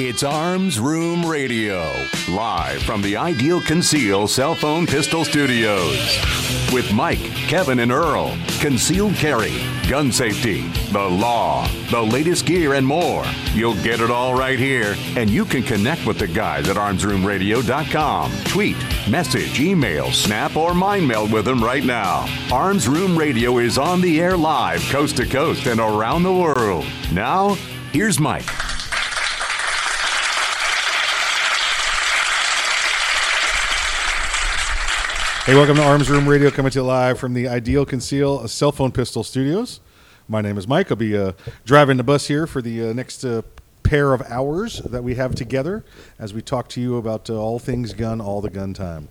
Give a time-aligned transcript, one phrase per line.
[0.00, 1.92] It's Arms Room Radio,
[2.28, 6.16] live from the Ideal Conceal Cell Phone Pistol Studios.
[6.72, 8.38] With Mike, Kevin, and Earl.
[8.60, 9.52] Concealed carry,
[9.88, 13.24] gun safety, the law, the latest gear, and more.
[13.54, 18.32] You'll get it all right here, and you can connect with the guys at armsroomradio.com.
[18.44, 18.76] Tweet,
[19.10, 22.24] message, email, snap, or mind mail with them right now.
[22.52, 26.86] Arms Room Radio is on the air live, coast to coast, and around the world.
[27.10, 27.54] Now,
[27.90, 28.46] here's Mike.
[35.48, 38.70] Hey, welcome to Arms Room Radio, coming to you live from the Ideal Conceal Cell
[38.70, 39.80] Phone Pistol Studios.
[40.28, 40.90] My name is Mike.
[40.90, 41.32] I'll be uh,
[41.64, 43.40] driving the bus here for the uh, next uh,
[43.82, 45.86] pair of hours that we have together
[46.18, 49.08] as we talk to you about uh, all things gun, all the gun time.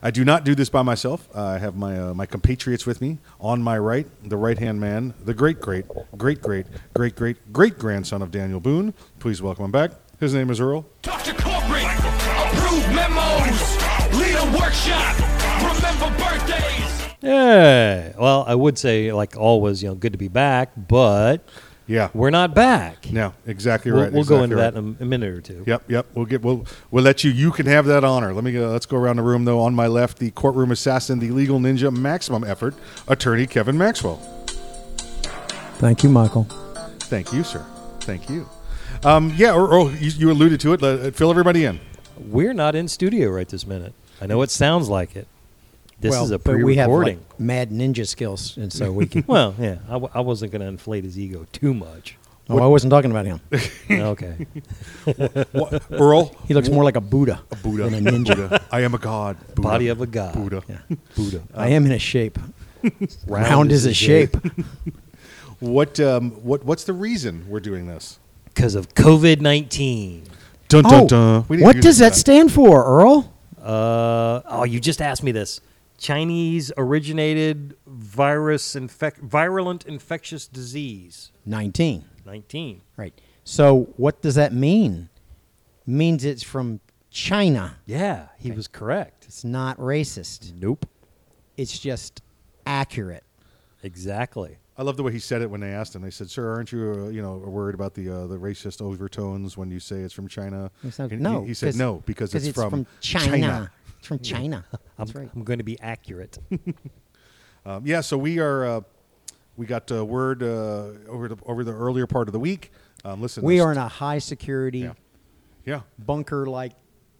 [0.00, 1.28] I do not do this by myself.
[1.36, 3.18] I have my uh, my compatriots with me.
[3.40, 7.78] On my right, the right hand man, the great, great, great, great, great, great, great
[7.80, 8.94] grandson of Daniel Boone.
[9.18, 9.90] Please welcome him back.
[10.20, 10.86] His name is Earl.
[11.02, 13.76] Corporate, approve memos,
[14.14, 17.06] lead a workshop, remember birthdays.
[17.22, 18.12] Yeah.
[18.18, 21.46] Well, I would say, like always, you know, good to be back, but
[21.86, 22.08] Yeah.
[22.14, 23.10] we're not back.
[23.12, 24.12] No, exactly We'll, right.
[24.12, 24.72] we'll go into right.
[24.72, 25.62] that in a, a minute or two.
[25.66, 26.06] Yep, yep.
[26.14, 27.30] We'll get we'll we'll let you.
[27.30, 28.32] You can have that honor.
[28.32, 28.68] Let me go.
[28.70, 29.60] Let's go around the room though.
[29.60, 32.74] On my left, the courtroom assassin, the legal ninja, maximum effort
[33.08, 34.16] attorney Kevin Maxwell.
[35.78, 36.44] Thank you, Michael.
[37.00, 37.64] Thank you, sir.
[38.00, 38.48] Thank you.
[39.02, 40.82] Um, yeah, or, or you, you alluded to it.
[40.82, 41.80] Let, fill everybody in.
[42.18, 43.94] We're not in studio right this minute.
[44.20, 45.26] I know it sounds like it.
[46.00, 47.18] This well, is a but we have pre-recording.
[47.18, 49.22] like mad ninja skills, and so we can.
[49.28, 52.16] well, yeah, I, w- I wasn't going to inflate his ego too much.
[52.48, 53.40] oh, I wasn't talking about him.
[53.90, 54.46] okay.
[55.52, 58.34] What, Earl, He looks more like a Buddha, A Buddha, than a ninja.
[58.34, 58.64] Buddha.
[58.72, 59.36] I am a god.
[59.54, 59.60] Buddha.
[59.60, 60.34] Body of a god.
[60.34, 60.62] Buddha.
[60.66, 60.96] Yeah.
[61.14, 61.42] Buddha.
[61.54, 62.38] I am in a shape.
[63.26, 64.36] Round Round, is is a a shape.
[65.58, 68.18] What um what what's the reason we're doing this?
[68.46, 70.24] Because of COVID 19.
[70.68, 73.30] Dun oh, We didn't what does this that stand for, Earl?
[73.60, 75.60] Uh, oh, you just asked me this.
[76.00, 81.30] Chinese originated virus infec- virulent infectious disease.
[81.44, 82.06] Nineteen.
[82.24, 82.80] 19.
[82.96, 83.12] Right.
[83.44, 85.10] So what does that mean?
[85.86, 86.80] Means it's from
[87.10, 87.76] China.
[87.86, 89.24] Yeah, he was correct.
[89.26, 90.52] It's not racist.
[90.54, 90.86] Nope.
[91.56, 92.22] It's just
[92.64, 93.24] accurate.
[93.82, 94.56] Exactly.
[94.78, 96.00] I love the way he said it when they asked him.
[96.00, 99.56] They said, "Sir, aren't you, uh, you know, worried about the uh, the racist overtones
[99.56, 101.42] when you say it's from China?" He said, no.
[101.42, 103.70] He, he said, 'cause- "No, because it's, from, China.
[104.00, 104.64] It's from China.
[104.98, 105.30] I'm, right.
[105.34, 106.38] I'm going to be accurate.
[107.66, 108.64] Um, yeah, so we are.
[108.64, 108.80] Uh,
[109.58, 112.72] we got uh, word uh, over the over the earlier part of the week.
[113.04, 114.92] Um, listen, We are in a high security Yeah.
[115.66, 115.80] yeah.
[115.98, 116.72] bunker like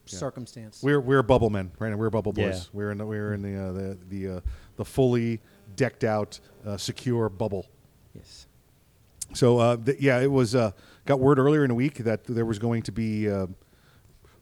[0.07, 0.83] circumstance.
[0.83, 1.95] We're we're bubble men, right?
[1.97, 2.55] We're bubble boys.
[2.55, 2.71] Yeah.
[2.73, 4.41] We're in the, we're in the uh, the the uh,
[4.77, 5.43] the fully
[5.77, 7.67] decked out, uh, secure bubble.
[8.15, 8.47] yes.
[9.35, 10.55] So uh, th- yeah, it was.
[10.55, 10.71] Uh,
[11.05, 13.29] got word earlier in the week that there was going to be.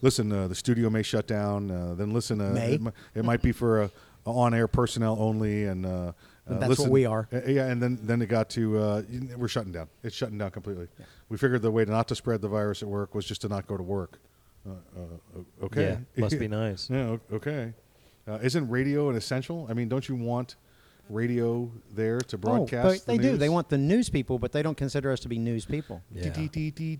[0.00, 1.70] Listen, uh, the studio may shut down.
[1.70, 2.74] Uh, then listen, uh, May?
[2.74, 3.88] It, mi- it might be for uh,
[4.24, 6.12] on-air personnel only, and uh,
[6.48, 7.28] uh, That's what we are.
[7.32, 9.02] uh, yeah, and then then it got to uh,
[9.36, 9.88] we're shutting down.
[10.04, 10.88] It's shutting down completely.
[11.28, 13.48] We figured the way to not to spread the virus at work was just to
[13.48, 14.18] not go to work.
[14.66, 15.98] Uh, uh, okay.
[16.16, 16.88] Yeah, must be nice.
[16.90, 17.16] Yeah.
[17.32, 17.72] Okay.
[18.26, 19.66] Uh, isn't radio an essential?
[19.70, 20.56] I mean, don't you want
[21.08, 22.86] radio there to broadcast?
[22.86, 23.36] Oh, but the they do.
[23.36, 26.02] They want the news people, but they don't consider us to be news people.
[26.12, 26.30] Yeah.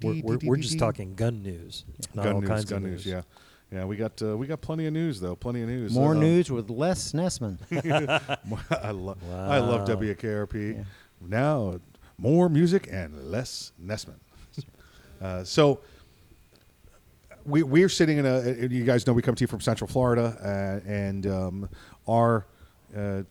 [0.02, 1.84] We're, we're, we're just talking gun news.
[2.14, 3.06] Not gun all news, kinds gun of news.
[3.06, 3.22] Yeah,
[3.72, 3.84] yeah.
[3.84, 5.36] We got uh, we got plenty of news though.
[5.36, 5.92] Plenty of news.
[5.94, 7.58] More Uh, news with less Nessman.
[8.82, 9.96] I love I love Wow.
[9.96, 10.84] WKRP.
[11.20, 11.80] Now
[12.16, 14.14] more music and less Nessman.
[15.20, 15.80] Uh, so
[17.44, 18.68] we we're sitting in a.
[18.68, 20.36] You guys know we come to you from Central Florida,
[20.84, 21.68] uh, and um,
[22.06, 22.46] our
[22.96, 23.22] uh,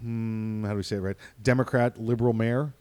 [0.00, 1.16] hmm, how do we say it right?
[1.42, 2.72] Democrat liberal mayor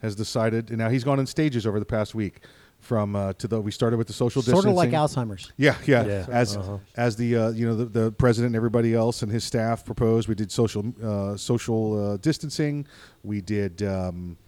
[0.00, 2.40] has decided, and now he's gone in stages over the past week.
[2.80, 4.74] from uh, to the we started with the social distancing.
[4.74, 5.18] Sort distancing.
[5.18, 5.52] of like Alzheimer's.
[5.58, 6.06] Yeah, yeah.
[6.06, 6.26] Yeah.
[6.30, 6.58] As
[6.96, 10.28] as the uh, you know the, the president and everybody else and his staff proposed,
[10.28, 12.86] we did social uh, social uh, distancing.
[13.22, 13.82] We did.
[13.82, 14.38] Um,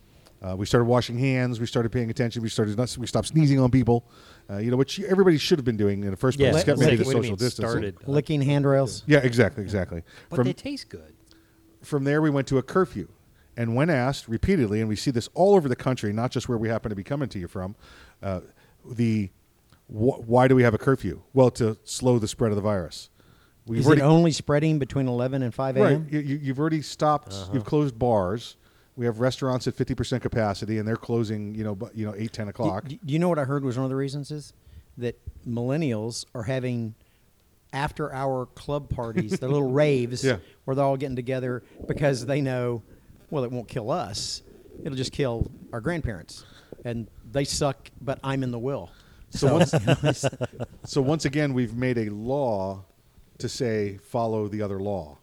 [0.43, 1.61] uh, we started washing hands.
[1.61, 2.43] We started paying attention.
[2.43, 2.77] We started.
[2.79, 4.07] Not, we stopped sneezing on people.
[4.51, 6.51] Uh, you know, which everybody should have been doing in the first place.
[6.53, 7.71] Yeah, It's kept like, the what do you social mean, distancing.
[7.71, 8.09] started?
[8.09, 9.05] Licking handrails.
[9.07, 10.03] Yeah, exactly, exactly.
[10.31, 11.12] But From they taste good.
[11.83, 13.09] From there, we went to a curfew.
[13.57, 16.57] And when asked repeatedly, and we see this all over the country, not just where
[16.57, 17.77] we happen to be coming to you from,
[18.23, 18.41] uh,
[18.85, 19.31] the
[19.89, 21.21] wh- why do we have a curfew?
[21.35, 23.11] Well, to slow the spread of the virus.
[23.67, 26.09] We've Is already, it only spreading between 11 and 5 a.m.?
[26.11, 27.35] You, you- you've already stopped.
[27.53, 28.57] You've closed bars.
[28.97, 31.55] We have restaurants at fifty percent capacity, and they're closing.
[31.55, 32.87] You know, you know, eight ten o'clock.
[32.89, 34.53] Do, do you know what I heard was one of the reasons is
[34.99, 35.19] that
[35.49, 36.95] millennials are having
[37.73, 40.37] after hour club parties, their little raves, Yeah.
[40.65, 42.83] where they're all getting together because they know,
[43.31, 44.43] well, it won't kill us.
[44.85, 46.45] It'll just kill our grandparents.
[46.85, 48.91] And they suck, but I'm in the will.
[49.31, 49.75] So once,
[50.85, 52.85] so once again, we've made a law
[53.39, 55.19] to say follow the other law.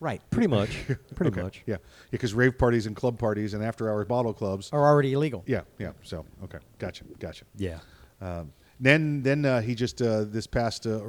[0.00, 0.20] right.
[0.30, 0.76] Pretty much.
[1.14, 1.42] Pretty Okay.
[1.42, 1.62] much.
[1.66, 1.76] Yeah,
[2.10, 4.70] because rave parties and club parties and after hours bottle clubs.
[4.72, 5.42] Are already illegal.
[5.46, 5.92] Yeah, yeah.
[6.02, 7.44] So okay, gotcha, gotcha.
[7.56, 7.78] Yeah.
[8.20, 11.00] Um, then then uh, he just uh, this past uh,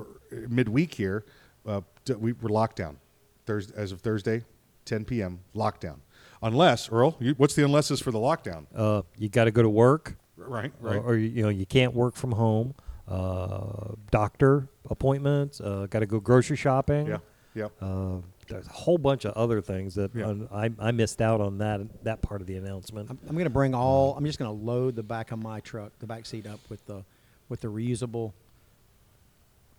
[0.50, 1.26] midweek here,
[1.66, 1.82] uh,
[2.20, 2.98] we were locked down.
[3.46, 4.44] Thursday as of Thursday,
[4.86, 5.40] 10 p.m.
[5.56, 5.98] lockdown.
[6.44, 8.66] Unless Earl, you, what's the unlesses for the lockdown?
[8.76, 11.94] Uh, you got to go to work, Right, or, or you you know you can't
[11.94, 12.74] work from home.
[13.08, 15.60] Uh, doctor appointments.
[15.62, 17.08] Uh, got to go grocery shopping.
[17.08, 17.18] Yeah,
[17.56, 17.68] yeah.
[17.82, 20.28] Uh, there's a whole bunch of other things that Yeah.
[20.30, 23.10] uh, I, I missed out on that that part of the announcement.
[23.10, 24.16] I'm, I'm going to bring all.
[24.18, 26.86] I'm just going to load the back of my truck, the back seat up with
[26.86, 27.04] the
[27.52, 28.32] with the reusable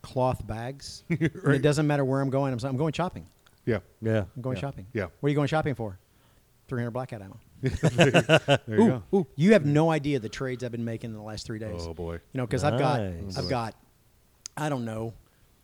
[0.02, 1.02] cloth bags.
[1.10, 1.56] Right.
[1.56, 2.52] it doesn't matter where I'm going.
[2.52, 3.26] I'm, s- I'm going shopping.
[3.64, 3.78] yeah.
[4.02, 4.24] yeah.
[4.36, 4.60] I'm going Yeah.
[4.60, 4.86] shopping.
[4.92, 5.06] Yeah.
[5.20, 5.98] What are you going shopping for?
[6.68, 7.38] 300 Blackout ammo.
[7.62, 9.02] There you go.
[9.14, 11.80] Ooh, you have no idea the trades I've been making in the last three days.
[11.86, 12.14] Oh, boy.
[12.14, 13.38] You know, because I've got, Nice.
[13.38, 13.74] I've got,
[14.56, 15.14] I don't know,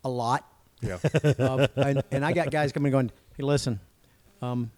[0.03, 0.45] a lot.
[0.81, 0.97] Yeah.
[1.39, 3.79] of, and, and I got guys coming going, hey, listen,
[4.41, 4.71] um,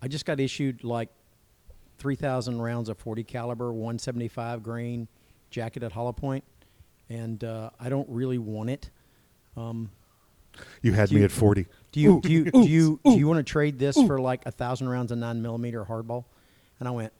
[0.00, 1.08] I just got issued like
[1.98, 5.08] 3,000 rounds of 40 caliber, 175 grain
[5.50, 6.44] jacketed Hollow Point,
[7.08, 8.90] and uh, I don't really want it.
[9.56, 11.66] You had me you- at 40.
[11.92, 14.50] Do you do you do you do you want to trade this for like a
[14.50, 16.24] thousand rounds of nine millimeter hardball?
[16.80, 17.12] And I went,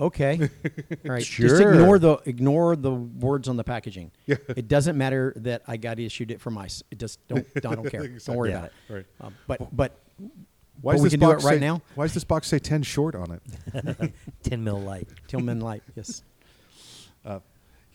[0.00, 0.38] okay,
[1.04, 1.18] all right.
[1.22, 1.72] Just Sure.
[1.74, 4.10] ignore the ignore the words on the packaging.
[4.26, 4.36] Yeah.
[4.48, 6.82] It doesn't matter that I got issued it from ICE.
[6.90, 8.06] It just don't I don't care.
[8.26, 8.58] Don't worry Yeah.
[8.58, 8.92] about it.
[8.92, 9.06] Right.
[9.20, 9.98] Uh, but but
[10.80, 11.82] Why But does this can it box right say- now?
[11.96, 14.12] Why does this box say 10 short on it?
[14.42, 15.08] Ten mil light.
[15.26, 16.22] Tillman Light, yes.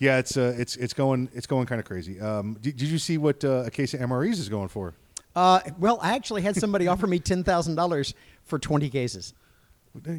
[0.04, 2.20] Yeah, it's uh, it's it's going it's going kind of crazy.
[2.20, 4.94] Um, did, did you see what uh, a case of MREs is going for?
[5.34, 8.14] Uh, well, I actually had somebody offer me ten thousand dollars
[8.44, 9.34] for twenty cases.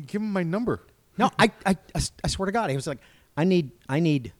[0.06, 0.80] Give him my number.
[1.18, 2.98] No, I I swear to God, he was like,
[3.36, 4.32] I need, I need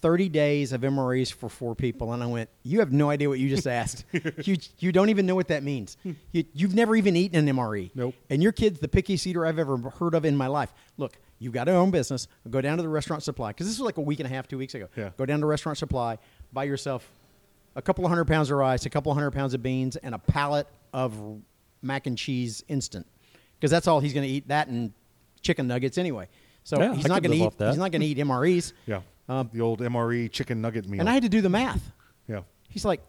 [0.00, 2.12] 30 days of MREs for four people.
[2.12, 4.04] And I went, you have no idea what you just asked.
[4.44, 5.96] you, you don't even know what that means.
[6.32, 7.90] You, you've never even eaten an MRE.
[7.94, 8.14] Nope.
[8.30, 10.72] And your kid's the pickiest eater I've ever heard of in my life.
[10.96, 12.28] Look, you've got to own business.
[12.50, 13.50] Go down to the restaurant supply.
[13.50, 14.88] Because this was like a week and a half, two weeks ago.
[14.96, 15.10] Yeah.
[15.16, 16.18] Go down to restaurant supply,
[16.52, 17.08] buy yourself
[17.76, 20.14] a couple of hundred pounds of rice, a couple of hundred pounds of beans, and
[20.14, 21.14] a pallet of
[21.82, 23.06] mac and cheese instant.
[23.58, 24.48] Because that's all he's going to eat.
[24.48, 24.92] That and
[25.42, 26.28] chicken nuggets anyway.
[26.64, 27.52] So Yeah, he's not going to eat.
[27.68, 28.72] He's not going to eat MREs.
[28.86, 31.00] Yeah, Um, the old MRE chicken nugget meal.
[31.00, 31.92] and I had to do the math.
[32.26, 33.00] yeah, He's like,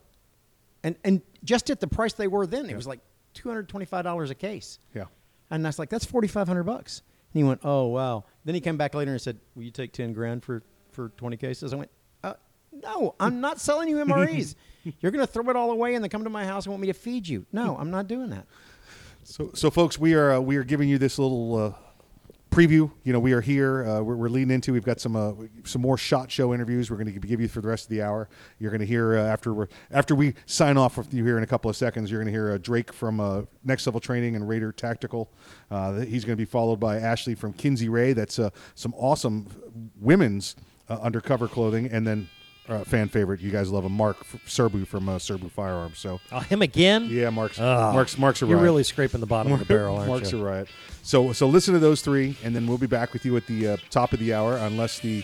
[0.84, 3.00] and and just at the price they were then, it was like
[3.34, 4.80] two hundred twenty five dollars a case.
[4.95, 5.06] yeah.
[5.52, 7.02] And I was like, that's forty five hundred bucks.
[7.33, 8.26] And he went, oh wow.
[8.45, 11.38] Then he came back later and said, will you take ten grand for for twenty
[11.38, 11.74] cases?
[11.74, 11.92] I went,
[12.24, 12.33] uh,
[12.71, 14.56] no, I'm not selling you MREs.
[15.00, 16.81] You're going to throw it all away and then come to my house and want
[16.81, 17.45] me to feed you.
[17.52, 18.48] No, I'm not doing that.
[19.24, 21.74] So, so folks, we are uh, we are giving you this little uh,
[22.59, 22.92] preview.
[23.06, 23.85] You know, we are here.
[23.85, 24.73] Uh, we're, we're leading into.
[24.73, 25.31] We've got some uh,
[25.63, 26.92] some more shot show interviews.
[26.92, 28.28] We're going to give you for the rest of the hour.
[28.59, 31.44] You're going to hear uh, after we after we sign off with you here in
[31.44, 32.11] a couple of seconds.
[32.11, 35.31] You're going to hear uh, Drake from uh, Next Level Training and Raider Tactical.
[35.71, 38.11] Uh, he's going to be followed by Ashley from Kinsey Ray.
[38.11, 38.37] That's
[38.75, 39.47] some awesome
[39.99, 40.57] women's
[40.89, 42.28] undercover clothing, and then.
[42.69, 45.97] Uh, fan favorite, you guys love him, Mark F- Serbu from uh, Serbu Firearms.
[45.97, 47.07] So, Oh, him again?
[47.09, 48.64] yeah, Mark's Ah, Mark's Mark's a You're riot.
[48.64, 50.11] really scraping the bottom of the barrel, aren't you?
[50.14, 50.40] Mark's you?
[50.40, 50.68] a riot.
[51.02, 53.69] So so listen to those three, and then we'll be back with you at the
[53.69, 55.23] uh, top of the hour, unless the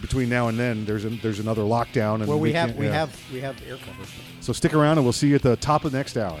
[0.00, 2.16] between now and then there's a, there's another lockdown.
[2.20, 2.92] And Well, we have can't- we yeah.
[2.92, 4.04] have we have air cover.
[4.40, 6.40] So stick around, and we'll see you at the top of the next hour.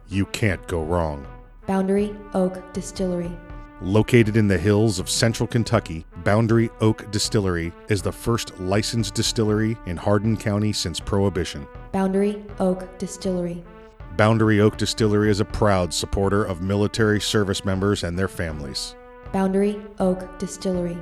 [0.11, 1.25] you can't go wrong.
[1.65, 3.31] Boundary Oak Distillery.
[3.81, 9.77] Located in the hills of central Kentucky, Boundary Oak Distillery is the first licensed distillery
[9.85, 11.65] in Hardin County since Prohibition.
[11.91, 13.63] Boundary Oak Distillery.
[14.17, 18.95] Boundary Oak Distillery is a proud supporter of military service members and their families.
[19.31, 20.97] Boundary Oak Distillery.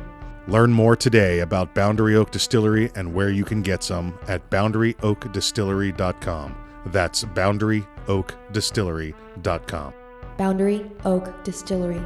[0.47, 6.68] Learn more today about Boundary Oak Distillery and where you can get some at boundaryoakdistillery.com.
[6.87, 9.93] That's boundaryoakdistillery.com.
[10.37, 12.01] Boundary Oak Distillery.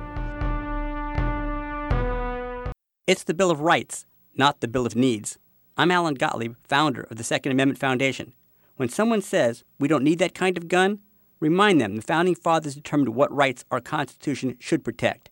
[3.06, 5.38] It's the Bill of Rights, not the Bill of Needs.
[5.78, 8.34] I'm Alan Gottlieb, founder of the Second Amendment Foundation.
[8.78, 11.00] When someone says we don't need that kind of gun,
[11.40, 15.30] remind them the Founding Fathers determined what rights our Constitution should protect.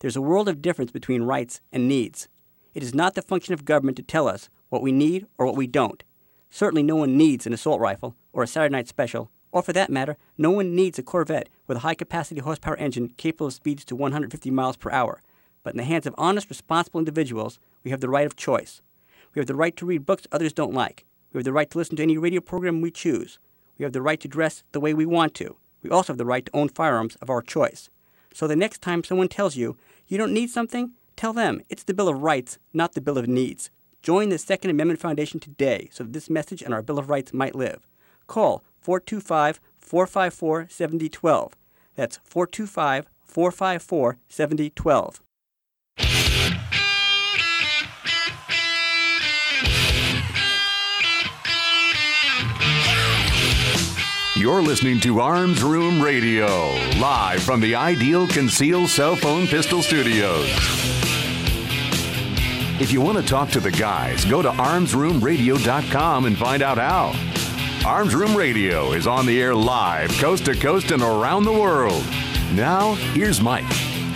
[0.00, 2.28] There's a world of difference between rights and needs.
[2.74, 5.56] It is not the function of government to tell us what we need or what
[5.56, 6.02] we don't.
[6.54, 9.90] Certainly, no one needs an assault rifle or a Saturday night special, or for that
[9.90, 13.84] matter, no one needs a Corvette with a high capacity horsepower engine capable of speeds
[13.86, 15.20] to 150 miles per hour.
[15.64, 18.82] But in the hands of honest, responsible individuals, we have the right of choice.
[19.34, 21.04] We have the right to read books others don't like.
[21.32, 23.40] We have the right to listen to any radio program we choose.
[23.76, 25.56] We have the right to dress the way we want to.
[25.82, 27.90] We also have the right to own firearms of our choice.
[28.32, 31.94] So the next time someone tells you you don't need something, tell them it's the
[31.94, 33.70] Bill of Rights, not the Bill of Needs.
[34.04, 37.32] Join the Second Amendment Foundation today so that this message and our Bill of Rights
[37.32, 37.88] might live.
[38.26, 41.56] Call 425 454 7012.
[41.96, 45.22] That's 425 454 7012.
[54.36, 61.03] You're listening to Arms Room Radio, live from the Ideal Conceal Cell Phone Pistol Studios.
[62.80, 67.12] If you want to talk to the guys, go to armsroomradio.com and find out how.
[67.88, 72.04] Arms Room Radio is on the air live, coast to coast and around the world.
[72.52, 73.68] Now, here's Mike.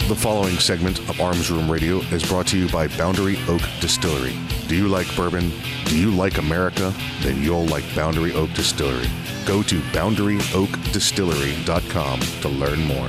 [0.08, 4.36] The following segment of Arms Room Radio is brought to you by Boundary Oak Distillery.
[4.66, 5.52] Do you like bourbon?
[5.84, 6.92] Do you like America?
[7.20, 9.06] Then you'll like Boundary Oak Distillery.
[9.46, 13.08] Go to boundaryoakdistillery.com to learn more.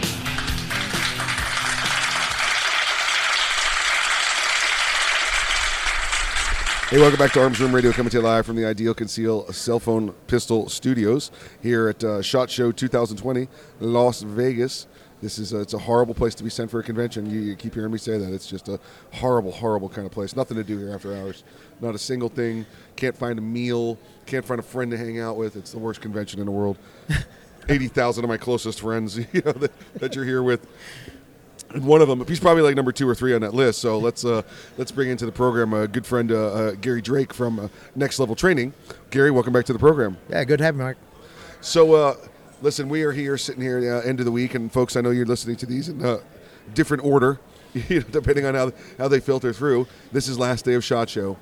[6.89, 9.53] Hey, welcome back to Arms Room Radio, coming to you live from the Ideal Conceal
[9.53, 11.29] Cell Phone Pistol Studios
[11.61, 13.47] here at uh, Shot Show 2020,
[13.79, 14.87] Las Vegas.
[15.21, 17.29] This is a, it's a horrible place to be sent for a convention.
[17.29, 18.33] You, you keep hearing me say that.
[18.33, 18.79] It's just a
[19.13, 20.35] horrible, horrible kind of place.
[20.35, 21.43] Nothing to do here after hours.
[21.79, 22.65] Not a single thing.
[22.95, 23.99] Can't find a meal.
[24.25, 25.57] Can't find a friend to hang out with.
[25.57, 26.79] It's the worst convention in the world.
[27.69, 30.65] Eighty thousand of my closest friends, you know, that, that you're here with.
[31.75, 33.79] One of them, he's probably like number two or three on that list.
[33.79, 34.41] So let's uh,
[34.77, 38.19] let's bring into the program a good friend, uh, uh, Gary Drake from uh, Next
[38.19, 38.73] Level Training.
[39.11, 40.17] Gary, welcome back to the program.
[40.29, 40.97] Yeah, good to have you, Mark.
[41.61, 42.15] So, uh,
[42.63, 45.01] listen, we are here sitting here at the end of the week, and folks, I
[45.01, 46.19] know you're listening to these in uh,
[46.73, 47.39] different order,
[47.73, 49.85] you know, depending on how how they filter through.
[50.11, 51.37] This is last day of Shot Show.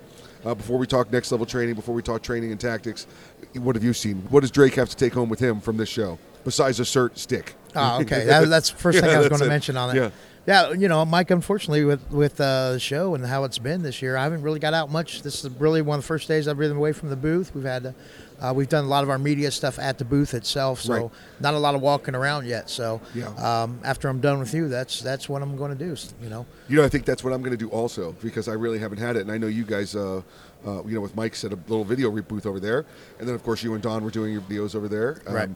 [0.46, 3.08] Uh, before we talk next level training, before we talk training and tactics,
[3.54, 4.18] what have you seen?
[4.30, 7.18] What does Drake have to take home with him from this show besides a SIRT
[7.18, 7.56] stick?
[7.78, 8.26] Oh, okay.
[8.26, 10.00] That, that's the first thing Yeah, I was going to mention on it.
[10.00, 10.10] Yeah.
[10.48, 11.30] Yeah, you know, Mike.
[11.30, 14.60] Unfortunately, with with uh, the show and how it's been this year, I haven't really
[14.62, 15.22] got out much.
[15.22, 17.54] This is really one of the first days I've been away from the booth.
[17.54, 17.94] We've had,
[18.40, 21.12] uh, we've done a lot of our media stuff at the booth itself, so Right.
[21.42, 22.70] not a lot of walking around yet.
[22.70, 23.28] So, Yeah.
[23.36, 25.98] um, after I'm done with you, that's that's what I'm going to do.
[26.24, 28.54] You know, You know, I think that's what I'm going to do also because I
[28.54, 29.98] really haven't had it, and I know you guys.
[29.98, 30.22] Uh,
[30.66, 32.84] uh, you know, with Mike set a little video booth over there,
[33.20, 35.22] and then of course you and Don were doing your videos over there.
[35.28, 35.50] Um, Right.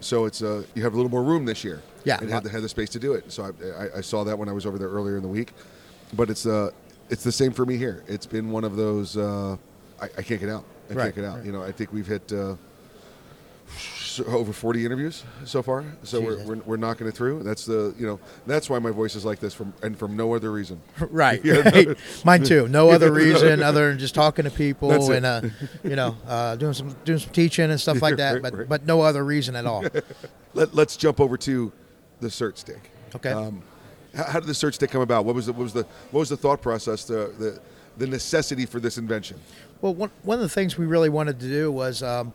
[0.00, 1.82] So it's uh, you have a little more room this year.
[2.04, 2.18] Yeah.
[2.20, 3.30] And had the, had the space to do it.
[3.32, 5.52] So I, I, I saw that when I was over there earlier in the week,
[6.14, 6.70] but it's uh,
[7.10, 8.04] it's the same for me here.
[8.06, 9.56] It's been one of those uh,
[10.00, 10.64] I, I can't get out.
[10.90, 11.36] I Right, can't get out.
[11.38, 11.46] right.
[11.46, 12.32] You know, I think we've hit.
[12.32, 12.54] Uh,
[14.20, 18.06] over 40 interviews so far so we're, we're, we're knocking it through that's the you
[18.06, 21.44] know that's why my voice is like this from and from no other reason right,
[21.44, 21.60] Yeah.
[21.68, 21.96] right.
[22.24, 22.68] Mine too.
[22.68, 25.40] No other reason other than just talking to people and uh,
[25.84, 28.34] you know uh, doing some doing some teaching and stuff like that.
[28.34, 28.68] Right, But right.
[28.68, 29.84] but no other reason at all.
[30.54, 31.72] Let, let's jump over to
[32.20, 33.30] the SIRT stick Okay.
[33.30, 33.62] um,
[34.14, 36.20] how, how did the SIRT stick come about what was the what was the what
[36.20, 37.60] was the thought process the the,
[37.98, 39.38] the necessity for this invention
[39.80, 42.32] Well, one, one of the things we really wanted to do was um,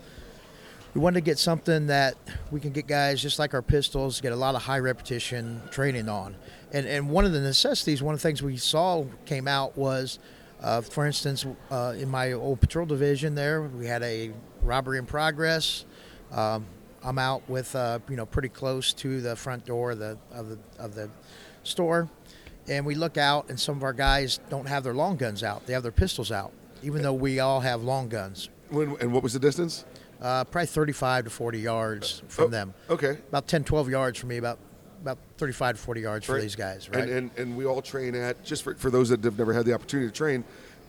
[0.93, 2.15] we wanted to get something that
[2.51, 6.07] we can get guys just like our pistols get a lot of high repetition training
[6.07, 6.35] on.
[6.71, 10.19] And, and one of the necessities, one of the things we saw came out was,
[10.61, 14.31] uh, for instance, uh, in my old patrol division there, we had a
[14.61, 15.85] robbery in progress.
[16.31, 16.65] Um,
[17.03, 20.49] I'm out with, uh, you know, pretty close to the front door of the, of
[20.49, 21.09] the, of the
[21.63, 22.07] store.
[22.67, 25.65] And we look out, and some of our guys don't have their long guns out.
[25.65, 28.49] They have their pistols out, even though we all have long guns.
[28.69, 29.83] when, and what was the distance
[30.23, 32.73] Uh, probably 35 to 40 yards from Oh, them.
[32.89, 34.57] okay About 10, 12 yards from me, about
[35.01, 37.03] about 35 to 40 yards for these guys, right?
[37.03, 39.65] and, and and we all train at just for, for those that have never had
[39.65, 40.45] the opportunity to train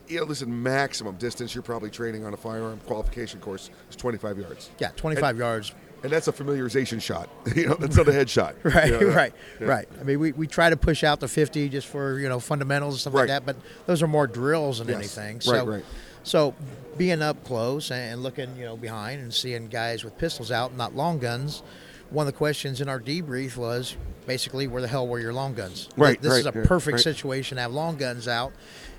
[0.06, 4.38] you know listen maximum distance you're probably training on a firearm qualification course is 25
[4.38, 5.72] yards yeah, 25 And- yards.
[6.04, 9.32] and that's a familiarization shot you know that's not a headshot Right, You know, right,
[9.60, 9.66] yeah.
[9.66, 9.88] right.
[10.00, 12.94] I mean, we, we try to push out to 50 just for, you know, fundamentals
[12.94, 13.22] and stuff Right.
[13.22, 14.96] like that, but those are more drills than Yes.
[15.18, 15.40] anything.
[15.52, 15.84] Right, right.
[16.22, 16.54] so
[16.96, 20.94] being up close and looking, you know, behind and seeing guys with pistols out, not
[20.94, 21.62] long guns,
[22.10, 25.54] one of the questions in our debrief was basically, where the hell were your long
[25.54, 25.88] guns?
[25.96, 27.02] Right, This is a perfect right.
[27.02, 28.52] situation to have long guns out.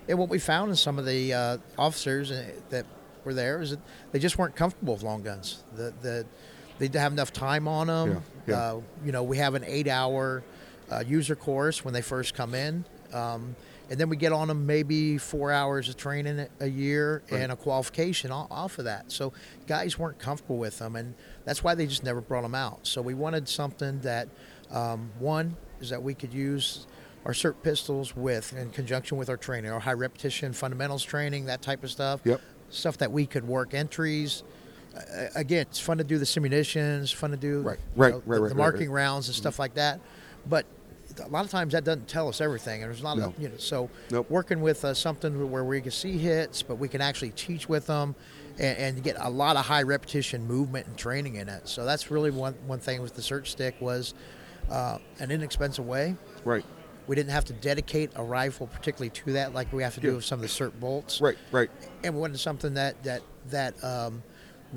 [0.08, 2.86] And what we found in some of the uh, officers uh, that
[3.24, 3.80] were there is that
[4.12, 5.64] they just weren't comfortable with long guns.
[5.76, 6.26] The, the,
[6.78, 8.24] they didn't have enough time on them.
[8.48, 8.60] Yeah, yeah.
[8.60, 10.44] Uh, you know, we have an eight-hour
[10.92, 13.56] uh, user course when they first come in, um,
[13.90, 17.42] and then we get on them maybe four hours of training a- year Right.
[17.42, 19.12] and a qualification off of that.
[19.12, 19.34] So
[19.68, 22.80] guys weren't comfortable with them, and that's why they just never brought them out.
[22.88, 24.28] So we wanted something that,
[24.72, 26.88] um, one, is that we could use
[27.26, 31.62] our SIRT pistols with in conjunction with our training, our high repetition fundamentals training, that
[31.62, 32.22] type of stuff.
[32.24, 32.40] Yep.
[32.70, 34.44] Stuff that we could work entries.
[34.96, 38.16] Uh, again, it's fun to do the simulations, fun to do Right, you right, know,
[38.18, 39.02] right, the, right, the right, marking right.
[39.04, 40.00] rounds and stuff like that.
[40.48, 40.66] But
[41.24, 43.26] a lot of times that doesn't tell us everything, and there's not, No.
[43.28, 44.30] Of you know, so Nope.
[44.30, 47.88] working with uh, something where we can see hits, but we can actually teach with
[47.88, 48.16] them,
[48.60, 51.68] and, and get a lot of high repetition movement and training in it.
[51.68, 54.14] So that's really one one thing with the SIRT stick was
[54.70, 56.16] uh, an inexpensive way.
[56.44, 56.66] right
[57.08, 60.08] We didn't have to dedicate a rifle particularly to that, like we have to do
[60.10, 60.16] Yeah.
[60.16, 61.70] with some of the SIRT bolts right right
[62.04, 64.24] and we wanted something that that that um,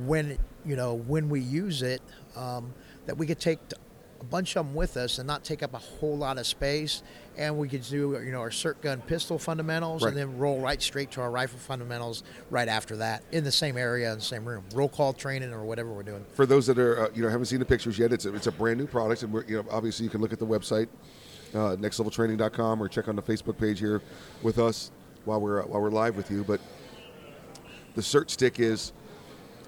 [0.07, 2.03] when you know when we use it
[2.37, 2.75] um,
[3.07, 3.77] that we could take a
[4.25, 7.03] bunch of them with us and not take up a whole lot of space
[7.37, 10.09] and we could do you know our SIRT gun pistol fundamentals Right.
[10.09, 13.77] and then roll right straight to our rifle fundamentals right after that in the same
[13.77, 16.79] area in the same room roll call training or whatever we're doing for those that
[16.79, 18.87] are uh, you know haven't seen the pictures yet, it's a, it's a brand new
[18.87, 20.89] product, and we're, you know obviously you can look at the website,
[21.55, 24.03] uh, nextleveltraining.com, or check on the Facebook page here
[24.43, 24.91] with us
[25.25, 26.43] while we're uh, while we're live with you.
[26.45, 26.61] But
[27.95, 28.93] the SIRT stick is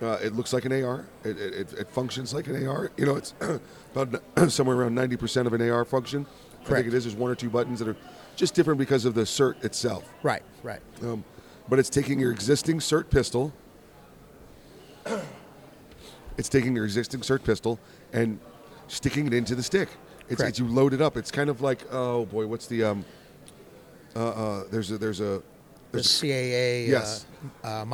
[0.02, 1.06] uh, it looks like an AR.
[1.24, 2.90] It, it, it, functions like an AR.
[2.96, 3.34] You know, it's
[3.94, 6.26] about somewhere around ninety percent of an AR function.
[6.62, 7.04] I think it is.
[7.04, 7.96] There's one or two buttons that are
[8.36, 10.04] just different because of the SIRT itself.
[10.22, 11.24] right right Um,
[11.68, 13.52] but it's taking your existing SIRT pistol.
[16.38, 17.78] It's taking your existing SIRT pistol
[18.14, 18.38] and
[18.88, 19.90] sticking it into the stick.
[20.30, 20.48] It's, Correct.
[20.48, 21.18] it's you load it up.
[21.18, 23.04] It's kind of like oh boy, what's the um.
[24.16, 25.42] Uh, uh, there's a there's a
[25.92, 27.26] the CAA Yes.
[27.64, 27.84] uh, uh,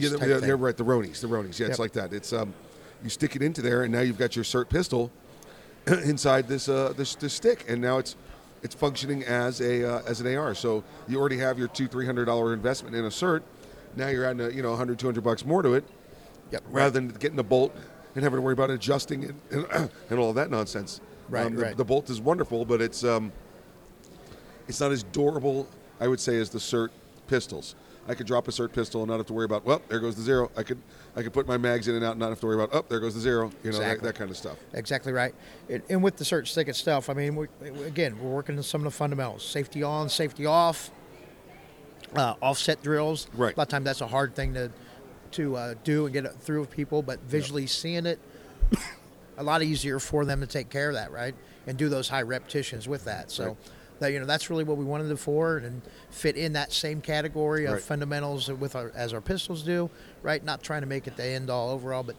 [0.00, 0.76] yeah, they're, they're right.
[0.76, 1.58] The Ronies, the Ronies.
[1.58, 1.70] Yeah, Yep.
[1.70, 2.12] it's like that.
[2.12, 2.54] It's um,
[3.02, 5.10] you stick it into there, and now you've got your SIRT pistol
[5.86, 8.16] inside this uh this, this stick, and now it's
[8.62, 10.54] it's functioning as a uh, as an AR.
[10.54, 13.42] So you already have your two three hundred dollar investment in a SIRT.
[13.96, 15.84] Now you're adding a, you know 100 200 bucks more to it,
[16.52, 17.74] Yep, rather than getting a bolt
[18.14, 21.00] and having to worry about adjusting it and, and all that nonsense.
[21.28, 21.76] Right, Um, the, right.
[21.76, 23.32] the bolt is wonderful, but it's um,
[24.68, 25.66] it's not as durable,
[26.00, 26.90] I would say, as the SIRT
[27.32, 27.74] pistols.
[28.06, 29.64] I could drop a SIRT pistol and not have to worry about.
[29.64, 30.50] Well, there goes the zero.
[30.54, 30.78] I could
[31.16, 32.68] I could put my mags in and out and not have to worry about.
[32.74, 33.50] Oh, there goes the zero.
[33.62, 34.06] You know that, Exactly.
[34.08, 34.58] that kind of stuff.
[34.74, 35.34] Exactly right.
[35.70, 37.46] And, and with the SIRT stick itself, I mean, we,
[37.86, 40.90] again, we're working on some of the fundamentals: safety on, safety off,
[42.14, 43.28] uh, offset drills.
[43.32, 43.56] Right.
[43.56, 44.70] A lot of times that's a hard thing to
[45.32, 48.18] to uh, do and get it through with people, but visually seeing it,
[49.38, 51.34] a lot easier for them to take care of that, right?
[51.66, 53.30] And do those high repetitions with that.
[53.30, 53.46] So.
[53.46, 53.56] Right.
[54.02, 57.00] That, you know that's really what we wanted it for, and fit in that same
[57.00, 57.82] category of Right.
[57.82, 59.88] fundamentals with our as our pistols do,
[60.22, 60.42] right?
[60.44, 62.16] Not trying to make it the end all overall, but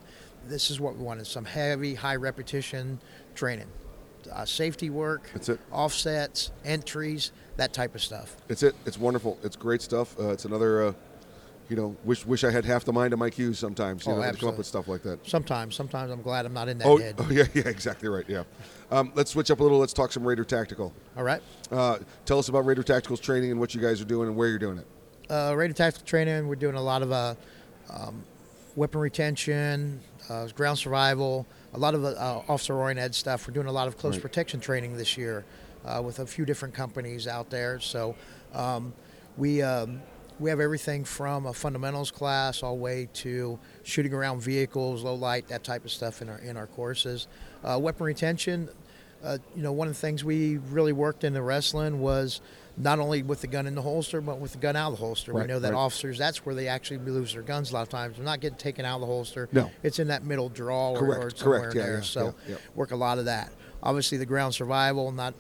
[0.47, 2.99] this is what we wanted: some heavy, high repetition
[3.35, 3.67] training,
[4.31, 5.59] uh, safety work, That's it.
[5.73, 8.37] offsets, entries, that type of stuff.
[8.47, 8.75] It's it.
[8.85, 9.37] It's wonderful.
[9.43, 10.17] It's great stuff.
[10.17, 10.83] Uh, it's another.
[10.87, 10.93] Uh,
[11.69, 14.05] you know, wish wish I had half the mind of Mike Hughes sometimes.
[14.05, 15.25] You Oh, know, to come up with stuff like that.
[15.27, 17.15] Sometimes, sometimes I'm glad I'm not in that Oh, head.
[17.19, 18.25] oh, yeah, yeah, exactly right.
[18.27, 18.43] Yeah.
[18.91, 19.79] Um, let's switch up a little.
[19.79, 20.93] Let's talk some Raider Tactical.
[21.17, 21.41] All right.
[21.71, 24.49] Uh, tell us about Raider Tactical's training and what you guys are doing and where
[24.49, 24.87] you're doing it.
[25.31, 26.47] uh, radio tactical training.
[26.47, 27.35] We're doing a lot of uh,
[27.89, 28.23] um,
[28.75, 29.99] weapon retention,
[30.29, 33.47] uh, ground survival, a lot of uh, officer oriented stuff.
[33.47, 34.21] We're doing a lot of close Right.
[34.21, 35.43] protection training this year
[35.85, 37.79] uh, with a few different companies out there.
[37.79, 38.15] So
[38.53, 38.93] um,
[39.37, 40.01] we um,
[40.43, 45.15] we have everything from a fundamentals class all the way to shooting around vehicles, low
[45.15, 47.27] light, that type of stuff in our in our courses.
[47.63, 48.67] Uh, weapon retention.
[49.23, 52.41] Uh, you know, one of the things we really worked in the wrestling was
[52.75, 55.05] not only with the gun in the holster, but with the gun out of the
[55.05, 55.31] holster.
[55.31, 55.79] Right, we know that right.
[55.79, 58.17] officers, that's where they actually lose their guns a lot of times.
[58.17, 59.47] They're not getting taken out of the holster.
[59.53, 59.71] No.
[59.81, 61.95] It's in that middle draw or, Correct, or somewhere correct, yeah, there.
[61.95, 62.55] yeah, so yeah.
[62.75, 63.49] work a lot of that.
[63.81, 65.35] Obviously, the ground survival, not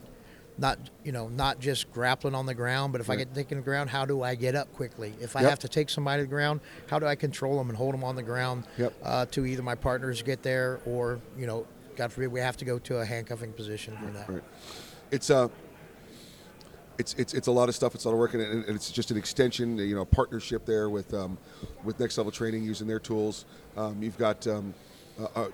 [0.57, 3.61] not you know not just grappling on the ground, but if I get taken to
[3.61, 5.13] the ground, how do I get up quickly?
[5.19, 5.49] If I Yep.
[5.49, 8.03] have to take somebody to the ground, how do I control them and hold them
[8.03, 8.93] on the ground Yep.
[9.03, 12.65] uh, to either my partners get there or you know, God forbid, we have to
[12.65, 14.29] go to a handcuffing position for that.
[14.29, 14.43] Right.
[15.11, 15.47] It's uh
[16.99, 17.95] it's, it's, it's a lot of stuff.
[17.95, 20.63] It's a lot of work, and and it's just an extension, you know, a partnership
[20.65, 21.39] there with um,
[21.83, 23.45] with Next Level Training using their tools.
[23.75, 24.75] Um, you've got, um,
[25.19, 25.47] uh, uh,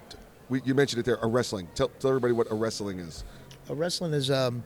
[0.50, 1.70] we, you mentioned it there, a wrestling.
[1.76, 3.24] Tell, tell everybody what a wrestling is.
[3.70, 4.64] A wrestling is um,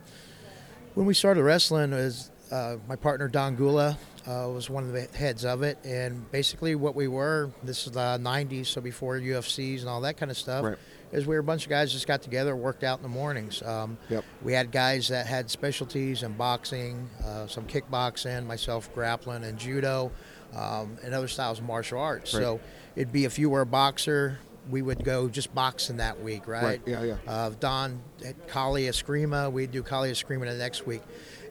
[0.94, 5.02] when we started wrestling is uh, my partner Don Gula uh, was one of the
[5.16, 9.80] heads of it, and basically what we were this is the '90s, so before UFCs
[9.80, 10.64] and all that kind of stuff.
[10.64, 10.78] Right.
[11.12, 13.62] Is we were a bunch of guys just got together, worked out in the mornings.
[13.62, 14.24] Um, Yep.
[14.42, 20.10] We had guys that had specialties in boxing, uh, some kickboxing, myself grappling and judo,
[20.56, 22.34] um, and other styles of martial arts.
[22.34, 22.40] Right.
[22.40, 22.60] So
[22.96, 26.62] it'd be if you were a boxer, we would go just boxing that week, right?
[26.64, 27.16] Right, yeah, yeah.
[27.26, 29.50] Uh, Don had Kali Eskrima.
[29.52, 31.02] We'd do Kali Eskrima the next week,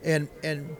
[0.02, 0.76] and and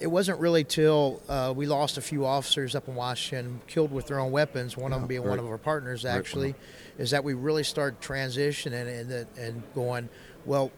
[0.00, 4.06] it wasn't really till uh, we lost a few officers up in Washington, killed with
[4.06, 4.76] their own weapons.
[4.76, 6.54] One of them being one of our partners, Right, actually,
[6.98, 10.08] is that we really started transitioning and and, and going.
[10.44, 10.70] Well,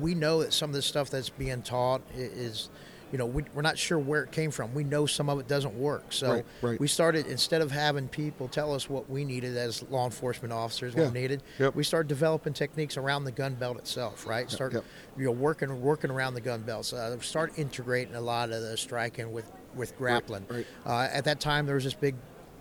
[0.00, 2.68] we know that some of the stuff that's being taught is.
[3.12, 4.72] You know, we, we're not sure where it came from.
[4.74, 6.12] We know some of it doesn't work.
[6.12, 6.80] So Right, right.
[6.80, 10.94] we started instead of having people tell us what we needed as law enforcement officers,
[10.94, 11.08] what Yeah.
[11.10, 11.74] we needed, Yep.
[11.74, 14.50] we started developing techniques around the gun belt itself, right?
[14.50, 14.84] Start, yep.
[15.18, 16.92] you know, working working around the gun belts.
[16.94, 20.44] Uh, start integrating a lot of the striking with with grappling.
[20.50, 20.66] right.
[20.84, 22.14] Uh, at that time, there was this big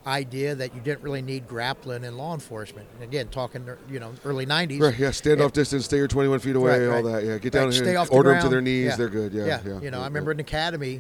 [0.06, 2.88] idea that you didn't really need grappling in law enforcement.
[2.96, 4.82] And again, talking you know early '90s.
[4.82, 7.24] Right, yeah, standoff And- distance, stay your 21 feet away, Right, all that.
[7.24, 8.96] Yeah, get down Right, here, stay off the order them to their knees, Yeah.
[8.96, 9.34] they're good.
[9.34, 9.80] Yeah, yeah.
[9.80, 10.36] You know, yeah, I remember yeah.
[10.36, 11.00] in academy,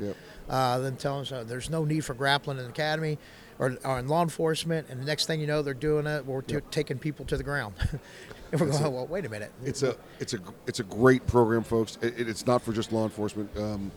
[0.49, 3.17] uh, them telling us uh, there's no need for grappling in the academy
[3.59, 6.25] or, or in law enforcement, and the next thing you know, they're doing it.
[6.25, 7.73] We're t- taking people to the ground,
[8.51, 8.91] and we're going, it.
[8.91, 9.51] well, wait a minute.
[9.63, 11.97] It's a it's a it's a great program, folks.
[12.01, 13.49] It, it- it's not for just law enforcement.
[13.57, 13.91] Um,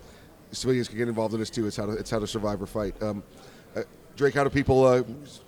[0.53, 1.67] civilians can get involved in this too.
[1.67, 3.01] It's how to it's how to survive or fight.
[3.03, 3.23] Um,
[4.17, 5.03] Drake, how do people uh,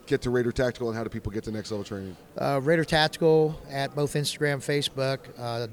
[0.07, 2.17] get to Raider Tactical, and how do people get to next level training?
[2.37, 5.69] Uh, Raider Tactical at both Instagram, Facebook, uh,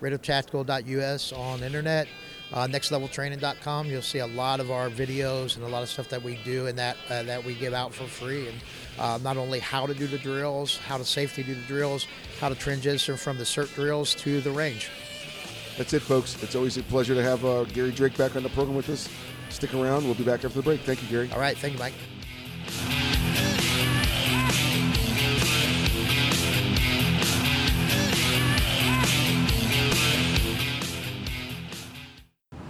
[0.00, 2.06] RaiderTactical.us on the internet,
[2.52, 3.86] uh, NextLevelTraining.com.
[3.86, 6.66] You'll see a lot of our videos and a lot of stuff that we do
[6.66, 8.48] and that uh, that we give out for free.
[8.48, 8.58] And
[8.98, 12.06] uh, not only how to do the drills, how to safely do the drills,
[12.38, 14.88] how to transition from the SIRT drills to the range.
[15.76, 16.42] That's it, folks.
[16.42, 19.08] It's always a pleasure to have uh, Gary Drake back on the program with us.
[19.48, 20.04] Stick around.
[20.04, 20.80] We'll be back after the break.
[20.80, 21.30] Thank you, Gary.
[21.32, 21.94] All right, thank you, Mike.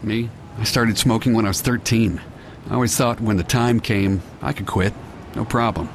[0.03, 0.31] Me?
[0.59, 2.21] I started smoking when I was 13.
[2.69, 4.93] I always thought when the time came, I could quit.
[5.37, 5.89] No problem.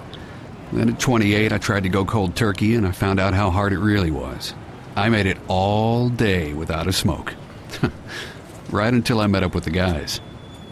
[0.72, 3.74] Then at 28, I tried to go cold turkey and I found out how hard
[3.74, 4.54] it really was.
[4.96, 7.34] I made it all day without a smoke.
[8.72, 10.22] right until I met up with the guys.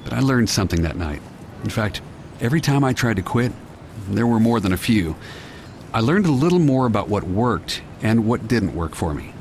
[0.04, 1.22] But I learned something that night.
[1.64, 2.02] In fact,
[2.44, 3.54] every time I tried to quit,
[4.10, 5.16] there were more than a few,
[5.94, 9.34] I learned a little more about what worked and what didn't work for me.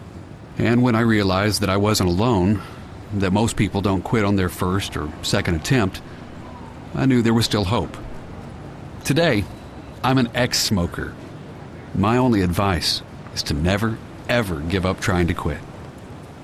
[0.56, 2.62] And when I realized that I wasn't alone,
[3.14, 6.00] that most people don't quit on their first or second attempt,
[6.94, 7.96] I knew there was still hope.
[9.04, 9.44] Today,
[10.04, 11.12] I'm an ex smoker.
[11.94, 13.02] My only advice
[13.34, 15.58] is to never, ever give up trying to quit.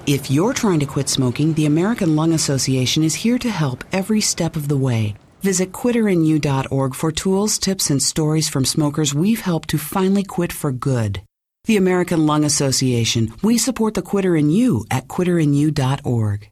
[0.07, 4.21] If you're trying to quit smoking, the American Lung Association is here to help every
[4.21, 5.14] step of the way.
[5.42, 10.72] Visit quitterinU.org for tools, tips, and stories from smokers we've helped to finally quit for
[10.72, 11.22] good.
[11.64, 13.33] The American Lung Association.
[13.42, 16.48] We support the quitter in you at quitterinU.org.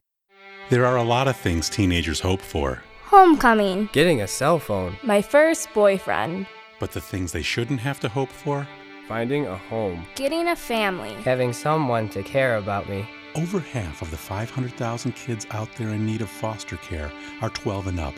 [0.69, 3.89] There are a lot of things teenagers hope for, Homecoming.
[3.93, 4.97] Getting a cell phone.
[5.05, 6.47] My first boyfriend.
[6.81, 8.67] but the things they shouldn't have to hope for?
[9.09, 10.05] Finding a home.
[10.17, 11.15] Getting a family.
[11.23, 13.09] Having someone to care about me.
[13.37, 17.87] Over half of the 500,000 kids out there in need of foster care are 12
[17.87, 18.15] and up.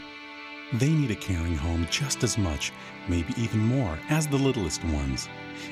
[0.75, 2.73] They need a caring home just as much,
[3.09, 5.27] maybe even more, as the littlest ones.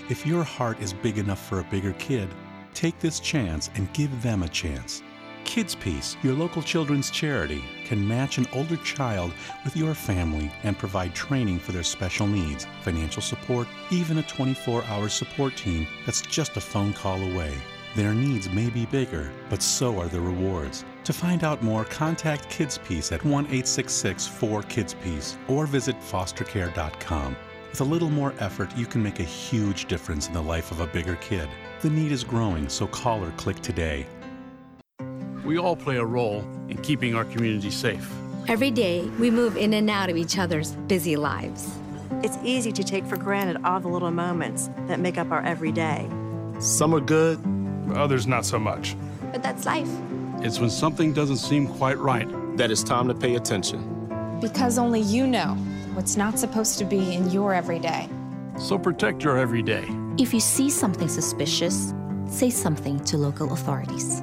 [0.08, 2.30] If your heart is big enough for a bigger kid,
[2.72, 5.02] take this chance and give them a chance.
[5.44, 9.32] Kids Peace, your local children's charity, can match an older child
[9.64, 14.82] with your family and provide training for their special needs, financial support, even a 24
[14.84, 17.54] hour support team that's just a phone call away.
[17.96, 20.84] Their needs may be bigger, but so are the rewards.
[21.04, 25.98] To find out more, contact Kids Peace at 1 866 4 Kids Peace or visit
[26.02, 27.34] fostercare.com.
[27.70, 30.80] With a little more effort, you can make a huge difference in the life of
[30.80, 31.48] a bigger kid.
[31.80, 34.06] The need is growing, so call or click today.
[35.42, 38.12] We all play a role in keeping our community safe.
[38.46, 41.70] Every day, we move in and out of each other's busy lives.
[42.22, 46.06] It's easy to take for granted all the little moments that make up our everyday.
[46.58, 47.42] Some are good,
[47.94, 48.96] others not so much.
[49.32, 49.90] But that's life.
[50.40, 54.38] It's when something doesn't seem quite right that it's time to pay attention.
[54.40, 55.54] Because only you know
[55.94, 58.08] what's not supposed to be in your everyday.
[58.58, 59.86] So protect your everyday.
[60.18, 61.94] If you see something suspicious,
[62.28, 64.22] say something to local authorities.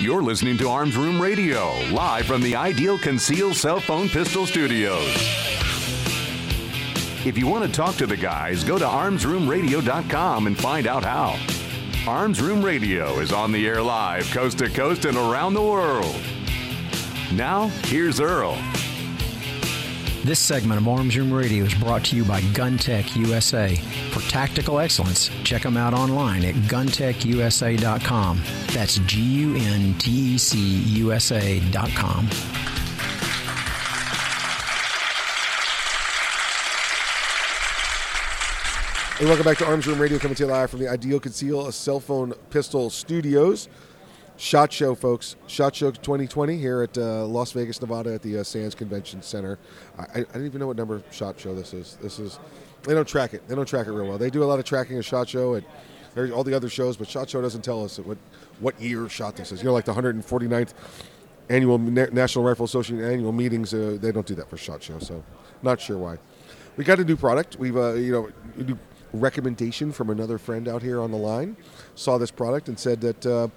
[0.00, 5.14] You're listening to Arms Room Radio, live from the Ideal Conceal Cell Phone Pistol Studios.
[7.26, 11.38] If you want to talk to the guys, go to armsroomradio.com and find out how.
[12.10, 16.18] Arms Room Radio is on the air live, coast to coast and around the world.
[17.34, 18.56] Now, here's Earl.
[20.22, 23.74] This segment of Arms Room Radio is brought to you by GunTech USA.
[24.10, 28.42] For tactical excellence, check them out online at guntechusa.com.
[28.66, 32.26] That's G U N T E C USA.com.
[39.16, 41.66] Hey, welcome back to Arms Room Radio, coming to you live from the Ideal Conceal
[41.66, 43.68] a Cell Phone Pistol Studios.
[44.40, 45.36] Shot Show, folks.
[45.48, 49.58] Shot Show 2020 here at uh, Las Vegas, Nevada, at the uh, Sands Convention Center.
[49.98, 51.98] I, I don't even know what number Shot Show this is.
[52.00, 52.38] This is
[52.84, 53.46] they don't track it.
[53.46, 54.16] They don't track it real well.
[54.16, 55.54] They do a lot of tracking of Shot Show
[56.16, 58.16] and all the other shows, but Shot Show doesn't tell us what
[58.60, 59.60] what year shot this is.
[59.60, 60.72] You know, like the 149th
[61.50, 63.74] annual Na- National Rifle Association annual meetings.
[63.74, 65.22] Uh, they don't do that for Shot Show, so
[65.62, 66.16] not sure why.
[66.78, 67.56] We got a new product.
[67.58, 68.78] We've uh, you know
[69.12, 71.58] recommendation from another friend out here on the line.
[71.94, 73.26] Saw this product and said that.
[73.26, 73.48] Uh,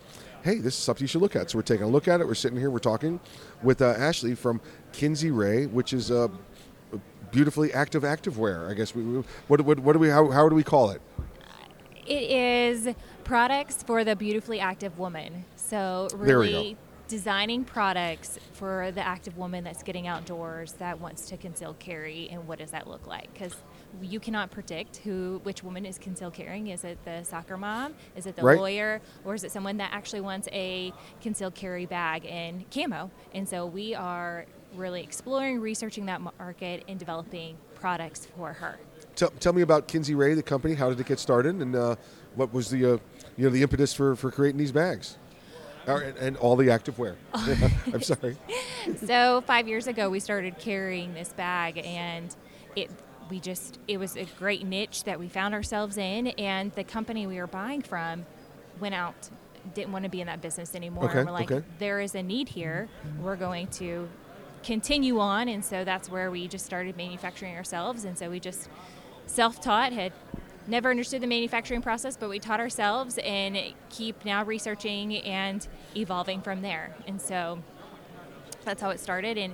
[0.43, 1.49] hey, this is something you should look at.
[1.49, 2.27] So we're taking a look at it.
[2.27, 2.69] We're sitting here.
[2.69, 3.19] We're talking
[3.63, 6.29] with uh, Ashley from Kinsey Ray, which is a
[7.31, 8.69] beautifully active activewear.
[8.69, 9.03] I guess we,
[9.47, 11.01] what, what, what do we how, how do we call it?
[12.05, 12.89] It is
[13.23, 15.45] products for the beautifully active woman.
[15.55, 21.27] So There we really designing products for the active woman that's getting outdoors that wants
[21.29, 23.31] to conceal carry and what does that look like?
[23.33, 23.55] Because
[24.01, 26.67] you cannot predict who which woman is concealed carrying.
[26.67, 27.93] Is it the soccer mom?
[28.15, 28.57] Is it the Right.
[28.57, 29.01] lawyer?
[29.25, 33.11] Or is it someone that actually wants a concealed carry bag in camo?
[33.33, 38.79] And so we are really exploring, researching that market, and developing products for her.
[39.15, 40.73] Tell, tell me about Kinsey Ray, the company.
[40.73, 41.95] How did it get started, and uh,
[42.33, 42.97] what was the uh,
[43.37, 45.17] you know the impetus for, for creating these bags,
[45.87, 47.15] and, and all the active wear?
[47.33, 48.37] I'm sorry.
[49.05, 52.35] so five years ago we started carrying this bag and
[52.75, 52.89] it
[53.29, 57.25] we just it was a great niche that we found ourselves in and the company
[57.27, 58.25] we were buying from
[58.79, 59.29] went out
[59.73, 61.65] didn't want to be in that business anymore Okay, and we're like okay.
[61.79, 62.89] there is a need here
[63.21, 64.09] we're going to
[64.63, 68.67] continue on and so that's where we just started manufacturing ourselves and so we just
[69.25, 70.11] self-taught had
[70.67, 73.57] never understood the manufacturing process, but we taught ourselves and
[73.89, 76.95] keep now researching and evolving from there.
[77.07, 77.59] And so
[78.63, 79.37] that's how it started.
[79.37, 79.53] And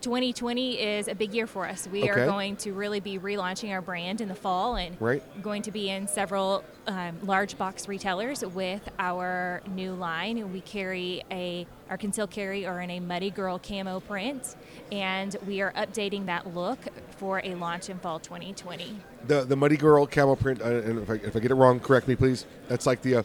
[0.00, 1.88] 2020 is a big year for us.
[1.90, 2.10] We Okay.
[2.10, 5.22] are going to really be relaunching our brand in the fall and Right.
[5.42, 10.52] going to be in several um, large box retailers with our new line.
[10.52, 14.56] We carry a our concealed carry or in a Muddy Girl camo print,
[14.92, 16.78] and we are updating that look
[17.16, 18.96] for a launch in fall 2020.
[19.26, 21.80] The the Muddy Girl camo print, uh, and if I, if I get it wrong,
[21.80, 22.44] correct me, please.
[22.68, 23.22] That's like the uh,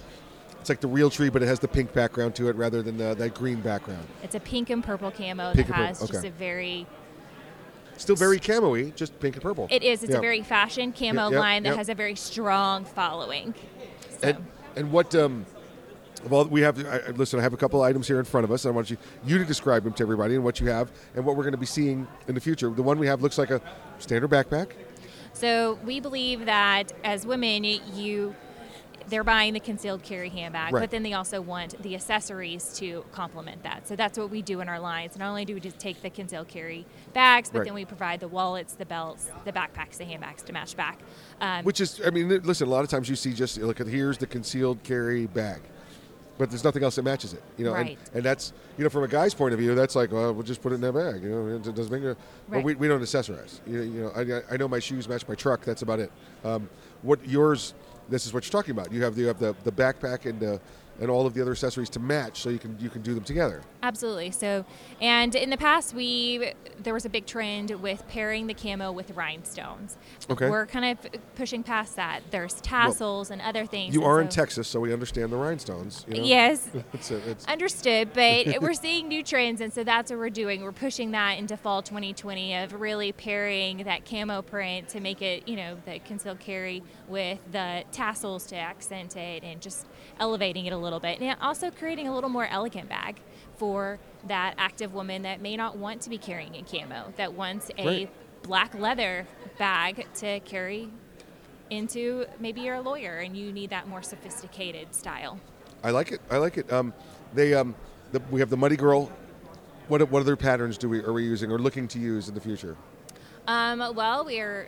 [0.63, 2.95] it's like the real tree, but it has the pink background to it rather than
[2.95, 4.08] the, that green background.
[4.21, 6.30] It's a pink and purple camo Pink that has purple, just okay.
[6.30, 6.88] a very
[7.97, 9.67] Still very camo-y, just pink and purple.
[9.69, 10.04] It is.
[10.04, 10.19] It's Yeah.
[10.19, 13.54] a very fashion camo Yeah, line that has a very strong following.
[14.23, 14.38] And,
[14.78, 15.13] and what?
[15.13, 15.45] Um,
[16.30, 16.80] well, we have.
[16.86, 18.63] I, I- listen, I have a couple items here in front of us.
[18.63, 18.95] and I want you
[19.26, 21.58] you to describe them to everybody and what you have and what we're going to
[21.58, 22.69] be seeing in the future.
[22.69, 23.60] The one we have looks like a
[23.99, 24.69] standard backpack.
[25.34, 28.34] So we believe that as women, you
[29.09, 30.81] they're buying the concealed carry handbag, Right.
[30.81, 33.87] but then they also want the accessories to complement that.
[33.87, 35.17] So that's what we do in our lines.
[35.17, 37.65] Not only do we just take the concealed carry bags, but Right.
[37.65, 40.99] then we provide the wallets, the belts, the backpacks, the handbags to match back.
[41.41, 42.67] Um, Which is, I mean, listen.
[42.67, 45.61] A lot of times you see just look at here's the concealed carry bag,
[46.37, 47.43] but there's nothing else that matches it.
[47.57, 47.97] You know, Right.
[48.07, 50.43] and, and that's you know from a guy's point of view, that's like well, we'll
[50.43, 51.21] just put it in that bag.
[51.21, 52.03] You know, it doesn't make.
[52.03, 52.15] A,
[52.49, 53.59] But we, we don't accessorize.
[53.67, 54.11] You, you know,
[54.49, 55.63] I, I know my shoes match my truck.
[55.65, 56.11] That's about it.
[56.43, 56.69] Um,
[57.01, 57.73] what yours?
[58.09, 58.91] This is what you're talking about.
[58.91, 60.57] You have the you have the, the backpack and uh,
[60.99, 63.23] and all of the other accessories to match, so you can you can do them
[63.23, 63.62] together.
[63.82, 64.32] Absolutely.
[64.32, 64.65] So,
[65.01, 69.12] and in the past, we there was a big trend with pairing the camo with
[69.12, 69.97] rhinestones.
[70.29, 70.49] Okay.
[70.49, 72.21] We're kind of pushing past that.
[72.32, 73.93] There's tassels and other things.
[73.93, 76.06] You are in Texas, so we understand the rhinestones.
[76.08, 76.23] You know?
[76.23, 76.69] Yes.
[76.93, 80.63] it's a, it's, Understood, but we're seeing new trends, and so that's what we're doing.
[80.63, 85.47] We're pushing that into fall 2020 of really pairing that camo print to make it,
[85.47, 89.88] you know, the concealed carry with the tassels to accent it and just
[90.19, 91.19] elevating it a little bit.
[91.22, 93.19] And also creating a little more elegant bag
[93.58, 97.72] for that active woman that may not want to be carrying in camo, that wants
[97.78, 98.10] a Right.
[98.43, 99.26] black leather
[99.58, 100.89] bag to carry
[101.69, 105.39] into maybe you're a lawyer and you need that more sophisticated style.
[105.84, 106.22] I like it.
[106.30, 106.72] I like it.
[106.72, 106.93] Um,
[107.34, 107.76] they um,
[108.12, 109.12] the, we have the Muddy Girl.
[109.88, 112.41] What what other patterns do we are we using or looking to use in the
[112.41, 112.78] future?
[113.48, 114.67] Um, well, we're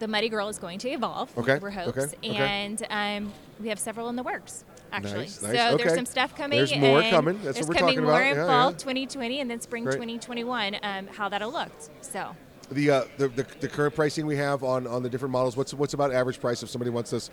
[0.00, 1.36] the Muddy Girl is going to evolve.
[1.38, 2.28] Okay, We're hopes, okay.
[2.36, 4.64] and um, we have several in the works.
[4.92, 6.58] Actually, Nice, so nice, there's some stuff coming.
[6.58, 7.34] There's more and coming.
[7.42, 8.30] That's there's what we're coming talking more about.
[8.32, 8.76] in Yeah, fall yeah.
[8.78, 9.94] 2020 and then spring Great.
[9.94, 10.76] 2021.
[10.82, 11.70] Um, how that'll look.
[12.00, 12.34] So.
[12.70, 15.56] The, uh, the the the current pricing we have on, on the different models.
[15.56, 17.30] What's what's about average price if somebody wants this?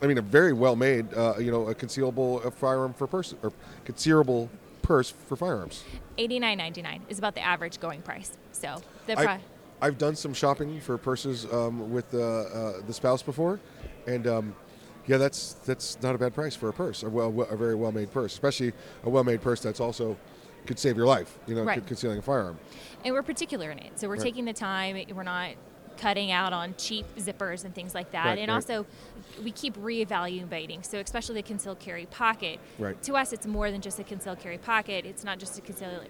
[0.00, 3.38] I mean, a very well made, uh, you know, a concealable uh, firearm for person
[3.42, 3.52] or
[3.84, 4.48] concealable
[4.82, 5.82] purse for firearms.
[6.18, 8.32] $89.99 is about the average going price.
[8.52, 9.40] So the I, pri-
[9.82, 13.58] I've done some shopping for purses um, with uh, uh, the spouse before,
[14.06, 14.54] and um,
[15.06, 17.92] yeah, that's that's not a bad price for a purse, a, well, a very well
[17.92, 18.72] made purse, especially
[19.04, 20.16] a well made purse that's also
[20.66, 21.38] could save your life.
[21.46, 21.84] You know, Right.
[21.86, 22.58] concealing a firearm.
[23.04, 23.98] and we're particular in it.
[24.00, 24.22] So we're Right.
[24.22, 24.96] taking the time.
[25.14, 25.50] We're not
[25.96, 28.24] cutting out on cheap zippers and things like that.
[28.26, 28.54] Right, and right.
[28.54, 28.84] also,
[29.44, 30.84] we keep reevaluating.
[30.84, 32.58] So especially the concealed carry pocket.
[32.78, 33.00] Right.
[33.04, 35.06] To us, it's more than just a concealed carry pocket.
[35.06, 36.00] It's not just a conceal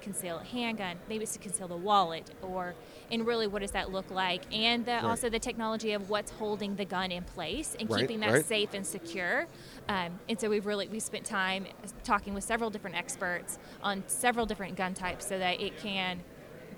[0.00, 0.96] conceal a handgun.
[1.08, 2.74] Maybe it's to conceal the wallet, or
[3.10, 4.42] and really, what does that look like?
[4.52, 5.04] And the, Right.
[5.04, 8.44] also the technology of what's holding the gun in place and Right, keeping that right.
[8.46, 9.46] safe and secure.
[9.88, 11.66] Um, and so we've really we spent time
[12.04, 16.20] talking with several different experts on several different gun types so that it can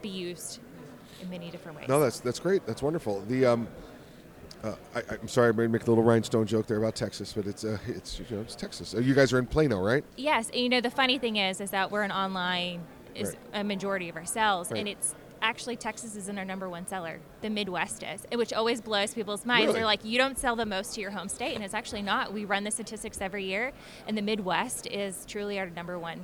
[0.02, 0.60] be used
[1.22, 1.88] in many different ways.
[1.88, 2.66] No, that's that's great.
[2.66, 3.22] That's wonderful.
[3.28, 3.68] The um,
[4.64, 7.46] uh, I, I'm sorry, I made make a little rhinestone joke there about Texas, but
[7.46, 8.94] it's uh, it's you know it's Texas.
[8.94, 10.04] Uh, You guys are in Plano, right?
[10.16, 12.82] Yes, and you know the funny thing is, is that we're an online
[13.14, 13.60] is Right.
[13.60, 17.20] a majority of our sales, and it's actually Texas isn't our number one seller.
[17.40, 19.66] The Midwest is, which always blows people's minds.
[19.66, 19.78] Really?
[19.80, 22.32] They're like, you don't sell the most to your home state, and it's actually not.
[22.32, 23.72] We run the statistics every year,
[24.06, 26.20] and the Midwest is truly our number one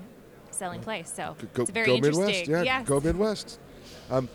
[0.50, 1.12] selling place.
[1.12, 2.24] So Go, it's very go interesting.
[2.26, 2.62] Midwest, yeah.
[2.62, 2.86] Yes.
[2.86, 3.58] Go Midwest.
[4.10, 4.28] Um,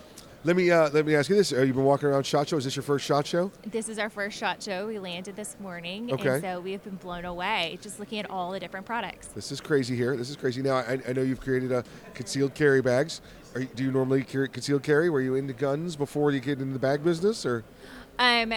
[0.44, 2.58] let me uh, let me ask you this: Are you been walking around Shot Show?
[2.58, 3.52] Is this your first Shot Show?
[3.66, 4.88] This is our first shot show.
[4.88, 6.36] We landed this morning, Okay.
[6.36, 9.28] and so we have been blown away just looking at all the different products.
[9.28, 10.16] This is crazy here.
[10.16, 10.62] This is crazy.
[10.62, 13.20] Now I, I know you've created a concealed carry bags.
[13.56, 15.10] Are you, do you normally carry concealed carry?
[15.10, 17.64] Were you into guns before you get into the bag business, or
[18.20, 18.54] Um,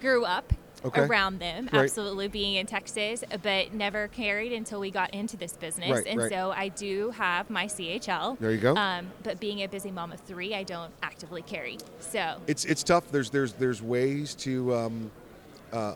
[0.00, 0.52] grew up
[0.84, 1.02] Okay.
[1.02, 1.84] around them, Right.
[1.84, 5.88] absolutely being in Texas, but never carried until we got into this business.
[5.90, 6.28] Right, and right.
[6.30, 8.36] so I do have my CHL.
[8.40, 8.74] There you go.
[8.76, 11.78] Um, but being a busy mom of three, I don't actively carry.
[12.00, 13.10] So it's it's tough.
[13.12, 14.74] There's there's there's ways to.
[14.74, 15.10] Um,
[15.72, 15.94] uh,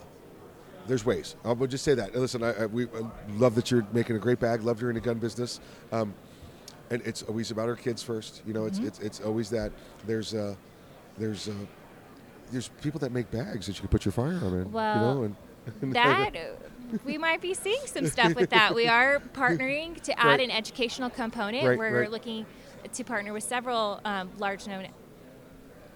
[0.86, 1.34] there's ways.
[1.44, 2.14] I will just say that.
[2.14, 4.62] Listen, I, I, we I love that you're making a great bag.
[4.62, 5.59] Love you're in the gun business,
[5.90, 6.14] um,
[6.91, 8.43] and it's always about our kids first.
[8.47, 8.87] You know, it's Mhm.
[8.89, 9.72] it's, it's always that.
[10.07, 10.55] There's uh,
[11.18, 11.53] there's uh,
[12.53, 14.72] there's people that make bags that you can put your firearm in.
[14.72, 15.37] Well, you know, and,
[15.82, 16.34] and that
[17.05, 18.74] we might be seeing some stuff with that.
[18.74, 20.41] We are partnering to add Right.
[20.41, 21.66] an educational component.
[21.66, 22.11] Right, We're right.
[22.11, 22.47] looking
[22.93, 24.87] to partner with several um, large known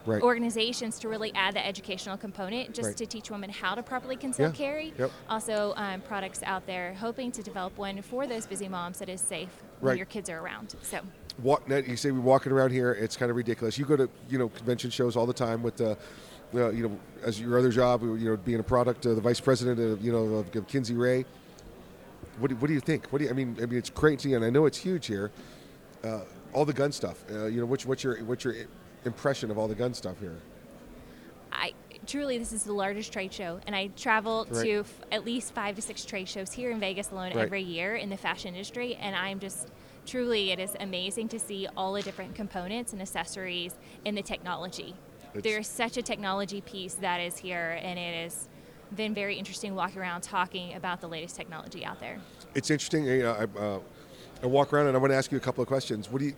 [0.07, 0.23] Right.
[0.23, 2.97] organizations to really add the educational component just Right.
[2.97, 4.95] to teach women how to properly conceal Yeah, carry.
[4.99, 5.11] yep.
[5.29, 9.21] Also, um, products out there hoping to develop one for those busy moms that is
[9.21, 10.75] safe when your kids are around.
[10.83, 11.01] So.
[11.43, 12.93] walk, you say we're walking around here.
[12.93, 13.79] It's kind of ridiculous.
[13.79, 15.97] You go to you know convention shows all the time with the.
[16.53, 19.39] Uh, you know, as your other job, you know, being a product, uh, the vice
[19.39, 21.25] president of you know of, of Kinsey Rhea.
[22.41, 23.07] What do, what do you think?
[23.13, 23.57] What do you, I mean?
[23.63, 25.31] I mean, it's crazy, and I know it's huge here.
[26.03, 26.21] Uh,
[26.53, 27.23] all the gun stuff.
[27.31, 28.55] Uh, you know, what's what's your what's your
[29.05, 30.37] impression of all the gun stuff here?
[31.53, 31.73] I
[32.07, 34.65] truly this is the largest trade show, and I travel Right.
[34.65, 37.45] to f- at least five to six trade shows here in Vegas alone Right.
[37.45, 39.69] every year in the fashion industry, and I'm just
[40.07, 43.75] truly it is amazing to see all the different components and accessories
[44.07, 44.95] and the technology.
[45.35, 48.49] It's- There's such a technology piece that is here, and it has
[48.97, 52.19] been very interesting walking around talking about the latest technology out there.
[52.55, 53.05] It's interesting.
[53.05, 53.81] You know, I, uh,
[54.43, 56.11] I walk around and I want to ask you a couple of questions.
[56.11, 56.35] What do you,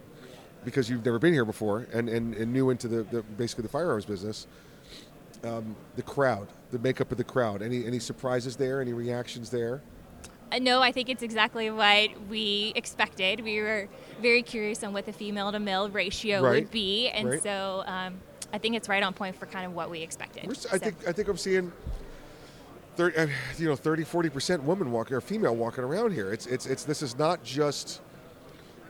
[0.64, 3.68] because you've never been here before and, and, and new into the, the basically the
[3.68, 4.46] firearms business,
[5.44, 7.62] um, the crowd, the makeup of the crowd.
[7.62, 8.80] Any any surprises there?
[8.80, 9.82] Any reactions there?
[10.52, 13.40] Uh, no, I think it's exactly what we expected.
[13.40, 13.88] We were
[14.20, 17.42] very curious on what the female to male ratio Right, would be, and right.
[17.42, 18.14] so um,
[18.52, 20.46] I think it's right on point for kind of what we expected.
[20.46, 21.72] We're I So- think I think I'm seeing.
[22.94, 26.30] 30, uh, you know, 30, 40 percent woman walking or female walking around here.
[26.30, 28.02] It's it's it's this is not just.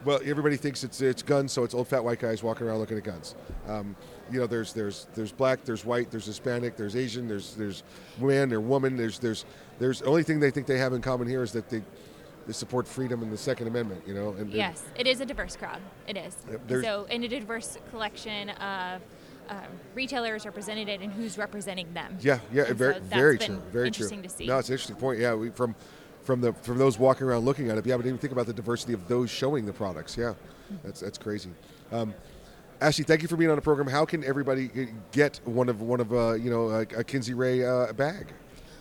[0.05, 2.97] Well, everybody thinks it's it's guns, so it's old fat white guys walking around looking
[2.97, 3.35] at guns.
[3.67, 3.95] Um,
[4.31, 7.83] you know, there's there's there's black, there's white, there's Hispanic, there's Asian, there's there's
[8.19, 8.97] man or woman.
[8.97, 9.45] There's there's
[9.79, 11.81] there's the only thing they think they have in common here is that they
[12.45, 14.03] they support freedom and the Second Amendment.
[14.05, 15.79] You know, and, and- Yes, it is a diverse crowd.
[16.07, 16.35] It is.
[16.69, 19.01] So, in a diverse collection of
[19.49, 19.57] um,
[19.95, 22.17] retailers represented and who's representing them.
[22.21, 24.29] Yeah, yeah, And very, so very true, very interesting true.
[24.29, 24.47] to see.
[24.47, 25.19] No, it's an interesting point.
[25.19, 25.75] Yeah, we, from
[26.23, 27.85] from the from those walking around looking at it.
[27.85, 30.17] Yeah, but even think about the diversity of those showing the products.
[30.17, 30.33] Yeah,
[30.83, 31.51] that's that's crazy.
[31.91, 32.13] Um,
[32.81, 33.87] Ashley, thank you for being on the program.
[33.87, 34.69] How can everybody
[35.11, 38.27] get one of one of uh, you know a, a Kinsey Rhea uh, bag?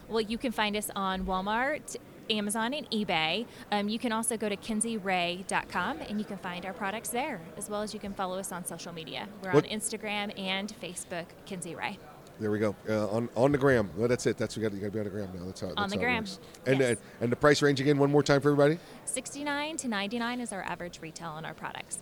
[0.08, 1.96] Well, you can find us on Walmart,
[2.28, 3.46] Amazon, and eBay.
[3.70, 7.70] Um, you can also go to kinseyrhea.com and you can find our products there, as
[7.70, 9.28] well as you can follow us on social media.
[9.42, 11.96] We're What- on Instagram and Facebook, Kinsey Rhea.
[12.40, 12.74] There we go.
[12.88, 13.90] Uh, on on the gram.
[13.96, 14.36] Well, that's it.
[14.36, 15.44] That's you got you got to be on the gram now.
[15.46, 15.68] That's how.
[15.68, 16.38] That's On the how it gram, works.
[16.66, 16.96] And yes.
[16.96, 18.78] uh, and the price range again one more time for everybody.
[19.04, 22.00] 69 to 99 is our average retail on our products.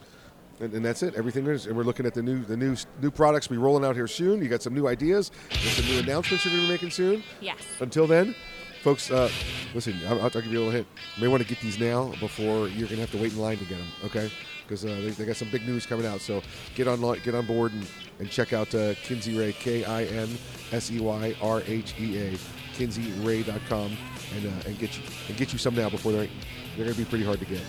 [0.61, 1.15] And, and that's it.
[1.15, 3.97] Everything is, and we're looking at the new the new new products be rolling out
[3.97, 4.43] here soon.
[4.43, 5.31] You got some new ideas.
[5.49, 7.23] There's some new announcements you're going to be making soon.
[7.41, 7.59] Yes.
[7.81, 8.35] Until then,
[8.83, 9.31] folks, uh,
[9.75, 9.99] listen.
[10.07, 10.87] I'll, I'll give you a little hint.
[11.17, 13.39] You may want to get these now before you're going to have to wait in
[13.39, 13.89] line to get them.
[14.05, 14.31] Okay?
[14.71, 16.21] Because uh, they, they got some big news coming out.
[16.21, 16.43] So
[16.77, 17.85] get on get on board and,
[18.21, 20.29] and check out uh, Kinsey Rhea K I N
[20.71, 22.39] S E Y R H E A
[22.77, 23.97] KinseyRhea.com
[24.37, 26.29] and uh, and get you and get you some now before they're
[26.77, 27.63] they're going to be pretty hard to get.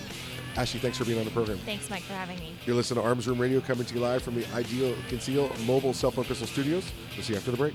[0.56, 1.58] Ashley, thanks for being on the program.
[1.58, 2.54] Thanks, Mike, for having me.
[2.66, 5.94] You're listening to Arms Room Radio coming to you live from the Ideal Conceal Mobile
[5.94, 6.84] Cell Phone Pistol Studios.
[7.16, 7.74] We'll see you after the break.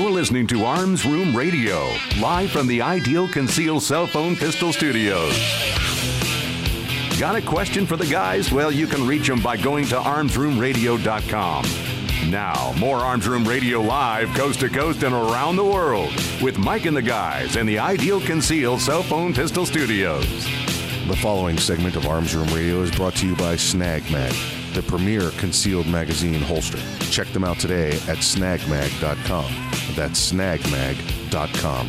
[0.00, 1.92] You're listening to Arms Room Radio,
[2.22, 5.36] live from the Ideal Conceal Cell Phone Pistol Studios.
[7.18, 8.50] Got a question for the guys?
[8.50, 12.30] Well, you can reach them by going to armsroomradio.com.
[12.30, 16.86] Now, more Arms Room Radio live, coast to coast and around the world, with Mike
[16.86, 20.46] and the guys in the Ideal Conceal Cell Phone Pistol Studios.
[21.08, 24.34] The following segment of Arms Room Radio is brought to you by Snag Mag,
[24.74, 26.78] the premier concealed magazine holster.
[27.10, 29.70] Check them out today at snagmag.com.
[29.94, 31.86] That's snagmag.com.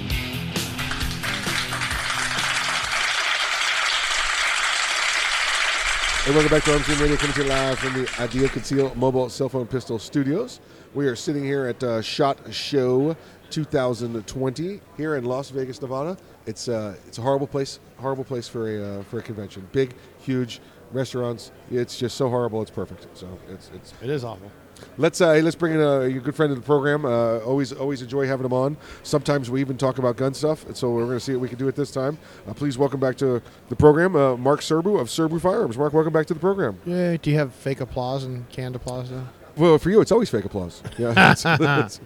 [6.23, 9.27] Hey, welcome back to Arms Radio, coming to you live from the Ideal Conceal Mobile
[9.27, 10.59] Cell Phone Pistol Studios.
[10.93, 13.17] We are sitting here at uh, Shot Show
[13.49, 16.15] 2020 here in Las Vegas, Nevada.
[16.45, 19.67] It's uh, it's a horrible place, horrible place for a uh, for a convention.
[19.71, 20.61] Big, huge
[20.93, 21.51] restaurants.
[21.69, 22.61] It's just so horrible.
[22.61, 23.07] It's perfect.
[23.17, 24.51] So it's it's It is awful.
[24.97, 27.05] Let's uh, let's bring in a, your good friend of the program.
[27.05, 28.77] Uh, always always enjoy having him on.
[29.03, 31.49] Sometimes we even talk about gun stuff, and so we're going to see what we
[31.49, 32.17] can do it this time.
[32.47, 35.77] Uh, please welcome back to the program, uh, Mark Serbu of Serbu Firearms.
[35.77, 36.79] Mark, welcome back to the program.
[36.85, 39.27] Yeah, do you have fake applause and canned applause now?
[39.55, 40.81] Well, for you, it's always fake applause.
[40.97, 41.11] Yeah.
[41.31, 41.99] it's- it's-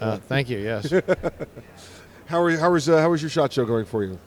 [0.00, 0.58] Uh, thank you.
[0.58, 0.90] Yes.
[2.26, 4.18] how are how is uh, how is your shot show going for you?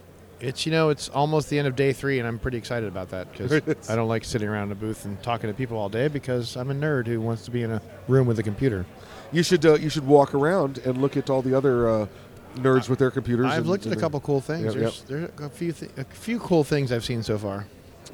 [0.42, 3.10] It's you know it's almost the end of day three, and I'm pretty excited about
[3.10, 3.52] that because
[3.90, 6.58] I don't like sitting around in a booth and talking to people all day because
[6.58, 8.86] I'm a nerd who wants to be in a room with a computer.
[9.32, 12.08] You should uh, you should walk around and look at all the other uh,
[12.56, 13.46] nerds with their computers.
[13.46, 14.66] I've and- looked at a couple cool things.
[14.66, 17.68] Yep, There's, there's a few th- a few cool things I've seen so far.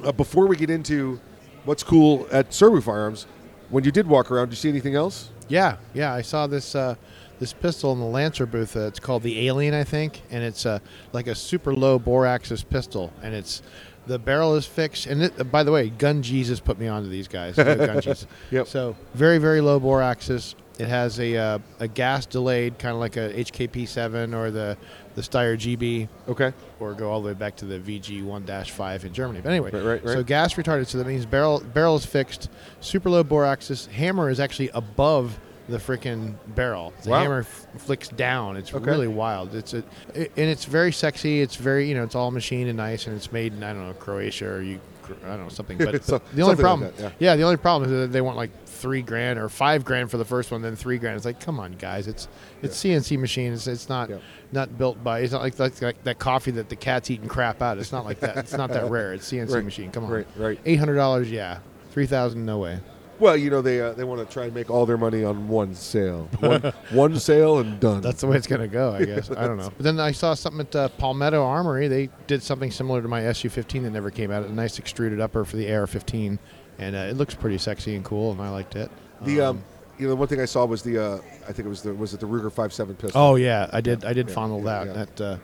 [0.04, 1.18] Uh, before we get into
[1.64, 3.26] what's cool at Serbu Firearms,
[3.70, 5.30] when you did walk around, did you see anything else?
[5.48, 6.12] Yeah, yeah.
[6.12, 6.94] I saw this uh,
[7.38, 8.76] this pistol in the Lancer booth.
[8.76, 10.78] Uh, it's called the Alien, I think, and it's uh,
[11.12, 13.62] like a super low bore axis pistol, and it's
[14.06, 15.06] the barrel is fixed.
[15.06, 17.56] And it, uh, by the way, Gun Jesus put me onto these guys.
[17.56, 18.26] Gun Jesus.
[18.50, 18.66] Yep.
[18.66, 20.54] So very very low bore axis.
[20.78, 24.76] It has a uh, a gas delayed, kind of like a HKP7 or the
[25.16, 26.08] the Steyr GB.
[26.28, 26.52] Okay.
[26.78, 29.40] Or go all the way back to the VG 1-5 in Germany.
[29.40, 30.12] But anyway, Right, right, right.
[30.14, 30.86] so gas retarded.
[30.86, 32.48] So that means barrel barrel is fixed,
[32.80, 33.86] super low bore axis.
[33.86, 35.38] Hammer is actually above
[35.68, 36.92] the freaking barrel.
[37.02, 37.22] The Wow.
[37.22, 38.56] hammer f- flicks down.
[38.56, 38.84] It's Okay.
[38.90, 39.54] really wild.
[39.54, 39.78] It's a
[40.14, 41.40] it, and it's very sexy.
[41.40, 43.86] It's very you know it's all machined and nice, and it's made in I don't
[43.86, 44.80] know Croatia or you
[45.24, 45.78] I don't know something.
[45.78, 47.34] But, So- the only something like problem, that, yeah.
[47.36, 50.24] the only problem is that they want like three grand or five grand for the
[50.24, 51.16] first one, then three grand.
[51.16, 52.28] It's like come on guys, it's
[52.62, 53.52] it's CNC machine.
[53.52, 54.10] It's, it's not
[54.52, 55.20] not built by.
[55.20, 57.78] It's not like, like, like that coffee that the cat's eating crap out.
[57.78, 58.36] It's not like that.
[58.36, 59.12] It's not that rare.
[59.14, 59.90] It's CNC Right, machine.
[59.90, 60.58] Come on, right, right.
[60.64, 61.58] Eight hundred dollars, yeah.
[61.90, 62.78] Three thousand, no way.
[63.20, 65.48] Well, you know they uh, they want to try and make all their money on
[65.48, 66.60] one sale, one,
[66.90, 68.00] one sale and done.
[68.00, 69.30] That's the way it's gonna go, I guess.
[69.30, 69.70] I don't know.
[69.76, 71.88] But then I saw something at uh, Palmetto Armory.
[71.88, 74.44] They did something similar to my SU-15 that never came out.
[74.44, 76.38] A nice extruded upper for the AR-15,
[76.78, 78.90] and uh, it looks pretty sexy and cool, and I liked it.
[79.22, 79.64] The um,
[79.98, 81.16] you know, the one thing I saw was the uh,
[81.48, 83.10] I think it was the was it the Ruger 5.7 pistol.
[83.20, 84.04] Oh yeah, I did.
[84.04, 84.86] I did Yeah, fondle yeah, that.
[84.86, 84.92] yeah.
[84.92, 85.36] That uh,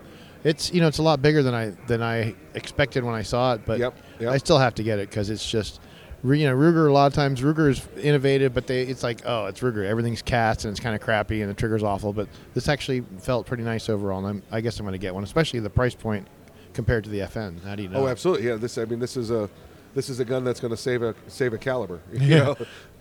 [0.45, 3.55] it's you know it's a lot bigger than I than I expected when I saw
[3.55, 4.31] it, but Yep, yep.
[4.33, 5.81] I still have to get it because it's just.
[6.25, 6.89] You know, Ruger.
[6.89, 9.85] A lot of times, Ruger is innovative, but they it's like, oh, it's Ruger.
[9.85, 12.13] Everything's cast and it's kind of crappy, and the trigger's awful.
[12.15, 15.15] But this actually felt pretty nice overall, and I'm, I guess I'm going to get
[15.15, 16.27] one, especially the price point
[16.73, 17.63] compared to the FN.
[17.63, 18.05] How do you know?
[18.05, 18.47] Oh, absolutely.
[18.49, 19.51] Yeah, this I mean this is a
[19.95, 22.01] this is a gun that's going to save a save a caliber.
[22.13, 22.39] You Yeah.
[22.45, 22.57] know?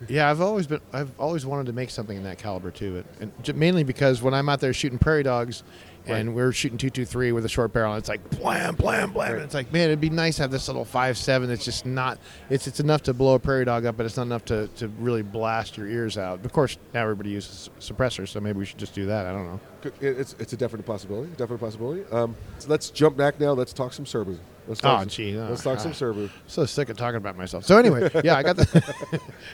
[0.09, 3.31] yeah, I've always been I've always wanted to make something in that caliber too, It-
[3.47, 5.63] and mainly because when I'm out there shooting prairie dogs,
[6.07, 9.11] and we're shooting two two three with a short barrel, and it's like blam blam
[9.11, 9.33] blam.
[9.33, 11.85] And it's like man, it'd be nice to have this little five seven that's just
[11.85, 12.19] not.
[12.49, 14.87] It's it's enough to blow a prairie dog up, but it's not enough to, to
[14.87, 16.43] really blast your ears out.
[16.45, 19.25] Of course, now everybody uses suppressors, so maybe we should just do that.
[19.25, 19.59] I don't know.
[20.01, 21.31] It's it's a definite possibility.
[21.37, 22.03] Definite possibility.
[22.11, 23.53] Um, so let's jump back now.
[23.53, 24.37] Let's talk some Serbu.
[24.67, 25.37] Let's talk Oh, some, gee.
[25.37, 25.91] oh, Let's talk some.
[25.91, 26.29] Serbu.
[26.47, 27.65] So sick of talking about myself.
[27.65, 28.83] So anyway, yeah, I got the.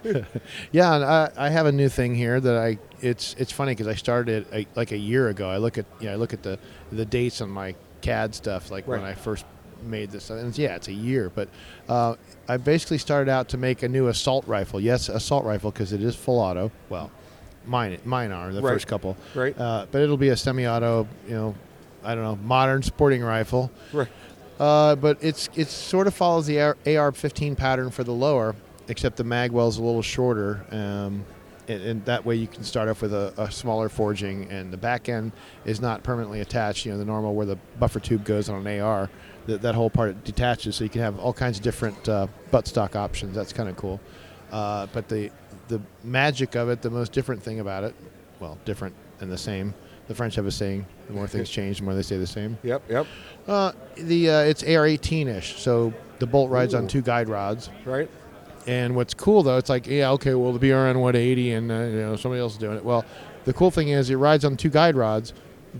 [0.71, 2.77] yeah, and I, I have a new thing here that I.
[3.01, 5.49] It's it's funny because I started it a, like a year ago.
[5.49, 6.59] I look at yeah, I look at the
[6.91, 9.45] the dates on my CAD stuff, like when I first
[9.83, 10.29] made this.
[10.29, 11.49] And it's, yeah, it's a year, but
[11.87, 12.15] uh,
[12.47, 14.79] I basically started out to make a new assault rifle.
[14.79, 16.71] Yes, assault rifle because it is full auto.
[16.89, 17.11] Well,
[17.65, 18.73] mine mine are the Right.
[18.73, 19.17] first couple.
[19.33, 19.57] Right.
[19.57, 21.07] Uh, but it'll be a semi-auto.
[21.27, 21.55] You know,
[22.03, 23.71] I don't know, modern sporting rifle.
[23.93, 24.07] Right.
[24.59, 26.59] Uh, but it's it sort of follows the
[26.97, 28.55] AR, 15 pattern for the lower,
[28.89, 30.65] except the magwell's a little shorter.
[30.71, 31.25] Um,
[31.69, 34.77] and, and that way you can start off with a, a smaller forging, and the
[34.77, 35.31] back end
[35.65, 36.85] is not permanently attached.
[36.85, 39.09] You know, the normal where the buffer tube goes on an AR,
[39.45, 42.95] that, that whole part detaches, so you can have all kinds of different uh, buttstock
[42.95, 43.35] options.
[43.35, 44.01] That's kind of cool.
[44.51, 45.31] Uh, but the
[45.67, 47.95] the magic of it, the most different thing about it,
[48.39, 49.73] well, different and the same.
[50.09, 52.57] The French have a saying: the more things change, the more they stay the same.
[52.63, 53.07] Yep, yep.
[53.47, 57.69] Uh, the uh, it's AR 18ish, so the bolt rides on two guide rods.
[57.85, 58.09] Right.
[58.67, 62.01] And what's cool though, it's like, yeah, okay, well the BRN 180 and uh, you
[62.01, 62.83] know somebody else is doing it.
[62.83, 63.05] Well,
[63.45, 65.33] the cool thing is it rides on two guide rods,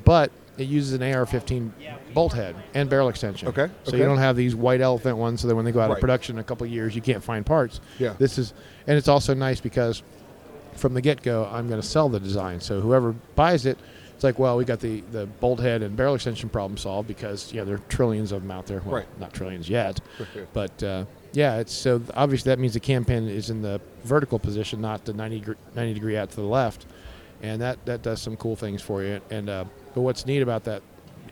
[0.05, 1.71] but it uses an AR-15
[2.13, 3.47] bolt head and barrel extension.
[3.47, 3.97] Okay, So okay.
[3.97, 5.95] you don't have these white elephant ones, so that when they go out Right.
[5.97, 7.79] of production in a couple years, you can't find parts.
[7.97, 8.13] Yeah.
[8.19, 8.53] This is,
[8.85, 10.03] and it's also nice because
[10.75, 12.59] from the get-go, I'm going to sell the design.
[12.59, 13.77] So whoever buys it,
[14.19, 17.53] it's like, well, we got the, the bolt head and barrel extension problem solved because
[17.53, 18.81] yeah, there are trillions of them out there.
[18.81, 19.19] Well, Right.
[19.19, 20.01] not trillions yet,
[20.51, 24.37] but uh, yeah, it's so obviously that means the cam pin is in the vertical
[24.37, 26.85] position, not the 90 degree, 90 degree out to the left,
[27.41, 29.21] and that that does some cool things for you.
[29.29, 29.63] And uh,
[29.95, 30.81] but what's neat about that,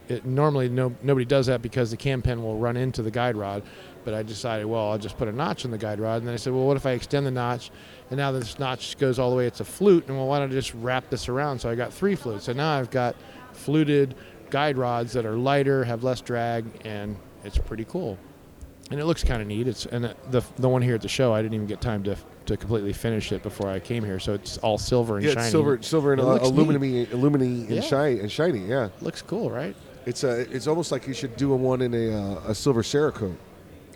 [0.10, 3.36] it, normally no nobody does that because the cam pin will run into the guide
[3.36, 3.64] rod.
[4.06, 6.34] But I decided, well, I'll just put a notch in the guide rod, and then
[6.34, 7.72] I said, well, what if I extend the notch,
[8.10, 10.50] and now this notch goes all the way, it's a flute, and well, why don't
[10.50, 11.60] I just wrap this around?
[11.60, 12.46] So I got three flutes.
[12.46, 13.18] So now I've got
[13.52, 14.16] fluted
[14.50, 18.18] guide rods that are lighter, have less drag, and it's pretty cool
[18.92, 19.68] and it looks kind of neat.
[19.68, 22.16] It's and the the one here at the show, I didn't even get time to
[22.46, 24.20] to completely finish it before I came here.
[24.20, 25.52] So it's all silver and Yeah, shiny.
[25.52, 26.82] silver, silver and uh, aluminum,
[27.12, 27.82] aluminum and Yeah.
[27.82, 28.60] shiny, and shiny.
[28.60, 29.76] Yeah, looks cool, right?
[30.08, 32.82] It's uh, it's almost like you should do a one in a uh, a silver
[32.82, 33.36] Cerakote.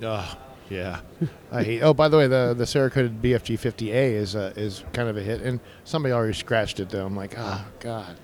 [0.03, 0.37] Ugh,
[0.69, 0.99] yeah.
[1.53, 1.81] I hate.
[1.81, 5.21] Oh, by the way, the the Cerakoted BFG 50A is uh, is kind of a
[5.21, 7.05] hit, and somebody already scratched it though.
[7.05, 8.17] I'm like, oh god.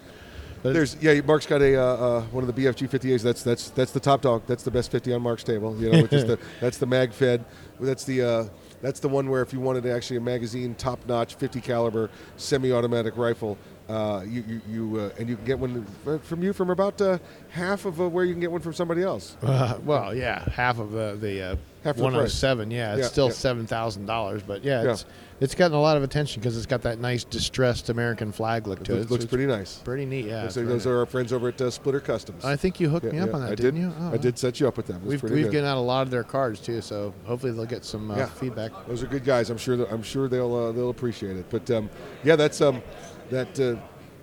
[0.63, 3.21] But There's yeah, Mark's got a uh, uh, one of the BFG 50As.
[3.21, 4.43] That's that's that's the top dog.
[4.47, 5.79] That's the best 50 on Mark's table.
[5.79, 7.45] You know, which is the that's the mag fed.
[7.79, 8.43] That's the uh,
[8.81, 13.15] that's the one where if you wanted actually a magazine top notch 50 caliber semi-automatic
[13.15, 13.57] rifle,
[13.89, 15.85] uh, you you, you uh, and you can get one
[16.23, 17.17] from you from about uh,
[17.49, 19.35] half of uh, where you can get one from somebody else.
[19.47, 21.55] Uh, well, yeah, half of the uh,
[21.88, 22.69] Half the 107.
[22.69, 23.33] Yeah, it's Yeah, still yeah.
[23.33, 24.91] seven thousand dollars, but yeah, Yeah.
[24.91, 25.05] it's
[25.39, 28.83] it's gotten a lot of attention because it's got that nice distressed American flag look
[28.83, 28.95] to it.
[28.95, 29.77] It looks, looks pretty nice.
[29.77, 30.41] Pretty neat, yeah.
[30.41, 30.91] Looks it's like very those nice.
[30.91, 32.43] are our friends over at uh, Splitter Customs.
[32.43, 33.81] I think you hooked me up on that, I didn't did.
[33.81, 33.93] you?
[33.99, 35.01] Oh, I did set you up with them.
[35.05, 35.51] We've we've good.
[35.51, 38.71] given out a lot of their cards too, so hopefully they'll get some uh, feedback.
[38.88, 39.49] Those are good guys.
[39.49, 39.77] I'm sure.
[39.77, 41.45] That, I'm sure they'll uh, they'll appreciate it.
[41.49, 41.89] But um,
[42.23, 42.81] yeah, that's um,
[43.30, 43.59] that.
[43.59, 43.75] Uh,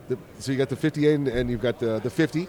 [0.08, 2.46] the, so you got the 58 and, and you've got the the 50,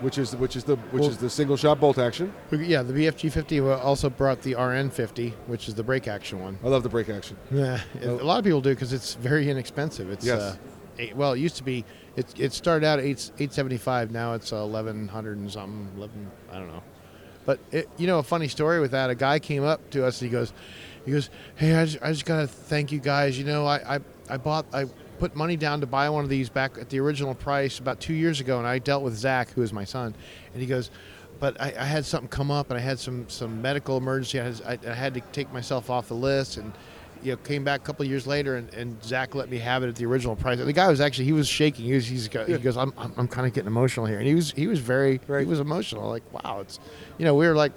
[0.00, 2.32] which is which is the which Well- is the single shot bolt action.
[2.50, 6.40] Yeah, the BFG 50 wa- also brought the RN 50, which is the break action
[6.40, 6.58] one.
[6.64, 7.36] I love the break action.
[7.50, 10.10] Yeah, a lot of people do because it's very inexpensive.
[10.10, 10.40] It's Yes.
[10.40, 10.56] uh,
[10.98, 11.84] eight, well, it used to be.
[12.16, 14.10] It, it started out at eight eight seventy five.
[14.10, 15.90] Now it's eleven hundred and something.
[15.98, 16.82] Eleven, I don't know.
[17.44, 19.10] But it, you know, a funny story with that.
[19.10, 20.20] A guy came up to us.
[20.22, 20.52] and He goes,
[21.04, 23.38] he goes, hey, I just, I just gotta thank you guys.
[23.38, 24.86] You know, I, I, I bought, I
[25.18, 28.14] put money down to buy one of these back at the original price about two
[28.14, 30.14] years ago, and I dealt with Zach, who is my son,
[30.52, 30.90] and he goes.
[31.38, 34.40] But I, I had something come up, and I had some, some medical emergency.
[34.40, 36.72] I, had- I, I had to take myself off the list, and
[37.22, 39.82] you know, came back a couple of years later, and, and Zach let me have
[39.82, 40.58] it at the original price.
[40.58, 41.84] The guy was actually he was shaking.
[41.84, 44.34] He was he's he goes, I'm, I'm, I'm kind of getting emotional here, and he
[44.34, 46.08] was he was very he was emotional.
[46.08, 46.78] Like wow, it's
[47.18, 47.72] you know we were like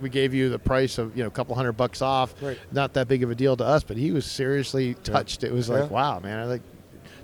[0.00, 2.32] we gave you the price of you know a couple hundred bucks off,
[2.70, 5.42] not that big of a deal to us, but he was seriously touched.
[5.42, 5.88] It was like Yeah.
[5.88, 6.62] wow, man, I like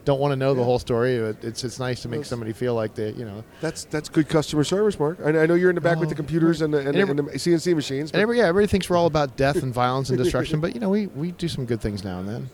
[0.07, 1.20] don't want to know the whole story.
[1.20, 3.44] but It's it's nice to make That's- somebody feel like they you know.
[3.61, 5.18] That's that's good customer service, Mark.
[5.22, 6.96] I, I know you're in the back with the Oh, computers and the, and, And
[6.96, 8.11] the- every- and the CNC machines.
[8.12, 10.80] And every, yeah, everybody thinks we're all about death and violence and destruction, but you
[10.80, 12.50] know we, we do some good things now and then.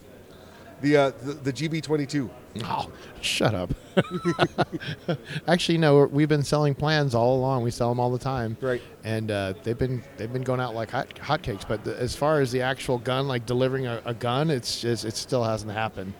[0.80, 2.28] the, uh, the the GB22.
[2.64, 2.90] Oh,
[3.20, 3.70] shut up.
[5.48, 7.62] Actually, no, we're- we've been selling plans all along.
[7.62, 8.56] We sell them all the time.
[8.60, 8.82] Right.
[9.04, 11.66] And uh, they've been they've been going out like hot hotcakes.
[11.66, 15.04] But the, as far as the actual gun, like delivering a, a gun, it's just
[15.04, 16.12] it still hasn't happened.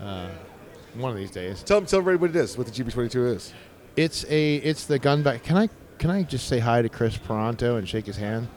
[0.00, 0.28] Uh,
[0.98, 1.62] one of these days.
[1.62, 2.56] Tell tell everybody what it is.
[2.56, 3.52] What the GB22 is.
[3.96, 5.42] It's a it's the gun back.
[5.42, 5.68] Can I
[5.98, 8.48] can I just say hi to Chris Peranto and shake his hand?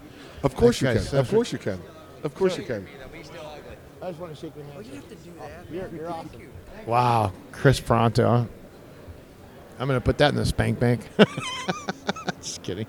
[0.44, 1.18] Of course That you can.
[1.18, 1.82] Of course you can.
[2.24, 2.86] Of course you can.
[4.02, 4.76] I just want to shake your hand.
[4.78, 5.52] Oh, you have to do that.
[5.52, 6.50] Oh, you're, you're awesome.
[6.86, 8.48] Wow, Chris Pronto.
[9.78, 11.02] I'm gonna put that in the spank bank.
[12.42, 12.88] Just kidding.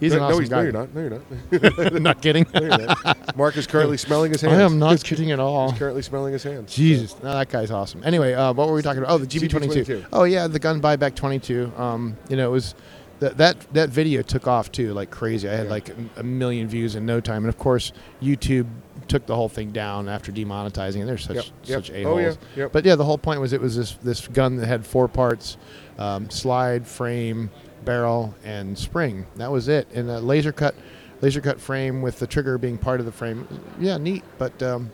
[0.00, 0.56] He's no, an awesome no, he's, guy.
[0.56, 0.94] no, you're not.
[0.94, 1.92] No, you're not.
[2.02, 2.46] not kidding.
[2.52, 3.36] No, not.
[3.36, 4.54] Mark is currently smelling his hands.
[4.58, 5.70] I am not kidding at all.
[5.70, 6.74] He's currently smelling his hands.
[6.74, 8.02] Jesus, no, that guy's awesome.
[8.04, 9.12] Anyway, uh, what were we talking about?
[9.12, 9.84] Oh, the GB22.
[9.86, 10.06] GB22.
[10.12, 11.72] Oh yeah, the gun buyback 22.
[11.76, 12.74] Um, you know, it was
[13.20, 15.48] that that that video took off too, like crazy.
[15.48, 18.66] I had like a, a million views in no time, and of course, YouTube
[19.08, 21.00] took the whole thing down after demonetizing.
[21.00, 21.84] And they're such Yep, yep.
[21.84, 22.38] such a Oh, holes.
[22.56, 22.72] yeah, yep.
[22.72, 25.56] But yeah, the whole point was it was this this gun that had four parts:
[25.98, 27.50] um, slide, frame,
[27.84, 29.26] barrel, and spring.
[29.36, 29.88] That was it.
[29.94, 30.74] And a laser cut,
[31.20, 33.46] laser cut frame with the trigger being part of the frame.
[33.78, 34.24] Yeah, neat.
[34.38, 34.90] But um,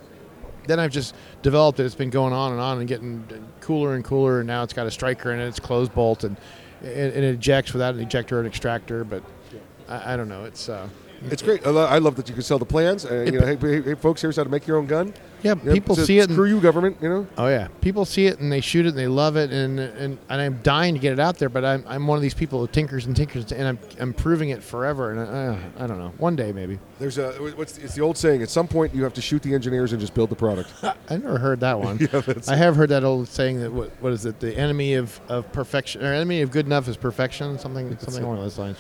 [0.67, 1.87] then I've just developed it.
[1.87, 3.25] It's been going on and on and getting
[3.61, 5.47] cooler and cooler, and now it's got a striker in it.
[5.47, 6.37] It's closed bolt and
[6.83, 9.05] and it ejects without an ejector or an extractor.
[9.05, 9.23] But
[9.89, 10.45] I, I don't know.
[10.45, 10.89] It's uh,
[11.25, 11.67] It's great.
[11.67, 13.05] I lo- I love that you can sell the plans.
[13.05, 15.13] Uh, you know, hey, hey, hey, folks, here's how to make your own gun.
[15.43, 16.25] Yeah, You know, people so see it.
[16.25, 16.99] and- Screw you, government.
[17.01, 17.27] You know.
[17.39, 20.19] Oh yeah, people see it and they shoot it and they love it and and,
[20.29, 22.61] and I'm dying to get it out there, but I'm, I'm one of these people
[22.61, 26.13] who tinkers and tinkers and I'm I'm proving it forever and uh, I don't know,
[26.19, 26.79] one day maybe.
[26.99, 28.43] There's a what's it's the old saying.
[28.43, 30.73] At some point, you have to shoot the engineers and just build the product.
[30.83, 31.99] I never heard that one.
[32.13, 34.41] Yeah, I have heard that old saying that what, what is it?
[34.41, 37.59] The enemy of, of perfection or enemy of good enough is perfection.
[37.59, 38.79] Something something along those lines.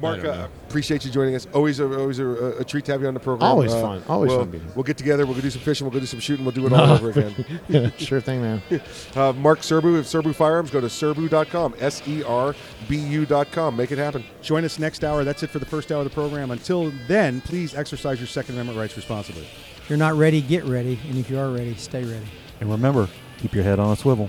[0.00, 1.46] Mark, uh, appreciate you joining us.
[1.52, 2.28] Always, a, always a,
[2.58, 3.50] a treat to have you on the program.
[3.50, 4.02] Always Uh, fun.
[4.08, 4.66] Always we'll, fun being.
[4.74, 5.26] We'll get together.
[5.26, 5.84] We'll go do some fishing.
[5.86, 6.44] We'll go do some shooting.
[6.44, 7.92] We'll do it all over again.
[7.98, 8.62] sure thing, man.
[9.16, 10.70] Uh, Mark Serbu of Serbu Firearms.
[10.70, 11.74] Go to serbu.com.
[11.80, 12.54] S E R
[12.88, 13.76] B U.com.
[13.76, 14.22] Make it happen.
[14.42, 15.24] Join us next hour.
[15.24, 16.50] That's it for the first hour of the program.
[16.52, 19.42] Until then, please exercise your Second Amendment rights responsibly.
[19.78, 20.98] If you're not ready, get ready.
[21.08, 22.26] And if you are ready, stay ready.
[22.60, 24.28] And remember, keep your head on a swivel.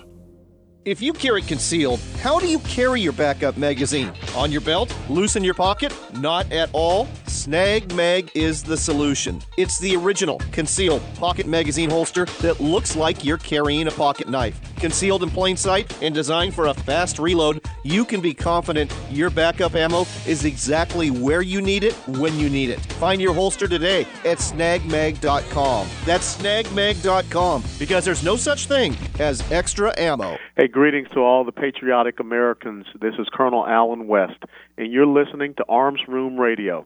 [0.83, 4.11] If you carry concealed, how do you carry your backup magazine?
[4.35, 4.91] On your belt?
[5.09, 5.93] Loose in your pocket?
[6.13, 7.07] Not at all?
[7.41, 9.41] Snag Mag is the solution.
[9.57, 14.61] It's the original concealed pocket magazine holster that looks like you're carrying a pocket knife.
[14.75, 19.31] Concealed in plain sight and designed for a fast reload, you can be confident your
[19.31, 22.79] backup ammo is exactly where you need it when you need it.
[22.99, 25.87] Find your holster today at snagmag.com.
[26.05, 30.37] That's snagmag.com because there's no such thing as extra ammo.
[30.55, 32.85] Hey, greetings to all the patriotic Americans.
[33.01, 34.43] This is Colonel Allen West,
[34.77, 36.85] and you're listening to Arms Room Radio.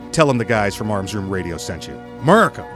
[0.11, 1.95] Tell them the guys from Arms Room Radio sent you.
[2.21, 2.67] America!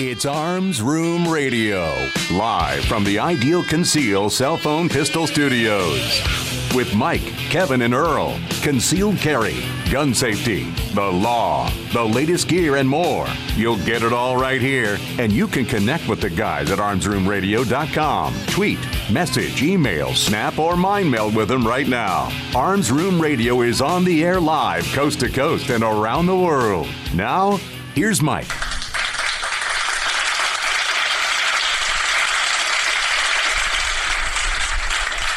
[0.00, 1.92] It's Arms Room Radio,
[2.32, 6.47] live from the Ideal Conceal Cell Phone Pistol Studios.
[6.74, 9.56] With Mike, Kevin, and Earl, concealed carry,
[9.90, 13.26] gun safety, the law, the latest gear, and more.
[13.56, 18.34] You'll get it all right here, and you can connect with the guys at armsroomradio.com.
[18.48, 18.78] Tweet,
[19.10, 22.30] message, email, snap, or mind meld with them right now.
[22.54, 26.86] Arms Room Radio is on the air live, coast to coast, and around the world.
[27.14, 27.56] Now,
[27.94, 28.52] here's Mike.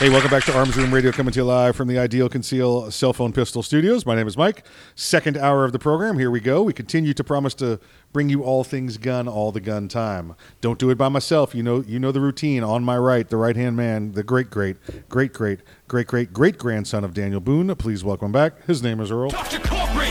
[0.01, 2.89] Hey, welcome back to Arms Room Radio, coming to you live from the Ideal Conceal
[2.89, 4.03] Cell Phone Pistol Studios.
[4.03, 4.65] My name is Mike.
[4.95, 6.17] Second hour of the program.
[6.17, 6.63] Here we go.
[6.63, 7.79] We continue to promise to
[8.11, 10.33] bring you all things gun, all the gun time.
[10.59, 11.53] Don't do it by myself.
[11.53, 12.63] You know, you know the routine.
[12.63, 14.77] On my right, the right hand man, the great, great,
[15.07, 17.75] great, great, great, great, great grandson of Daniel Boone.
[17.75, 18.65] Please welcome back.
[18.65, 19.29] His name is Earl.
[19.29, 20.09] Corporate,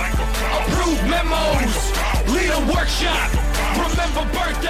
[1.11, 1.91] memos,
[2.31, 3.33] lead a workshop,
[3.75, 4.70] remember birthdays.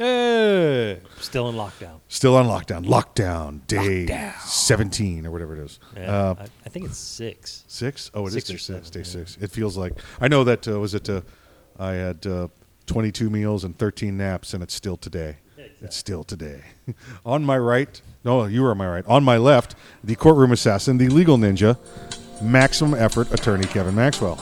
[0.00, 2.00] Hey, still in lockdown.
[2.08, 2.86] Still on lockdown.
[2.86, 5.78] Lockdown day seventeen or whatever it is.
[5.94, 7.64] Yeah, Uh, I, I think it's six.
[7.68, 8.10] Six?
[8.14, 8.66] Oh, it is Six day or six.
[8.88, 9.24] seven, Day yeah.
[9.26, 9.36] six.
[9.42, 11.06] It feels like I know that uh, was it.
[11.10, 11.20] Uh,
[11.78, 12.48] I had uh,
[12.86, 15.36] twenty-two meals and thirteen naps, and it's still today.
[15.82, 16.62] It's still today.
[17.26, 19.04] on my right, no, you were on my right.
[19.06, 21.76] On my left, the courtroom assassin, the legal ninja,
[22.42, 24.36] maximum effort attorney Kevin Maxwell.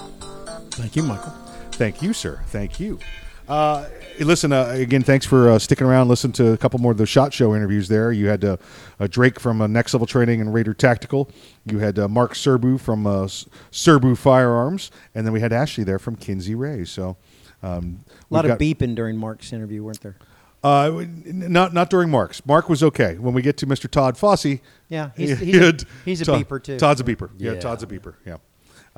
[0.70, 1.32] Thank you, Michael.
[1.72, 2.42] Thank you, sir.
[2.46, 3.00] Thank you.
[3.48, 3.88] Uh,
[4.20, 6.08] listen, uh, again, thanks for uh, sticking around.
[6.08, 8.12] Listen to a couple more of the Shot Show interviews there.
[8.12, 8.56] You had uh,
[9.00, 11.30] uh, Drake from uh, Next Level Training and Raider Tactical.
[11.64, 13.24] You had uh, Mark Serbu from uh,
[13.72, 14.90] Serbu Firearms.
[15.14, 16.84] And then we had Ashley there from Kinsey Rhea.
[16.84, 17.16] So,
[17.62, 20.16] um, A lot we've of beeping during Mark's interview, weren't there?
[20.62, 22.44] Uh, not not during Mark's.
[22.44, 23.16] Mark was okay.
[23.16, 23.88] When we get to Mr.
[23.88, 26.76] Todd Fossey, Yeah, he's- he he's a- he's a beeper, too.
[26.78, 27.30] Todd's a beeper.
[27.38, 27.60] Yeah, Yeah.
[27.60, 28.14] Todd's a beeper.
[28.26, 28.38] Yeah.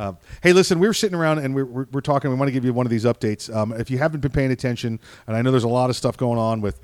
[0.00, 2.30] Um, hey, listen, we were sitting around and we're, we're, we're talking.
[2.30, 3.54] We want to give you one of these updates.
[3.54, 6.16] Um, if you haven't been paying attention, and I know there's a lot of stuff
[6.16, 6.80] going on with,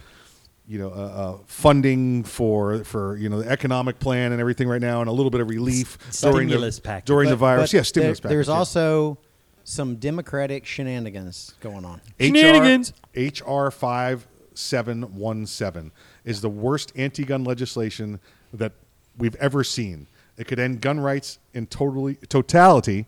[0.68, 4.82] you know, uh, uh, funding for for you know the economic plan and everything right
[4.82, 7.06] now, and a little bit of relief during Stimulus the package.
[7.06, 7.70] during the virus.
[7.72, 8.34] but Yeah, stimulus there- package.
[8.36, 8.54] There's yeah.
[8.54, 9.18] also
[9.64, 12.00] some Democratic shenanigans going on.
[12.20, 15.90] HR, HR five seven one seven
[16.24, 18.20] is the worst anti-gun legislation
[18.52, 18.72] that
[19.16, 20.06] we've ever seen.
[20.36, 23.06] It could end gun rights in totally totality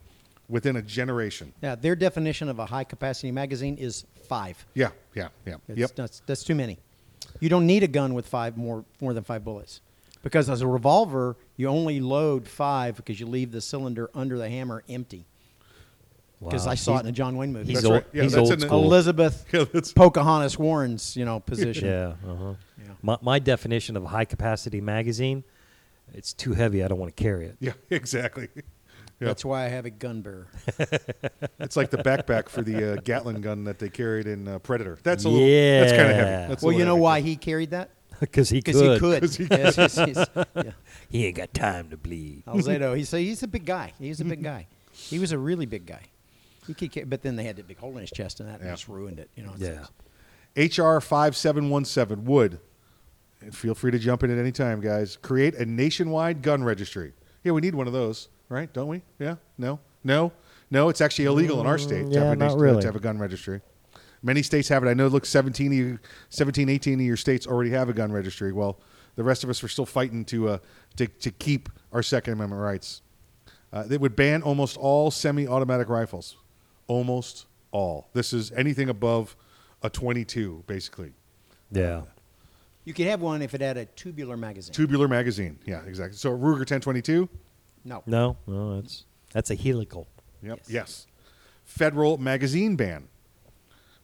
[0.49, 1.53] within a generation.
[1.63, 4.65] Yeah, their definition of a high capacity magazine is five.
[4.75, 5.57] Yeah, yeah, yeah.
[5.69, 5.91] It's, yep.
[5.95, 6.79] that's, that's too many.
[7.41, 9.81] You don't need a gun with five more more than five bullets,
[10.23, 14.49] because as a revolver, you only load five because you leave the cylinder under the
[14.49, 15.27] hammer empty.
[16.43, 16.73] Because Wow.
[16.73, 17.67] I saw He's- it in a John Wayne movie.
[17.67, 18.07] he's That's old- right.
[18.13, 18.85] Yeah, he's that's old in school.
[18.85, 21.87] Elizabeth Yeah, that's- Pocahontas Warren's you know position.
[21.89, 22.15] Yeah.
[22.27, 22.55] Uh-huh.
[22.81, 22.93] Yeah.
[23.03, 25.43] My, my definition of a high capacity magazine,
[26.15, 26.83] it's too heavy.
[26.85, 27.57] I don't want to carry it.
[27.61, 28.49] Yeah, exactly.
[28.55, 28.63] Yeah.
[29.27, 30.47] That's why I have a gun bearer.
[31.61, 34.97] It's like the backpack for the uh, Gatling gun that they carried in uh, Predator.
[35.03, 35.47] That's a little.
[35.47, 36.49] That's kind of heavy.
[36.49, 37.03] That's well, you know heavy.
[37.03, 37.91] why he carried that?
[38.21, 38.93] Because he Because could.
[38.95, 39.21] he could.
[39.23, 39.91] 'Cause he Yes, could.
[40.09, 40.71] he's- he's- yeah.
[41.11, 42.45] He ain't got time to bleed.
[42.47, 43.93] Alzado, he's a, he's a big guy.
[43.99, 44.67] He's a big guy.
[44.93, 46.03] He was a really big guy.
[46.67, 48.61] He could, ca- but then they had that big hole in his chest, and that
[48.61, 48.71] Yeah.
[48.73, 49.31] just ruined it.
[49.37, 49.53] You know.
[49.57, 49.85] Yeah.
[50.57, 52.59] HR 5717 would,
[53.41, 57.13] and feel free to jump in at any time, guys, create a nationwide gun registry.
[57.45, 58.73] Yeah, we need one of those, right?
[58.73, 59.03] Don't we?
[59.19, 59.37] Yeah?
[59.57, 59.79] No?
[60.05, 60.33] No?
[60.71, 62.81] No, it's actually illegal in our state to, yeah, have a not nation- really.
[62.83, 63.61] to have a gun registry.
[64.23, 64.89] Many states have it.
[64.89, 65.99] I know, look, 17, of you,
[66.31, 68.53] 17, 18 of your states already have a gun registry.
[68.53, 68.81] Well,
[69.15, 70.59] the rest of us are still fighting to, uh,
[70.97, 73.03] to, to keep our Second Amendment rights.
[73.73, 76.37] Uh, they would ban almost all semi-automatic rifles,
[76.89, 78.09] almost all.
[78.13, 79.37] This is anything above
[79.83, 81.13] a 22, basically.
[81.71, 82.03] Yeah.
[82.89, 84.73] You could have one if it had a tubular magazine.
[84.73, 85.59] Tubular magazine.
[85.67, 86.17] Yeah, exactly.
[86.17, 87.29] So Ruger 1022.
[87.85, 88.03] no.
[88.07, 90.09] No, no, that's that's a helical.
[90.43, 90.61] Yep.
[90.69, 91.07] Yes.
[91.67, 93.09] Federal magazine ban.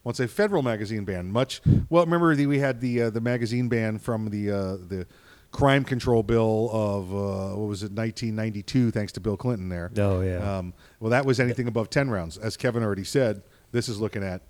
[0.03, 2.05] Once a federal magazine ban, much well.
[2.05, 5.07] Remember the, we had the uh, the magazine ban from the uh, the
[5.51, 9.71] crime control bill of uh, what was it, 1992, thanks to Bill Clinton.
[9.71, 9.91] There.
[9.97, 10.59] Oh, yeah.
[10.59, 13.45] Um, well, that was anything above 10 rounds, as Kevin already said.
[13.73, 14.43] This is looking at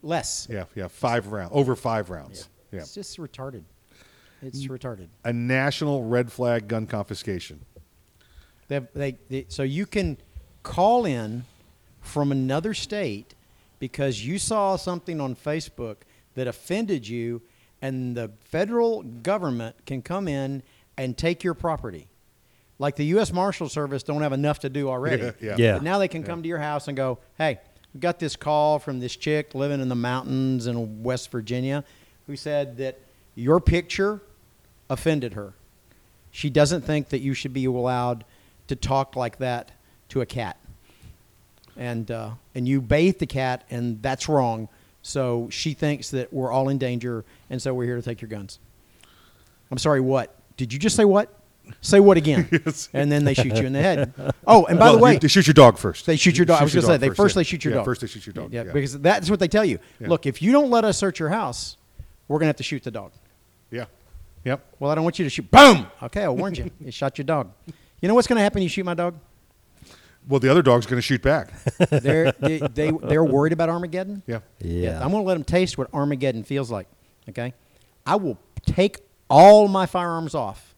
[0.00, 0.48] Less.
[0.50, 2.48] yeah, yeah, five rounds, over five rounds.
[2.70, 2.80] Yeah.
[2.80, 3.64] It's just retarded.
[4.42, 4.70] It's mm.
[4.70, 5.08] retarded.
[5.24, 7.64] A national red flag gun confiscation.
[8.68, 10.18] They, have- they, they, so you can
[10.62, 11.44] call in
[12.00, 13.34] from another state
[13.78, 15.96] because you saw something on Facebook
[16.34, 17.42] that offended you,
[17.80, 20.62] and the federal government can come in
[20.96, 22.08] and take your property.
[22.78, 23.32] Like the U.S.
[23.32, 25.22] Marshal Service don't have enough to do already.
[25.22, 25.54] Yeah, yeah.
[25.58, 25.72] Yeah.
[25.74, 27.60] But now they can come to your house and go, "Hey,
[27.94, 31.84] we got this call from this chick living in the mountains in West Virginia,
[32.26, 32.98] who said that
[33.34, 34.20] your picture
[34.90, 35.54] offended her.
[36.30, 38.24] She doesn't think that you should be allowed
[38.68, 39.70] to talk like that
[40.10, 40.56] to a cat,
[41.76, 44.68] and uh, and you bathe the cat, and that's wrong.
[45.02, 48.28] So she thinks that we're all in danger, and so we're here to take your
[48.28, 48.58] guns.
[49.70, 50.34] I'm sorry, what?
[50.56, 51.28] Did you just say what?
[51.80, 52.48] Say what again?
[52.66, 52.88] Yes.
[52.92, 54.12] And then they shoot you in the head.
[54.46, 56.06] Oh, and by Well, the way, you- they shoot your dog first.
[56.06, 56.60] They shoot your dog.
[56.60, 57.40] I was going to say they first, first yeah.
[57.40, 57.84] they shoot your Yeah, dog.
[57.86, 58.72] first they shoot your dog, Yeah, yeah.
[58.72, 59.78] because that's what they tell you.
[60.00, 61.76] Look, if you don't let us search your house,
[62.28, 63.12] we're going to have to shoot the dog.
[63.70, 63.86] Yeah.
[64.44, 64.76] Yep.
[64.78, 65.50] Well, I don't want you to shoot.
[65.50, 65.86] Boom.
[66.02, 66.70] Okay, I warned you.
[66.80, 67.52] You shot your dog.
[68.00, 68.56] You know what's going to happen?
[68.56, 69.14] when You shoot my dog.
[70.28, 71.52] Well, the other dog's going to shoot back.
[71.90, 74.22] They're they, they they're worried about Armageddon.
[74.26, 74.40] Yeah.
[74.60, 75.02] Yeah.
[75.02, 76.86] I'm going to let them taste what Armageddon feels like.
[77.28, 77.54] Okay.
[78.06, 80.74] I will take all my firearms off.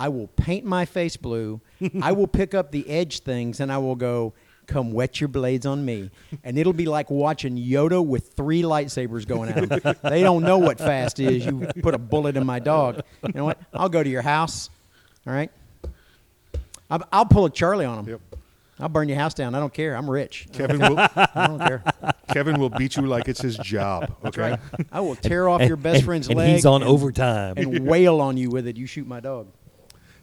[0.00, 1.60] I will paint my face blue.
[2.02, 4.32] I will pick up the edge things and I will go,
[4.68, 6.10] come wet your blades on me.
[6.44, 9.96] And it'll be like watching Yoda with three lightsabers going at him.
[10.04, 11.44] they don't know what fast is.
[11.44, 13.00] You put a bullet in my dog.
[13.26, 13.58] You know what?
[13.74, 14.70] I'll go to your house.
[15.26, 15.50] All right.
[16.90, 18.08] I'll, I'll pull a Charlie on them.
[18.08, 18.20] Yep.
[18.80, 19.56] I'll burn your house down.
[19.56, 19.96] I don't care.
[19.96, 20.46] I'm rich.
[20.52, 20.98] Kevin will.
[20.98, 21.82] I don't care.
[22.32, 24.14] Kevin will beat you like it's his job.
[24.24, 24.52] Okay.
[24.52, 24.60] right.
[24.92, 26.52] I will tear off And- your best and- friend's and leg.
[26.54, 27.54] he's on overtime.
[27.56, 28.76] and wail on you with it.
[28.76, 29.48] You shoot my dog.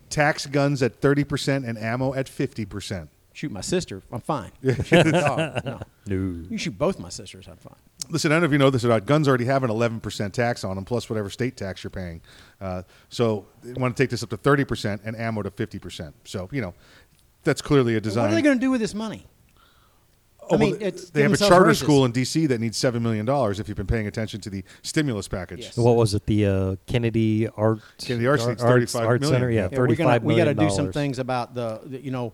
[0.09, 3.09] Tax guns at thirty percent and ammo at fifty percent.
[3.35, 4.01] Shoot my sister.
[4.13, 4.53] I'm fine.
[4.63, 5.65] Shoot my dog.
[5.65, 5.79] No.
[6.07, 6.45] No.
[6.49, 7.49] You shoot both my sisters.
[7.49, 7.75] I'm fine.
[8.09, 9.05] Listen, I don't know if you know this or not.
[9.05, 12.21] Guns already have an eleven percent tax on them, plus whatever state tax you're paying.
[12.61, 15.79] Uh, so they want to take this up to thirty percent and ammo to fifty
[15.79, 16.15] percent.
[16.23, 16.73] So you know,
[17.43, 18.23] that's clearly a design.
[18.23, 19.27] What are they going to do with this money?
[20.49, 21.83] Oh, I mean, well, it's they have a charter raises.
[21.83, 22.45] school in D.C.
[22.45, 23.59] that needs seven million dollars.
[23.59, 25.77] If you've been paying attention to the stimulus package, Yes.
[25.77, 26.25] What was it?
[26.25, 29.27] The uh, Kennedy Art Kennedy Arts needs Arts, Arts.
[29.27, 29.49] Center.
[29.49, 31.99] Yeah, Yeah, Yeah, we're thirty-five gonna, we got to do some things about the, the,
[31.99, 32.33] you know,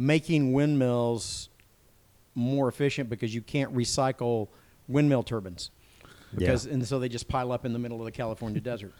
[0.00, 1.50] making windmills
[2.34, 4.48] more efficient because you can't recycle
[4.88, 5.70] windmill turbines.
[6.34, 8.94] because and so they just pile up in the middle of the California desert.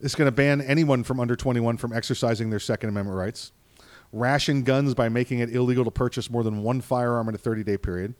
[0.00, 3.52] It's going to ban anyone from under 21 from exercising their Second Amendment rights.
[4.10, 7.62] Ration guns by making it illegal to purchase more than one firearm in a 30
[7.62, 8.14] day period.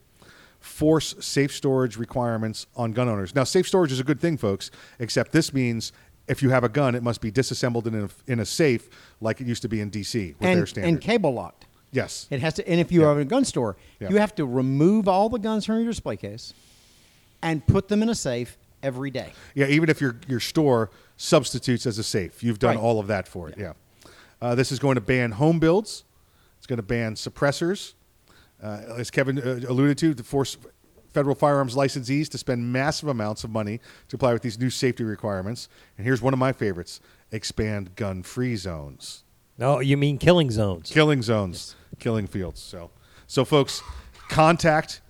[0.59, 3.33] Force safe storage requirements on gun owners.
[3.33, 5.91] Now, safe storage is a good thing, folks, except this means
[6.27, 8.87] if you have a gun, it must be disassembled in a, in a safe
[9.19, 10.35] like it used to be in D.C.
[10.39, 10.87] with their standard.
[10.87, 11.65] and cable locked.
[11.93, 12.27] Yes.
[12.29, 14.09] It has to, and if you are in a gun store, Yeah.
[14.09, 16.53] you have to remove all the guns from your display case
[17.41, 19.31] and put them in a safe every day.
[19.55, 22.83] Yeah, even if your your store substitutes as a safe, you've done Right.
[22.83, 23.55] all of that for it.
[23.57, 23.73] Yeah.
[24.41, 26.03] Uh, this is going to ban home builds.
[26.57, 27.93] It's going to ban suppressors.
[28.61, 30.57] Uh, as Kevin uh, alluded to, to force
[31.13, 35.03] federal firearms licensees to spend massive amounts of money to comply with these new safety
[35.03, 35.67] requirements.
[35.97, 36.99] And here's one of my favorites:
[37.31, 39.23] expand gun-free zones.
[39.57, 40.89] No, you mean killing zones.
[40.89, 42.61] Killing zones, killing fields.
[42.61, 42.91] So,
[43.27, 43.81] so folks,
[44.29, 45.01] contact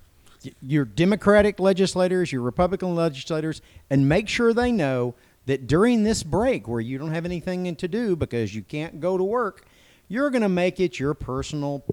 [0.61, 5.15] your Democratic legislators, your Republican legislators, and make sure they know
[5.45, 9.17] that during this break where you don't have anything to do because you can't go
[9.17, 9.65] to work,
[10.07, 11.83] you're going to make it your personal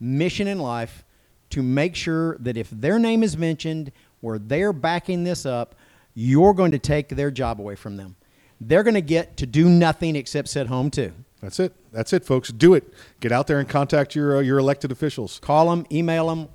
[0.00, 1.04] mission in life
[1.50, 5.74] to make sure that if their name is mentioned where they're backing this up,
[6.14, 8.16] you're going to take their job away from them.
[8.60, 11.12] They're going to get to do nothing except sit home too.
[11.44, 11.74] That's it.
[11.92, 12.48] That's it, folks.
[12.48, 12.90] Do it.
[13.20, 15.38] Get out there and contact your uh, your elected officials.
[15.40, 16.48] Call them, email them.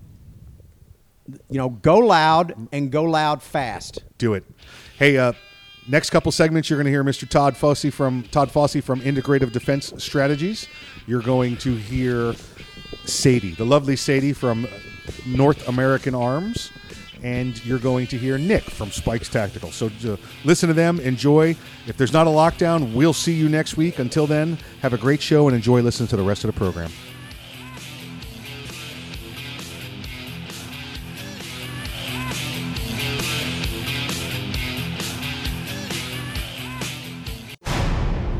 [1.47, 4.03] You know, go loud and go loud fast.
[4.17, 4.43] do it.
[4.97, 5.33] Hey, uh,
[5.87, 7.29] next couple segments, you're going to hear Mr.
[7.29, 10.67] Todd Fossey from Todd Fossey from Integrative Defense Strategies.
[11.05, 12.33] You're going to hear
[13.05, 14.67] Sadie, the lovely Sadie from
[15.27, 16.71] North American Arms,
[17.23, 19.71] and you're going to hear Nick from Spikes Tactical.
[19.71, 21.55] So uh, listen to them, enjoy.
[21.87, 23.99] If there's not a lockdown, we'll see you next week.
[23.99, 26.91] Until then, have a great show and enjoy listening to the rest of the program.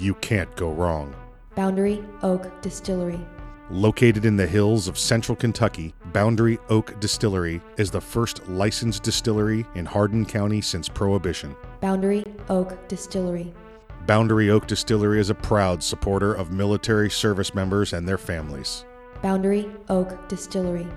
[0.00, 1.14] you can't go wrong.
[1.54, 3.20] Boundary Oak Distillery.
[3.70, 9.66] Located in the hills of central Kentucky, Boundary Oak Distillery is the first licensed distillery
[9.74, 11.54] in Hardin County since Prohibition.
[11.80, 13.52] Boundary Oak Distillery.
[14.06, 18.84] Boundary Oak Distillery is a proud supporter of military service members and their families.
[19.22, 20.88] Boundary Oak Distillery.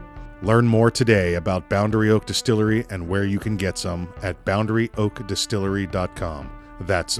[0.41, 6.51] Learn more today about Boundary Oak Distillery and where you can get some at boundaryoakdistillery.com.
[6.81, 7.19] That's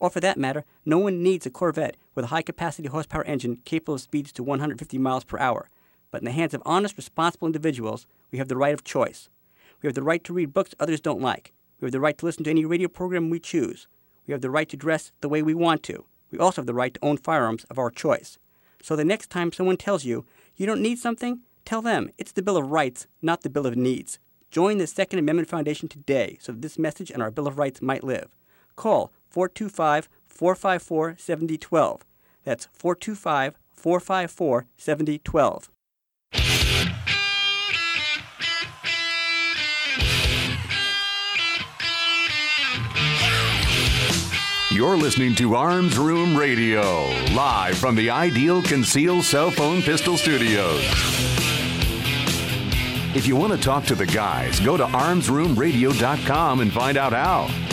[0.00, 3.58] Or for that matter, no one needs a Corvette with a high capacity horsepower engine
[3.64, 5.68] capable of speeds to 150 miles per hour.
[6.10, 9.28] But in the hands of honest, responsible individuals, we have the right of choice.
[9.82, 11.52] We have the right to read books others don't like.
[11.80, 13.86] We have the right to listen to any radio program we choose.
[14.26, 16.04] We have the right to dress the way we want to.
[16.30, 18.38] We also have the right to own firearms of our choice.
[18.82, 20.24] So the next time someone tells you
[20.56, 23.76] you don't need something, tell them it's the Bill of Rights, not the Bill of
[23.76, 24.18] Needs.
[24.50, 27.82] Join the Second Amendment Foundation today so that this message and our Bill of Rights
[27.82, 28.34] might live.
[28.80, 32.04] Call 425 454 7012.
[32.44, 35.70] That's 425 454 7012.
[44.70, 47.04] You're listening to Arms Room Radio,
[47.34, 50.80] live from the Ideal Conceal Cell Phone Pistol Studios.
[53.14, 57.69] If you want to talk to the guys, go to armsroomradio.com and find out how.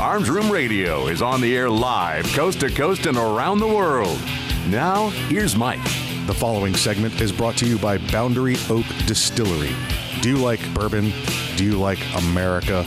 [0.00, 4.18] Arms Room Radio is on the air live, coast to coast and around the world.
[4.68, 5.84] Now, here's Mike.
[6.26, 9.76] The following segment is brought to you by Boundary Oak Distillery.
[10.22, 11.12] Do you like bourbon?
[11.56, 12.86] Do you like America?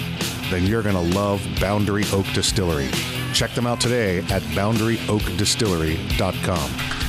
[0.50, 2.90] Then you're going to love Boundary Oak Distillery.
[3.32, 7.03] Check them out today at boundaryoakdistillery.com.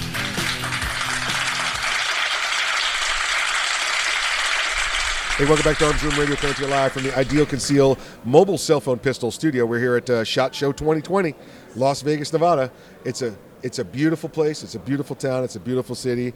[5.37, 7.99] Hey, welcome back to Arms Room Radio, coming to you live from the Ideal Conceal
[8.24, 9.66] mobile cell phone pistol studio.
[9.66, 11.35] We're here at uh, Shot Show 2020,
[11.74, 12.70] Las Vegas, Nevada.
[13.05, 14.62] It's a it's a beautiful place.
[14.62, 15.43] It's a beautiful town.
[15.43, 16.35] It's a beautiful city.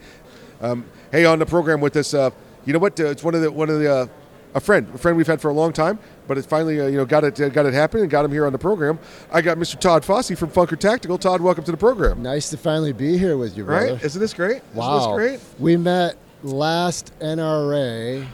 [0.59, 0.83] Um,
[1.13, 2.31] hey, on the program with us, uh,
[2.65, 2.99] you know what?
[2.99, 4.07] Uh, it's one of the one of the uh,
[4.53, 5.97] a friend, a friend we've had for a long time,
[6.27, 8.31] but it finally uh, you know got it uh, got it happen and got him
[8.33, 8.99] here on the program.
[9.31, 9.79] I got Mr.
[9.79, 11.17] Todd Fossey from Funker Tactical.
[11.17, 12.21] Todd, welcome to the program.
[12.21, 13.93] Nice to finally be here with you, brother.
[13.93, 14.03] Right?
[14.03, 14.61] Isn't this great?
[14.73, 14.97] Wow.
[14.97, 15.61] Isn't this great?
[15.61, 18.27] We met last NRA,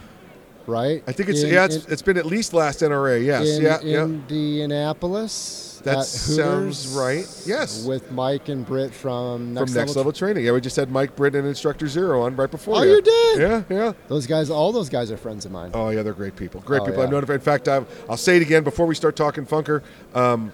[0.68, 1.03] right?
[1.07, 3.24] I think it's In- yeah, it's, in- it's been at least last NRA.
[3.24, 4.03] Yes, in yeah, yeah.
[4.03, 5.82] Indianapolis.
[5.84, 7.26] That sounds right.
[7.45, 7.86] Yes.
[7.86, 10.43] With Mike and Britt from Next, from next level training.
[10.43, 12.78] Yeah, we just had Mike Britt and Instructor Zero on right before.
[12.78, 12.93] Oh, you.
[12.95, 13.39] you did?
[13.39, 13.93] Yeah, yeah.
[14.07, 15.72] Those guys, all those guys are friends of mine.
[15.76, 16.61] Oh yeah, they're great people.
[16.61, 17.01] Great Oh, people.
[17.01, 17.20] I've yeah.
[17.20, 17.30] known.
[17.32, 19.84] In fact, I've, I'll say it again before we start talking Funker.
[20.16, 20.51] Um,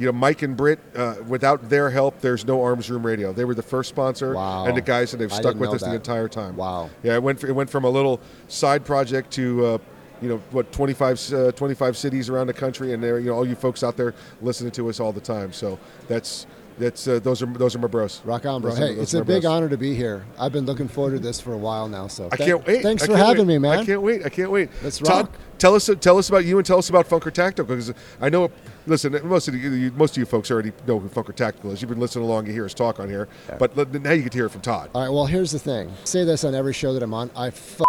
[0.00, 0.80] you know, Mike and Britt.
[0.96, 3.32] Uh, without their help, there's no Arms Room Radio.
[3.34, 4.64] They were the first sponsor, Wow.
[4.64, 6.56] and the guys that they've stuck with us the entire time.
[6.56, 6.88] Wow.
[7.02, 7.44] Yeah, it went.
[7.44, 9.66] It went from a little side project to.
[9.66, 9.78] Uh,
[10.22, 10.70] you know what?
[10.70, 13.96] 25, uh, 25 cities around the country, and there, you know, all you folks out
[13.96, 15.50] there listening to us all the time.
[15.50, 15.78] So
[16.08, 16.46] that's
[16.80, 18.20] that's uh, those are those are my bros.
[18.24, 18.70] Rock on, bro.
[18.70, 19.52] Those Hey, those it's a big bros.
[19.52, 20.24] honor to be here.
[20.38, 22.08] I've been looking forward to this for a while now.
[22.08, 22.82] So I can't wait.
[22.82, 23.54] Thanks I for having wait.
[23.54, 23.78] me, man.
[23.78, 24.24] I can't wait.
[24.24, 24.70] I can't wait.
[24.82, 25.32] Let's Todd, rock.
[25.58, 28.50] tell us tell us about you and tell us about Funker Tactical because I know.
[28.86, 31.80] Listen, most of you, most of you folks already know who Funker Tactical is.
[31.82, 32.46] You've been listening along.
[32.46, 33.28] You hear us talk on here,
[33.58, 34.90] but now you get to hear it from Todd.
[34.94, 35.10] All right.
[35.12, 35.92] Well, here's the thing.
[36.04, 37.30] Say this on every show that I'm on.
[37.36, 37.80] I f-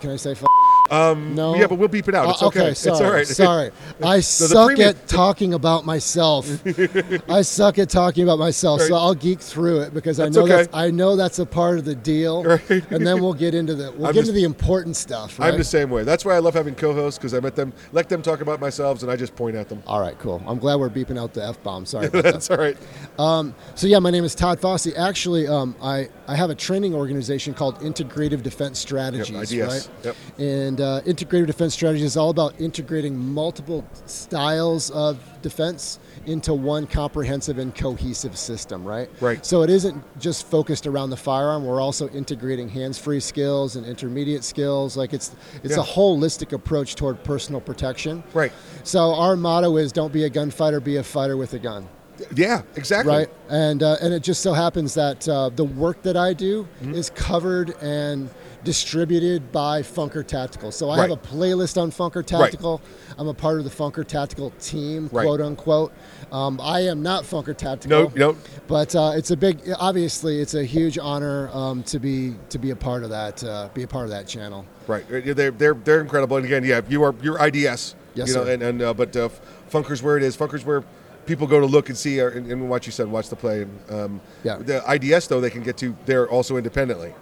[0.00, 0.44] can I say f-
[0.90, 1.54] Um, no.
[1.56, 2.28] yeah, but we'll beep it out.
[2.30, 2.74] It's Uh, okay.
[2.74, 2.92] Sorry.
[2.92, 3.26] It's all right.
[3.26, 3.70] Sorry.
[4.02, 6.46] I the suck premium- at talking about myself.
[7.28, 10.44] I suck at talking about myself, so I'll geek through it because That's I know
[10.44, 10.56] okay.
[10.56, 12.44] that's I know that's a part of the deal.
[12.54, 12.90] Right.
[12.90, 15.38] And then we'll get into the we'll I'm get just- into the important stuff.
[15.38, 15.52] Right?
[15.52, 16.04] I'm the same way.
[16.04, 19.02] That's why I love having co-hosts because I let them let them talk about themselves
[19.02, 19.82] and I just point at them.
[19.86, 20.42] All right, cool.
[20.46, 21.86] I'm glad we're beeping out the f bomb.
[21.86, 22.08] Sorry.
[22.08, 22.58] That's that.
[22.58, 22.76] all right.
[23.18, 24.96] Um, so yeah, my name is Todd Fossey.
[24.96, 29.52] Actually, um, I I have a training organization called Integrative Defense Strategies.
[29.52, 29.88] IDS.
[29.88, 29.88] Right.
[30.04, 30.16] Yep.
[30.38, 36.86] And uh, Integrative Defense strategy is all about integrating multiple styles of defense into one
[36.86, 38.84] comprehensive and cohesive system.
[38.84, 39.10] Right.
[39.20, 39.44] Right.
[39.44, 41.64] So it isn't just focused around the firearm.
[41.66, 44.96] We're also integrating hands-free skills and intermediate skills.
[44.96, 45.82] Like it's it's Yeah.
[45.82, 48.22] a holistic approach toward personal protection.
[48.32, 48.52] Right.
[48.84, 51.88] So our motto is don't be a gunfighter, be a fighter with a gun.
[52.36, 53.12] Yeah, exactly.
[53.12, 56.66] Right, and uh, and it just so happens that uh, the work that I do
[56.80, 56.94] Mm-hmm.
[56.94, 58.30] is covered and
[58.64, 60.72] distributed by Funker Tactical.
[60.72, 62.80] So I have a playlist on Funker Tactical.
[63.18, 65.24] I'm a part of the Funker Tactical team, Right.
[65.24, 65.92] quote unquote.
[66.32, 68.02] Um, I am not Funker Tactical.
[68.04, 68.36] Nope, nope.
[68.66, 72.70] But uh, it's a big, obviously, it's a huge honor um, to be to be
[72.70, 74.64] a part of that, uh, be a part of that channel.
[74.86, 75.04] Right.
[75.12, 76.36] Uh, They're they're they're incredible.
[76.38, 77.94] And again, yeah, you are you're IDS.
[78.14, 78.52] Yes, you know, sir.
[78.52, 79.28] and, and uh, but uh,
[79.70, 80.36] Funker's where it is.
[80.36, 80.82] Funker's where
[81.26, 83.66] people go to look and see uh, and, and watch you said watch the play.
[83.90, 84.56] Um, Yeah.
[84.56, 87.14] The IDS though they can get to there also independently.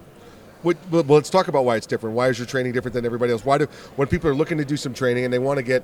[0.62, 2.16] What, well, well, let's talk about why it's different.
[2.16, 3.46] Why is your training different than everybody else?
[3.46, 5.84] Why do when people are looking to do some training and they want to get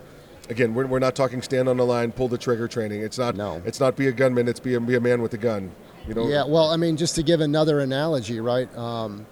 [0.49, 3.01] again, we're, we're not talking stand on the line, pull the trigger training.
[3.01, 3.61] It's not no.
[3.65, 4.47] it's not be a gunman.
[4.47, 5.71] It's be a, be a man with a gun.
[6.07, 6.27] You know.
[6.27, 8.75] Yeah, well, I mean, just to give another analogy, right?
[8.77, 9.25] Um,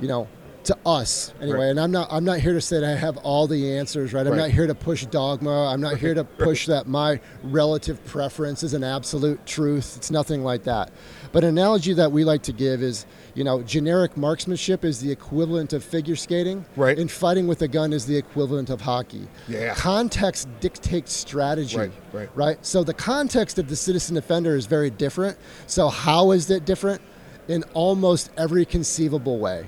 [0.00, 0.28] you know,
[0.64, 1.64] to us anyway, Right.
[1.68, 4.26] and I'm not I'm not here to say that I have all the answers, right?
[4.26, 4.38] I'm Right.
[4.38, 5.66] not here to push dogma.
[5.68, 9.94] I'm not here to push that my relative preference is an absolute truth.
[9.96, 10.90] It's nothing like that.
[11.32, 13.06] But an analogy that we like to give is,
[13.38, 16.98] you know, generic marksmanship is the equivalent of figure skating, right?
[16.98, 19.28] And fighting with a gun is the equivalent of hockey.
[19.46, 19.74] Yeah.
[19.76, 22.28] Context dictates strategy Right, right.
[22.34, 22.66] right?
[22.66, 25.38] So the context of the citizen defender is very different.
[25.68, 27.00] So how is it different?
[27.46, 29.66] In almost every conceivable way.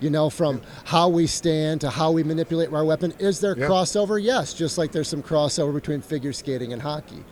[0.00, 3.14] You know, from how we stand to how we manipulate our weapon.
[3.20, 3.68] Is there Yeah.
[3.68, 4.20] crossover?
[4.20, 7.24] Yes, just like there's some crossover between figure skating and hockey.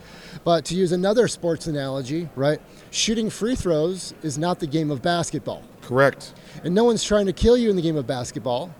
[0.44, 2.60] But to use another sports analogy, right?
[2.90, 5.62] Shooting free throws is not the game of basketball.
[5.80, 6.34] Correct.
[6.62, 8.74] And no one's trying to kill you in the game of basketball.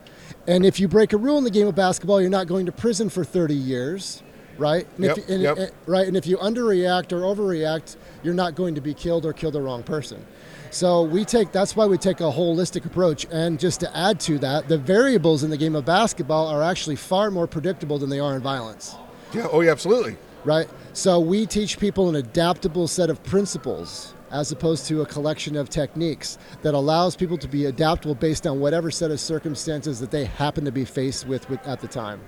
[0.46, 2.72] And if you break a rule in the game of basketball, you're not going to
[2.72, 4.22] prison for 30 years,
[4.58, 4.86] right?
[4.96, 5.56] And Yep, if, and, yep.
[5.58, 6.06] and- right.
[6.06, 9.62] And if you underreact or overreact, you're not going to be killed or kill the
[9.62, 10.24] wrong person.
[10.70, 13.26] So we take that's why we take a holistic approach.
[13.30, 16.96] And just to add to that, the variables in the game of basketball are actually
[16.96, 18.96] far more predictable than they are in violence.
[19.32, 19.46] Yeah.
[19.50, 19.70] Oh, yeah.
[19.70, 20.16] Absolutely.
[20.44, 20.68] Right.
[20.92, 25.70] So we teach people an adaptable set of principles as opposed to a collection of
[25.70, 30.24] techniques that allows people to be adaptable based on whatever set of circumstances that they
[30.24, 32.20] happen to be faced with, with at the time.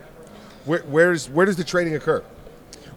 [0.64, 2.22] Where, where's where does the training occur?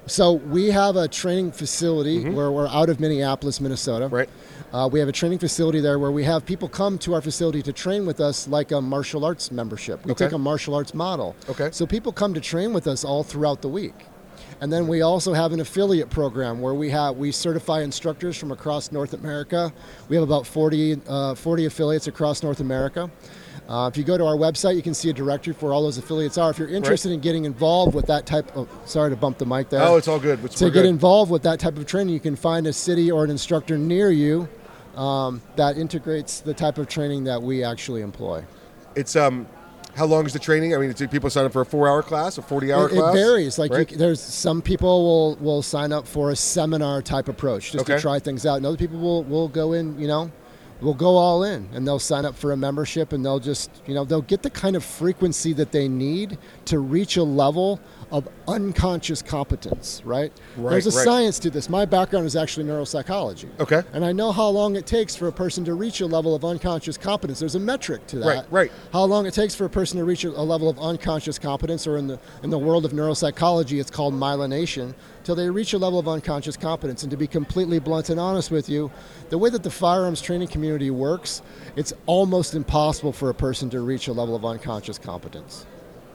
[0.05, 4.05] So we have a training facility where we're out of Minneapolis, Minnesota.
[4.05, 4.15] Mm-hmm.
[4.15, 4.29] Right.
[4.73, 7.61] Uh, we have a training facility there where we have people come to our facility
[7.63, 10.03] to train with us like a martial arts membership.
[10.05, 10.25] We Okay.
[10.25, 11.35] take a martial arts model.
[11.47, 11.69] Okay.
[11.71, 13.93] So people come to train with us all throughout the week.
[14.61, 18.51] And then we also have an affiliate program where we have we certify instructors from
[18.51, 19.71] across North America.
[20.09, 23.09] We have about 40, uh, 40 affiliates across North America.
[23.69, 25.99] Uh, if you go to our website, you can see a directory for all those
[25.99, 26.49] affiliates are.
[26.49, 29.69] If you're interested in getting involved with that type of, sorry to bump the mic
[29.69, 29.83] there.
[29.83, 30.39] Oh, it's all good.
[30.39, 30.85] It's- to get good.
[30.85, 34.09] involved with that type of training, you can find a city or an instructor near
[34.09, 34.49] you
[34.95, 38.43] um, that integrates the type of training that we actually employ.
[38.95, 39.45] It's um,
[39.95, 40.73] how long is the training?
[40.73, 43.15] I mean, do people sign up for a four-hour class, a forty-hour it, class?
[43.15, 43.59] it varies.
[43.59, 43.89] Like right?
[43.91, 47.95] you, there's some people will will sign up for a seminar type approach just Okay.
[47.95, 49.99] to try things out, and other people will will go in.
[49.99, 50.31] You know,
[50.81, 53.93] will go all in, and they'll sign up for a membership, and they'll just you
[53.93, 57.79] know they'll get the kind of frequency that they need to reach a level
[58.11, 60.01] of unconscious competence.
[60.03, 60.31] Right.
[60.57, 61.05] Right, There's a right.
[61.05, 61.69] science to this.
[61.69, 63.47] My background is actually neuropsychology.
[63.59, 63.83] Okay.
[63.93, 66.43] And I know how long it takes for a person to reach a level of
[66.43, 67.39] unconscious competence.
[67.39, 68.25] There's a metric to that.
[68.25, 68.71] Right, right.
[68.91, 71.85] How long it takes for a person to reach a, a level of unconscious competence,
[71.85, 74.93] or in the in the world of neuropsychology, it's called myelination,
[75.23, 77.03] till they reach a level of unconscious competence.
[77.03, 78.91] And to be completely blunt and honest with you,
[79.29, 81.41] the way that the firearms training community works,
[81.75, 85.65] it's almost impossible for a person to reach a level of unconscious competence.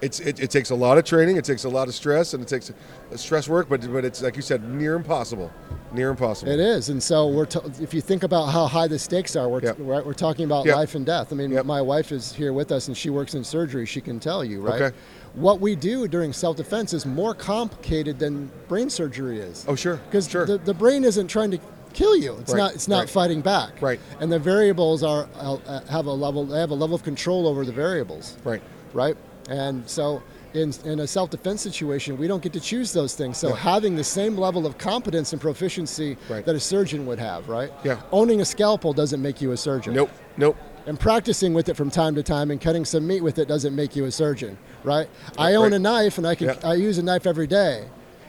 [0.00, 1.36] It's it, it takes a lot of training.
[1.38, 3.70] It takes a lot of stress, and it takes uh, stress work.
[3.70, 5.50] But but it's like you said, near impossible.
[5.92, 6.52] Near impossible.
[6.52, 7.46] It is, and so we're.
[7.46, 9.76] T- if you think about how high the stakes are, we're, t- Yep.
[9.78, 10.76] right, we're talking about Yep.
[10.76, 11.32] life and death.
[11.32, 13.86] I mean, my wife is here with us, and she works in surgery.
[13.86, 14.82] She can tell you, right?
[14.82, 14.96] Okay.
[15.34, 19.64] What we do during self-defense is more complicated than brain surgery is.
[19.68, 19.96] Oh, sure.
[19.96, 21.58] Because the, the brain isn't trying to
[21.92, 22.36] kill you.
[22.40, 22.74] It's Right, not.
[22.74, 23.10] It's not right.
[23.10, 23.80] fighting back.
[23.82, 23.98] Right.
[24.20, 26.44] And the variables are uh, have a level.
[26.46, 28.36] They have a level of control over the variables.
[28.44, 28.62] Right.
[28.92, 29.16] Right.
[29.48, 30.22] And so.
[30.54, 33.38] In, in a self-defense situation, we don't get to choose those things.
[33.38, 33.56] So Yeah.
[33.56, 36.46] having the same level of competence and proficiency Right.
[36.46, 37.72] that a surgeon would have, right?
[37.82, 38.00] Yeah.
[38.12, 39.94] Owning a scalpel doesn't make you a surgeon.
[39.94, 40.10] Nope.
[40.36, 40.56] Nope.
[40.86, 43.74] And practicing with it from time to time and cutting some meat with it doesn't
[43.74, 45.08] make you a surgeon, right?
[45.38, 46.56] I own a knife and I can Yeah.
[46.62, 47.88] I use a knife every day,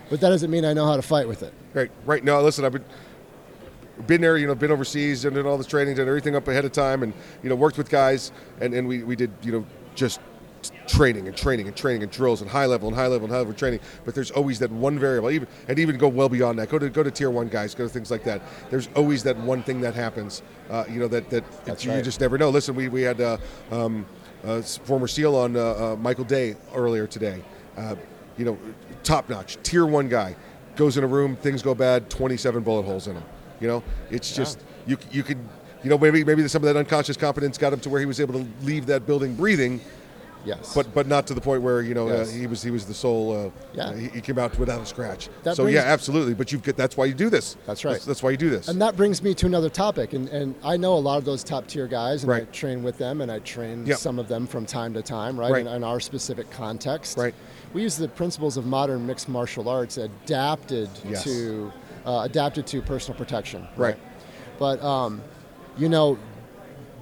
[0.09, 1.53] but that doesn't mean I know how to fight with it.
[1.73, 2.23] Right, right.
[2.23, 2.85] No, listen, I've been
[4.07, 6.65] been there, you know, been overseas and did all this training, did everything up ahead
[6.65, 7.13] of time, and
[7.43, 9.65] you know, worked with guys, and, and we, we did, you know,
[9.95, 10.19] just
[10.87, 13.39] training and training and training and drills and high level and high level and high
[13.39, 13.79] level training.
[14.03, 16.69] But there's always that one variable, even and even go well beyond that.
[16.69, 18.41] Go to go to tier one guys, go to things like that.
[18.69, 22.19] There's always that one thing that happens, uh, you know, that that That's you just
[22.19, 22.49] never know.
[22.49, 23.37] Listen, we we had uh,
[23.71, 24.05] um,
[24.43, 27.43] uh, former SEAL on uh, uh, Michael Day earlier today.
[27.77, 27.95] Uh,
[28.37, 28.57] you know,
[29.03, 30.35] top notch, tier one guy,
[30.75, 33.23] goes in a room, things go bad, 27 bullet holes in him.
[33.59, 35.37] You know, it's just you you could
[35.83, 38.19] you know maybe maybe some of that unconscious competence got him to where he was
[38.19, 39.79] able to leave that building breathing,
[40.45, 40.73] Yes.
[40.73, 42.29] But but not to the point where you know Yes.
[42.29, 43.47] uh, he was he was the sole.
[43.47, 43.95] Uh, Yeah.
[43.95, 45.29] He, he came out without a scratch.
[45.43, 46.33] That so brings- yeah, absolutely.
[46.33, 47.57] But you've got that's why you do this.
[47.65, 47.99] That's right.
[48.01, 48.67] That's, why you do this.
[48.67, 50.13] And that brings me to another topic.
[50.13, 52.53] And, and I know a lot of those top tier guys, and I Right.
[52.53, 53.97] train with them, and I train Yep.
[53.97, 55.51] some of them from time to time, right?
[55.51, 55.61] Right.
[55.65, 57.17] In, in our specific context.
[57.17, 57.33] Right.
[57.73, 61.23] We use the principles of modern mixed martial arts adapted Yes.
[61.23, 61.71] to
[62.05, 63.67] uh, adapted to personal protection.
[63.75, 63.97] Right.
[64.59, 65.21] But um,
[65.77, 66.17] you know,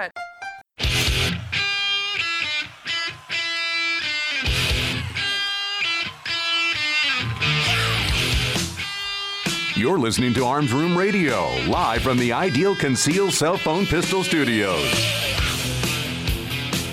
[9.75, 14.79] You're listening to Arms Room Radio, live from the Ideal Conceal Cell Phone Pistol Studios.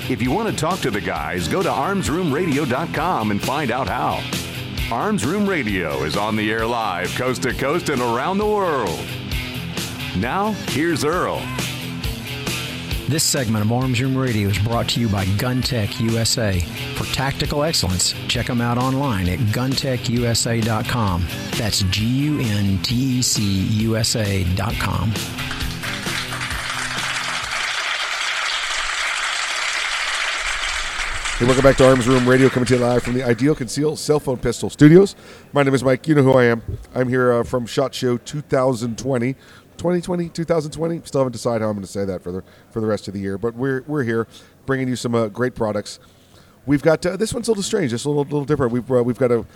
[0.09, 4.23] If you want to talk to the guys, go to armsroomradio.com and find out how.
[4.91, 9.05] Arms Room Radio is on the air live, coast to coast and around the world.
[10.17, 11.43] Now, here's Earl.
[13.09, 16.61] This segment of Arms Room Radio is brought to you by Guntec USA.
[16.95, 21.27] For tactical excellence, check them out online at guntecusa.com.
[21.53, 23.43] That's G U N T E C
[23.85, 25.13] U S A.com.
[31.39, 33.97] Hey, welcome back to Arms Room Radio, coming to you live from the Ideal Conceal
[33.97, 35.17] Cell Phone Pistol Studios.
[35.55, 36.07] My name is Mike.
[36.09, 36.63] You know who I am.
[36.95, 39.35] I'm here uh, from Shot Show 2020.
[39.79, 41.03] 2020, 2020.
[41.05, 43.15] Still haven't decided how I'm going to say that for the for the rest of
[43.15, 44.27] the year, but we're we're here
[44.67, 45.99] bringing you some uh, great products.
[46.67, 48.73] we've got uh, this one's a little strange, just a little little different.
[48.73, 49.47] We've uh, we've got a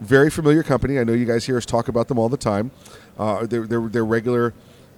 [0.00, 0.98] very familiar company.
[0.98, 2.70] I know you guys hear us talk about them all the time.
[3.18, 4.54] Uh, they're, they're they're regular.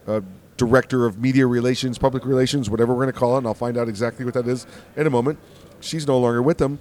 [0.07, 0.21] Uh,
[0.59, 3.77] director of media relations, public relations, whatever we're going to call it, and I'll find
[3.77, 5.39] out exactly what that is in a moment.
[5.81, 6.79] She's no longer with them,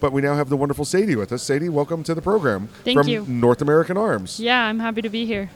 [0.00, 1.42] but we now have the wonderful Sadie with us.
[1.42, 3.24] Sadie, welcome to the program Thank from you.
[3.26, 4.38] North American Arms.
[4.38, 5.50] Yeah, I'm happy to be here.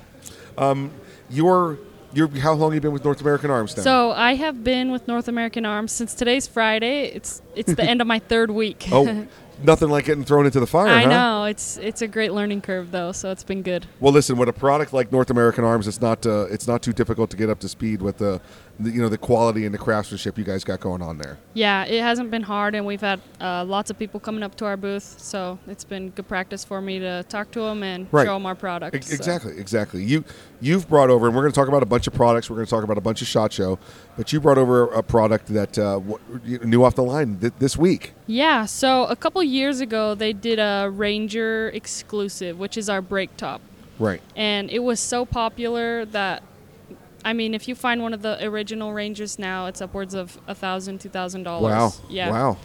[0.56, 0.90] Um,
[1.31, 1.78] you're
[2.12, 3.82] you're how long have you been with North American Arms now?
[3.82, 7.07] So I have been with North American Arms since today's Friday.
[7.07, 8.89] It's it's the end of my third week.
[8.90, 9.27] oh,
[9.62, 10.89] nothing like getting thrown into the fire.
[10.89, 11.09] I huh?
[11.09, 13.86] know it's it's a great learning curve though, so it's been good.
[14.01, 16.93] Well, listen, with a product like North American Arms, it's not uh, it's not too
[16.93, 18.40] difficult to get up to speed with the,
[18.78, 21.39] the you know the quality and the craftsmanship you guys got going on there.
[21.55, 24.66] Yeah, it hasn't been hard, and we've had uh, lots of people coming up to
[24.66, 28.27] our booth, so it's been good practice for me to talk to them and Right.
[28.27, 28.94] show them our product.
[28.94, 29.15] Ex- so.
[29.15, 30.05] Exactly, exactly.
[30.05, 30.24] You
[30.61, 32.48] you've brought over, and we're going to talk about a bunch of products.
[32.51, 33.78] We're going to talk about a bunch of shot show,
[34.16, 37.53] but you brought over a product that uh, w- you- new off the line th-
[37.59, 38.12] this week.
[38.27, 43.36] Yeah, so a couple years ago they did a Ranger exclusive, which is our break
[43.36, 43.61] top.
[43.98, 44.20] Right.
[44.36, 46.43] And it was so popular that
[47.27, 50.55] I mean, if you find one of the original Rangers now, it's upwards of a
[50.55, 51.73] thousand, two thousand dollars.
[51.73, 51.93] Wow.
[52.09, 52.31] Yeah.
[52.31, 52.57] Wow.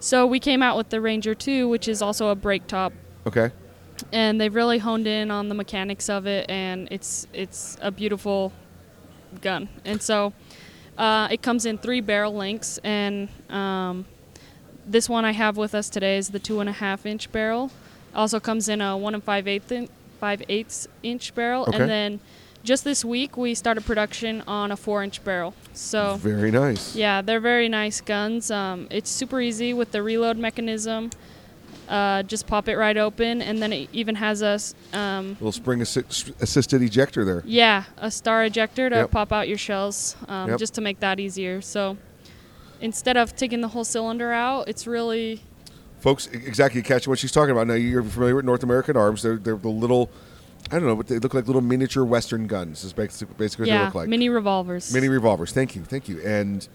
[0.00, 2.92] So we came out with the Ranger 2, which is also a break top,
[3.26, 3.50] Okay.
[4.12, 8.52] and they've really honed in on the mechanics of it, and it's it's a beautiful
[9.42, 9.68] gun.
[9.84, 10.32] And so
[10.96, 14.06] uh, it comes in three barrel lengths, and um,
[14.86, 17.70] this one I have with us today is the two and a half inch barrel.
[18.14, 19.88] Also comes in a one and five eighth in,
[20.20, 21.76] five eighths inch barrel, Okay.
[21.78, 22.20] and then
[22.66, 25.54] just this week we started production on a four inch barrel.
[25.72, 26.94] So Very nice.
[26.94, 28.50] yeah, they're very nice guns.
[28.50, 31.10] Um, it's super easy with the reload mechanism.
[31.88, 34.58] Uh, just pop it right open, and then it even has a
[34.98, 37.42] um, Little spring assi- assisted ejector there.
[37.46, 39.10] yeah a star ejector to Yep.
[39.12, 40.58] pop out your shells, um, Yep.
[40.58, 41.60] just to make that easier.
[41.60, 41.96] So
[42.80, 45.42] instead of taking the whole cylinder out, it's really
[46.00, 47.68] Folks, exactly catching what she's talking about.
[47.68, 49.22] Now you're familiar with North American Arms.
[49.22, 50.10] They're they're the little,
[50.70, 52.82] I don't know, but they look like little miniature Western guns.
[52.84, 54.08] Is basically, basically what they look like.
[54.08, 54.92] mini revolvers.
[54.92, 55.52] Mini revolvers.
[55.52, 56.20] Thank you, thank you.
[56.22, 56.66] And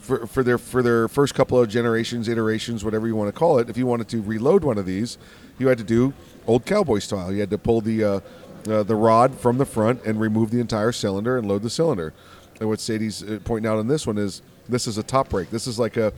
[0.00, 3.58] for, for their for their first couple of generations, iterations, whatever you want to call
[3.58, 5.18] it, if you wanted to reload one of these,
[5.58, 6.12] you had to do
[6.46, 7.32] old cowboy style.
[7.32, 8.20] You had to pull the uh,
[8.68, 12.12] uh, the rod from the front and remove the entire cylinder and load the cylinder.
[12.60, 15.50] And what Sadie's uh, pointing out on this one is this is a top break.
[15.50, 16.12] This is like a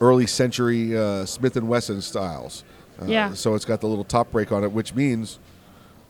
[0.00, 2.64] early century uh, Smith and Wesson styles.
[3.00, 3.34] Uh, Yeah.
[3.34, 5.38] So it's got the little top break on it, which means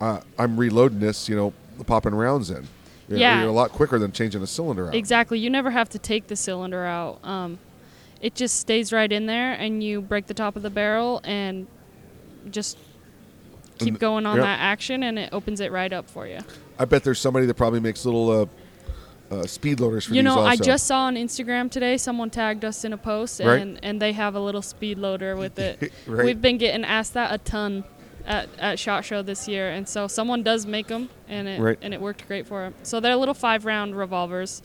[0.01, 1.53] uh, I'm reloading this, you know,
[1.87, 2.67] popping rounds in.
[3.09, 3.41] You know, Yeah.
[3.41, 4.95] you're a lot quicker than changing a cylinder out.
[4.95, 5.39] Exactly.
[5.39, 7.19] You never have to take the cylinder out.
[7.25, 7.59] Um,
[8.21, 11.67] it just stays right in there, and you break the top of the barrel and
[12.51, 12.79] just
[13.79, 16.39] keep And- going on that action, and it opens it right up for you.
[16.79, 18.31] I bet there's somebody that probably makes little
[19.31, 20.41] uh, uh, speed loaders for You know.
[20.41, 23.61] I just saw on Instagram today someone tagged us in a post, Right.
[23.61, 25.93] and, and they have a little speed loader with it.
[26.07, 26.25] Right.
[26.25, 27.85] We've been getting asked that a ton
[28.27, 31.79] at, at Shot Show this year, and so someone does make them, and it Right.
[31.81, 32.75] and it worked great for them.
[32.83, 34.63] So they're little five round revolvers.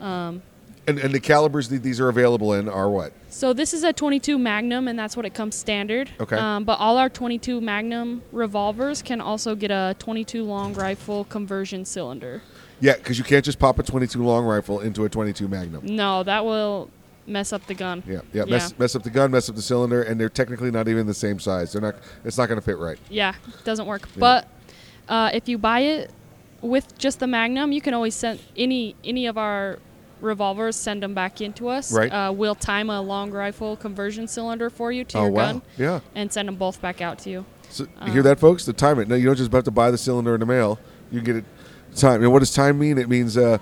[0.00, 0.42] Um,
[0.86, 3.12] and, and the calibers that these are available in are what?
[3.28, 6.10] So this is a 22 Magnum, and that's what it comes standard.
[6.18, 6.36] Okay.
[6.36, 11.84] Um, but all our 22 Magnum revolvers can also get a 22 long rifle conversion
[11.84, 12.40] cylinder.
[12.80, 15.84] Yeah, because you can't just pop a 22 long rifle into a 22 Magnum.
[15.84, 16.88] No, that will
[17.28, 18.02] mess up the gun.
[18.06, 20.88] Yeah, yeah, Mess, mess up the gun, mess up the cylinder, and they're technically not
[20.88, 21.72] even the same size.
[21.72, 21.96] They're not.
[22.24, 22.98] It's not going to fit right.
[23.08, 24.08] Yeah, it doesn't work.
[24.16, 24.48] But
[25.08, 26.10] uh, if you buy it
[26.60, 29.78] with just the Magnum, you can always send any any of our
[30.20, 30.74] revolvers.
[30.76, 31.92] Send them back into us.
[31.92, 32.10] Right.
[32.12, 35.52] Uh, we'll time a long rifle conversion cylinder for you to Oh, your wow.
[35.52, 35.62] gun.
[35.76, 36.00] Yeah.
[36.14, 37.44] And send them both back out to you.
[37.70, 38.64] So you Um, hear that, folks?
[38.64, 39.08] The time it.
[39.08, 40.78] No, you don't just have to buy the cylinder in the mail.
[41.12, 41.44] You get it
[41.94, 42.22] time.
[42.22, 42.98] And what does time mean?
[42.98, 43.58] It means uh,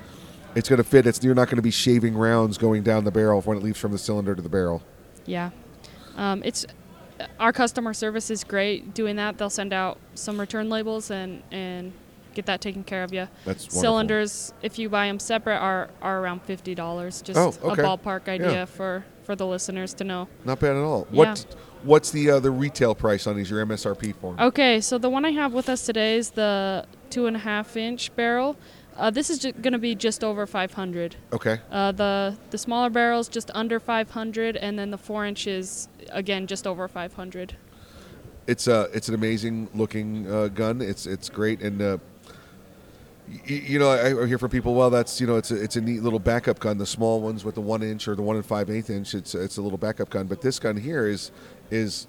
[0.57, 1.07] it's going to fit.
[1.07, 3.78] It's you're not going to be shaving rounds going down the barrel when it leaves
[3.78, 4.83] from the cylinder to the barrel.
[5.27, 5.51] Yeah.
[6.16, 6.66] Um, it's
[7.39, 9.39] our customer service is great doing that.
[9.39, 11.93] They'll send out some return labels and and
[12.35, 13.28] get that taken care of you.
[13.45, 13.81] That's wonderful.
[13.81, 17.23] Cylinders, if you buy them separate, are are around fifty dollars.
[17.23, 17.83] Just Oh, okay.
[17.83, 18.65] a ballpark idea Yeah.
[18.65, 20.28] for for the listeners to know.
[20.45, 21.07] Not bad at all.
[21.11, 21.19] Yeah.
[21.19, 21.47] What
[21.83, 23.51] What's the uh, the retail price on these?
[23.51, 24.35] Your MSRP for?
[24.41, 27.77] Okay, so the one I have with us today is the two and a half
[27.77, 28.57] inch barrel.
[28.97, 31.16] Uh, this is going to be just over 500.
[31.32, 31.60] Okay.
[31.70, 36.66] Uh, the the smaller barrels just under 500, and then the four inches again just
[36.66, 37.56] over 500.
[38.47, 40.81] It's uh it's an amazing looking uh, gun.
[40.81, 41.82] It's it's great and.
[41.82, 41.98] Uh,
[43.28, 44.74] y- you know, I, I hear from people.
[44.74, 46.78] Well, that's you know, it's a, it's a neat little backup gun.
[46.78, 49.35] The small ones with the one inch or the one and five eighth inch, it's
[49.35, 50.27] it's a little backup gun.
[50.27, 51.32] But this gun here is
[51.73, 52.06] is,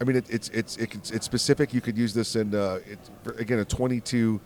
[0.00, 1.74] I mean, it, it's it's it's it's specific.
[1.74, 4.40] You could use this in uh, it's again a twenty two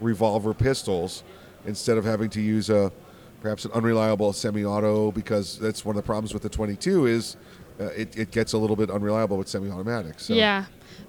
[0.00, 1.22] revolver pistols
[1.66, 2.92] instead of having to use a
[3.40, 7.36] perhaps an unreliable semi-auto because that's one of the problems with the 22 is
[7.80, 10.24] uh, it, it gets a little bit unreliable with semi-automatics.
[10.24, 10.34] So.
[10.34, 10.64] Yeah.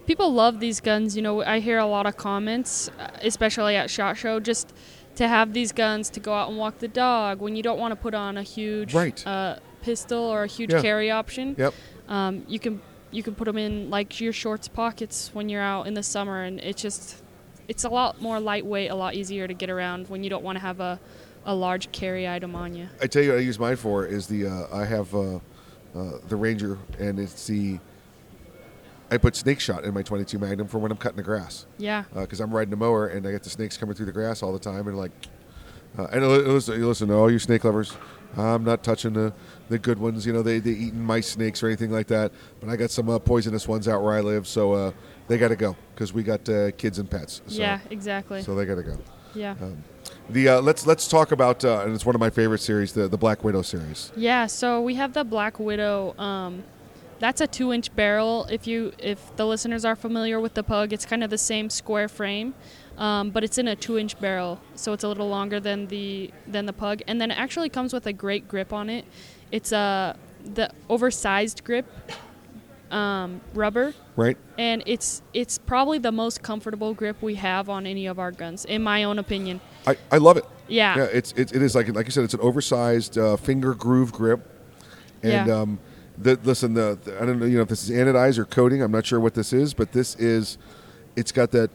[0.06, 1.16] People love these guns.
[1.16, 4.74] You know, I hear a lot of comments, uh, especially at SHOT Show, just
[5.16, 7.92] to have these guns to go out and walk the dog when you don't want
[7.92, 9.26] to put on a huge Right.
[9.26, 10.82] uh, pistol or a huge Yeah.
[10.82, 11.56] carry option.
[11.58, 11.74] Yep.
[12.08, 15.88] Um, you can you can put them in like your shorts pockets when you're out
[15.88, 17.24] in the summer, and it's just
[17.70, 20.58] it's a lot more lightweight, a lot easier to get around when you don't want
[20.58, 21.00] to have a
[21.46, 22.90] a large carry item on you.
[23.02, 25.36] I tell you what I use mine for is the uh, I have uh,
[25.96, 27.80] uh, the Ranger and it's the
[29.10, 31.66] I put snake shot in my 22 Magnum for when I'm cutting the grass.
[31.78, 32.04] Yeah.
[32.14, 34.54] Because I'm riding a mower and I get the snakes coming through the grass all
[34.54, 35.12] the time and like,
[35.98, 37.96] uh, and li- listen, listen to all you snake lovers.
[38.38, 39.34] I'm not touching the,
[39.70, 40.26] the good ones.
[40.26, 42.32] You know they they eating mice snakes or anything like that.
[42.60, 44.92] But I got some uh, poisonous ones out where I live, so uh,
[45.30, 47.42] they got to go because we got uh, kids and pets.
[47.48, 48.42] So, yeah, exactly.
[48.42, 48.98] So they got to go.
[49.34, 49.52] Yeah.
[49.62, 49.84] Um,
[50.30, 53.08] the uh, let's let's talk about uh, and it's one of my favorite series, the
[53.08, 54.12] the Black Widow series.
[54.16, 56.18] Yeah, so we have the Black Widow.
[56.18, 56.64] Um,
[57.20, 58.46] that's a two-inch barrel.
[58.50, 61.70] If you, if the listeners are familiar with the Pug, it's kind of the same
[61.70, 62.54] square frame,
[62.98, 66.66] um, but it's in a two-inch barrel, so it's a little longer than the than
[66.66, 67.02] the Pug.
[67.08, 69.06] And then it actually comes with a great grip on it.
[69.52, 71.86] It's a the oversized grip
[72.92, 74.38] um, rubber, Right.
[74.58, 78.66] and it's it's probably the most comfortable grip we have on any of our guns,
[78.66, 79.62] in my own opinion.
[79.88, 80.46] I, I love it.
[80.68, 80.98] Yeah.
[80.98, 81.04] Yeah.
[81.06, 84.48] It's it, it is like like you said, it's an oversized uh, finger groove grip,
[85.24, 85.62] and Yeah.
[85.62, 85.80] um,
[86.18, 88.82] the listen the, the I don't know you know if this is anodized or coating.
[88.82, 90.58] I'm not sure what this is, but this is,
[91.16, 91.70] it's got that.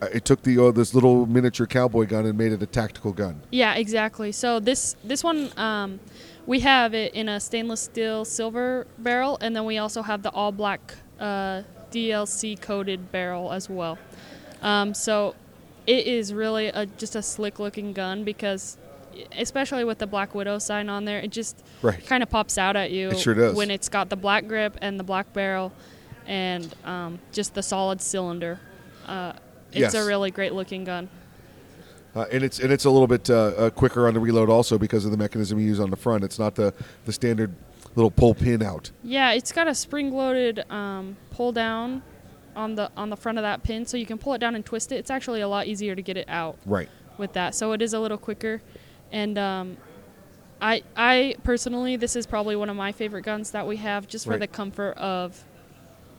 [0.00, 3.12] Uh, it took the uh, this little miniature cowboy gun and made it a tactical
[3.12, 3.40] gun.
[3.52, 4.32] Yeah, exactly.
[4.32, 6.00] So this this one um,
[6.46, 10.30] we have it in a stainless steel silver barrel, and then we also have the
[10.30, 13.98] all black uh, DLC coated barrel as well.
[14.62, 15.34] Um, so
[15.86, 18.76] it is really a, just a slick looking gun because,
[19.36, 22.04] especially with the Black Widow sign on there, it just Right.
[22.06, 23.56] kind of pops out at you It sure does.
[23.56, 25.72] when it's got the black grip and the black barrel,
[26.26, 28.60] and um, just the solid cylinder.
[29.06, 29.32] Uh,
[29.72, 29.94] it's Yes.
[29.94, 31.08] a really great looking gun.
[32.14, 34.76] Uh, and it's and it's a little bit uh, uh, quicker on the reload also
[34.78, 36.22] because of the mechanism you use on the front.
[36.24, 36.74] It's not the
[37.06, 37.54] the standard
[37.94, 38.90] little pull pin out.
[39.02, 42.02] Yeah, it's got a spring-loaded um, pull down
[42.54, 44.64] on the on the front of that pin, so you can pull it down and
[44.64, 44.96] twist it.
[44.96, 46.58] It's actually a lot easier to get it out.
[46.66, 46.88] Right.
[47.18, 48.60] With that, so it is a little quicker,
[49.10, 49.76] and um,
[50.60, 54.24] I I personally this is probably one of my favorite guns that we have, just
[54.26, 54.40] for Right.
[54.40, 55.42] the comfort of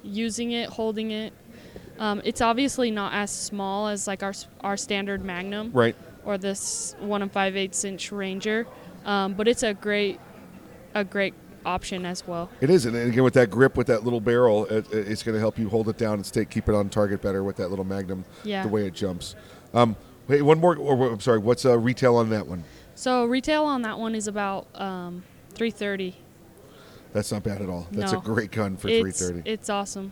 [0.03, 1.34] using it, holding it.
[2.04, 5.96] Um, it's obviously not as small as like our our standard Magnum, Right.
[6.26, 8.68] Or this one and five eighths inch Ranger,
[9.06, 10.20] um, but it's a great
[10.94, 11.34] a great
[11.66, 12.50] option as well.
[12.60, 15.34] It is, and again with that grip, with that little barrel, it, it- it's going
[15.36, 17.70] to help you hold it down and stay keep it on target better with that
[17.70, 18.26] little Magnum.
[18.44, 18.64] Yeah.
[18.64, 19.36] The way it jumps.
[19.74, 19.96] Um,
[20.28, 20.76] wait, one more.
[20.76, 21.40] Or, I'm sorry.
[21.40, 22.66] What's uh, retail on that one?
[22.96, 25.24] So retail on that one is about um,
[25.54, 26.16] 330.
[27.14, 27.88] That's not bad at all.
[27.92, 28.20] That's No.
[28.20, 29.50] a great gun for 330.
[29.50, 30.12] It's awesome,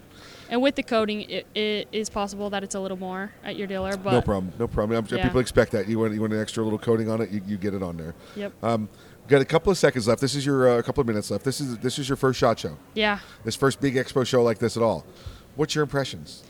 [0.51, 3.65] and with the coating, it, it is possible that it's a little more at your
[3.65, 3.97] dealer.
[3.97, 4.53] But no problem.
[4.59, 4.99] No problem.
[4.99, 5.23] I'm sure Yeah.
[5.25, 5.87] People expect that.
[5.87, 7.97] You want you want an extra little coating on it, you, you get it on
[7.97, 8.13] there.
[8.35, 8.53] Yep.
[8.63, 8.89] Um,
[9.27, 10.21] got a couple of seconds left.
[10.21, 11.43] This is your uh, a couple of minutes left.
[11.45, 12.77] This is this is your first shot show.
[12.93, 13.19] Yeah.
[13.43, 15.05] This first big expo show like this at all.
[15.55, 16.43] What's your impressions?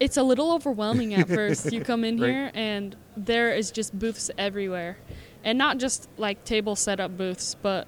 [0.00, 1.70] It's a little overwhelming at first.
[1.72, 2.30] You come in Right.
[2.30, 4.96] here and there is just booths everywhere,
[5.44, 7.86] and not just like table setup booths, but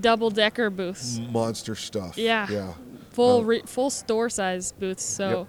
[0.00, 1.20] double decker booths.
[1.30, 2.16] Monster stuff.
[2.18, 2.48] Yeah.
[2.50, 2.72] Yeah.
[3.10, 5.04] Full re- full store size booths.
[5.04, 5.46] So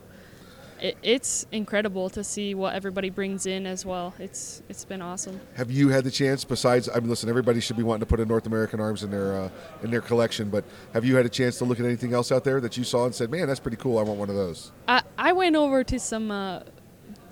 [0.82, 4.14] it, it's incredible to see what everybody brings in as well.
[4.18, 5.40] It's it's been awesome.
[5.56, 6.44] Have you had the chance?
[6.44, 9.12] Besides, I mean, listen, everybody should be wanting to put a North American Arms in
[9.12, 9.50] their uh,
[9.84, 10.50] in their collection.
[10.50, 10.64] But
[10.94, 13.06] have you had a chance to look at anything else out there that you saw
[13.06, 14.00] and said, "Man, that's pretty cool.
[14.00, 16.62] I want one of those." I, I went over to some uh,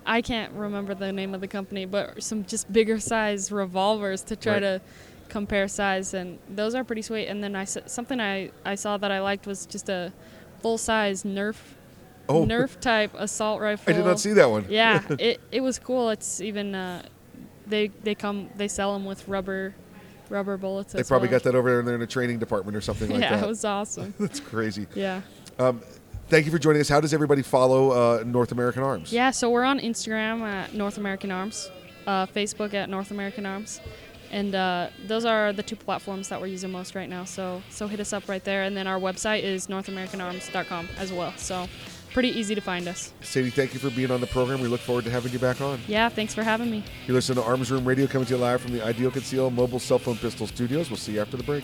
[0.06, 4.36] I can't remember the name of the company, but some just bigger size revolvers to
[4.36, 4.60] try Right.
[4.60, 4.82] to
[5.30, 7.28] compare size, and those are pretty sweet.
[7.28, 10.12] And then I something I, I saw that I liked was just a
[10.62, 11.56] full size Nerf
[12.30, 12.46] Oh.
[12.46, 13.92] Nerf type assault rifle.
[13.92, 14.68] I did not see that one.
[14.70, 16.12] Yeah, it, it was cool.
[16.12, 17.02] It's even uh,
[17.66, 19.74] they they come they sell them with rubber
[20.30, 20.94] rubber bullets.
[20.94, 21.40] They probably well.
[21.40, 23.26] got that over there in a training department or something like that.
[23.32, 23.46] Yeah, that.
[23.46, 24.14] it was awesome.
[24.20, 24.86] That's crazy.
[24.94, 25.22] Yeah.
[25.58, 25.82] Um,
[26.28, 26.88] thank you for joining us.
[26.88, 29.12] How does everybody follow uh, North American Arms?
[29.12, 31.72] Yeah, so we're on Instagram at North American Arms,
[32.06, 33.82] uh, Facebook at North American Arms,
[34.32, 37.24] and uh, those are the two platforms that we're using most right now.
[37.26, 41.34] So so hit us up right there, and then our website is NorthAmericanArms.com as well.
[41.38, 41.68] So
[42.14, 43.14] pretty easy to find us.
[43.22, 44.62] Sadie, thank you for being on the program.
[44.62, 45.80] We look forward to having you back on.
[45.88, 46.84] Yeah, thanks for having me.
[47.08, 49.80] You listen to Arms Room Radio coming to you live from the Ideal Conceal Mobile
[49.80, 50.90] Cell Phone Pistol Studios.
[50.90, 51.64] We'll see you after the break.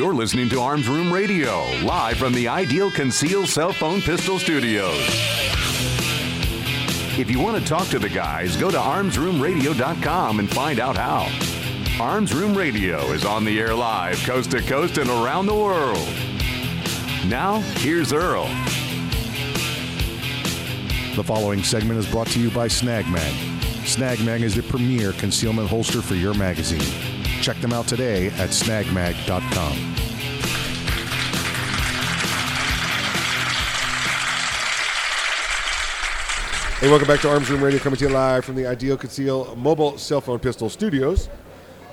[0.00, 4.96] You're listening to Arms Room Radio, live from the Ideal Conceal Cell Phone Pistol Studios.
[7.18, 11.28] If you want to talk to the guys, go to armsroomradio.com and find out how.
[12.02, 16.08] Arms Room Radio is on the air live, coast to coast and around the world.
[17.26, 18.46] Now, here's Earl.
[21.14, 23.34] The following segment is brought to you by Snag Mag.
[23.86, 27.09] Snag Mag is the premier concealment holster for your magazine.
[27.40, 30.00] Check them out today at snagmag.com.
[36.80, 39.54] Hey, welcome back to Arms Room Radio, coming to you live from the Ideal Conceal
[39.56, 41.28] mobile cell phone pistol studios.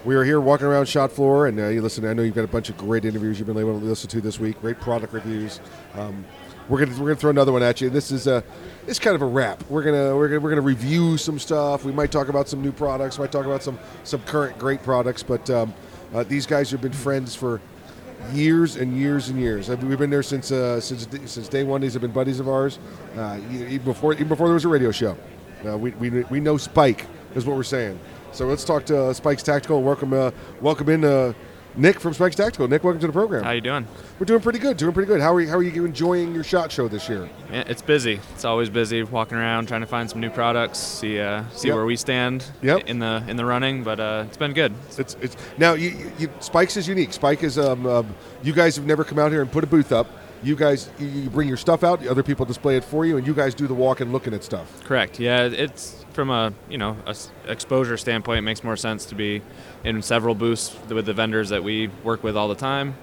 [0.05, 2.05] We are here walking around shot floor, and uh, you listen.
[2.05, 4.21] I know you've got a bunch of great interviews you've been able to listen to
[4.21, 4.61] this week.
[4.61, 5.59] Great product reviews.
[5.95, 6.25] Um,
[6.69, 7.89] we're gonna we're gonna throw another one at you.
[7.89, 8.43] This is a
[8.87, 9.63] it's kind of a wrap.
[9.69, 11.85] We're gonna we're gonna we're gonna review some stuff.
[11.85, 13.17] We might talk about some new products.
[13.17, 15.23] We might talk about some some current great products.
[15.23, 15.73] But um,
[16.13, 17.61] uh, these guys have been friends for
[18.33, 19.69] years and years and years.
[19.69, 21.81] I mean, We've been there since uh, since since day one.
[21.81, 22.79] These have been buddies of ours,
[23.17, 25.17] uh, even before even before there was a radio show.
[25.65, 27.99] Uh, we, we we know Spike is what we're saying.
[28.31, 30.31] So let's talk to uh, Spike's Tactical welcome uh,
[30.61, 31.33] welcome in
[31.77, 32.67] Nick from Spike's Tactical.
[32.67, 33.43] Nick, welcome to the program.
[33.43, 33.87] How are you doing?
[34.17, 34.77] We're doing pretty good.
[34.77, 35.21] Doing pretty good.
[35.21, 37.29] How are you, how are you enjoying your SHOT Show this year?
[37.51, 38.19] Yeah, it's busy.
[38.33, 41.75] It's always busy walking around trying to find some new products, see uh, see Yep.
[41.75, 42.87] where we stand Yep.
[42.87, 43.83] in the in the running.
[43.83, 44.73] But uh, it's been good.
[44.97, 47.13] It's it's now you, you, Spike's is unique.
[47.13, 49.91] Spike is um, um you guys have never come out here and put a booth
[49.91, 50.07] up.
[50.41, 52.05] You guys you, you bring your stuff out.
[52.07, 54.43] Other people display it for you, and you guys do the walk and looking at
[54.43, 54.83] stuff.
[54.83, 55.19] Correct.
[55.19, 59.13] Yeah, it's from a you know a s- exposure standpoint, it makes more sense to
[59.15, 59.39] be
[59.83, 62.95] in several booths with the vendors that we work with all the time.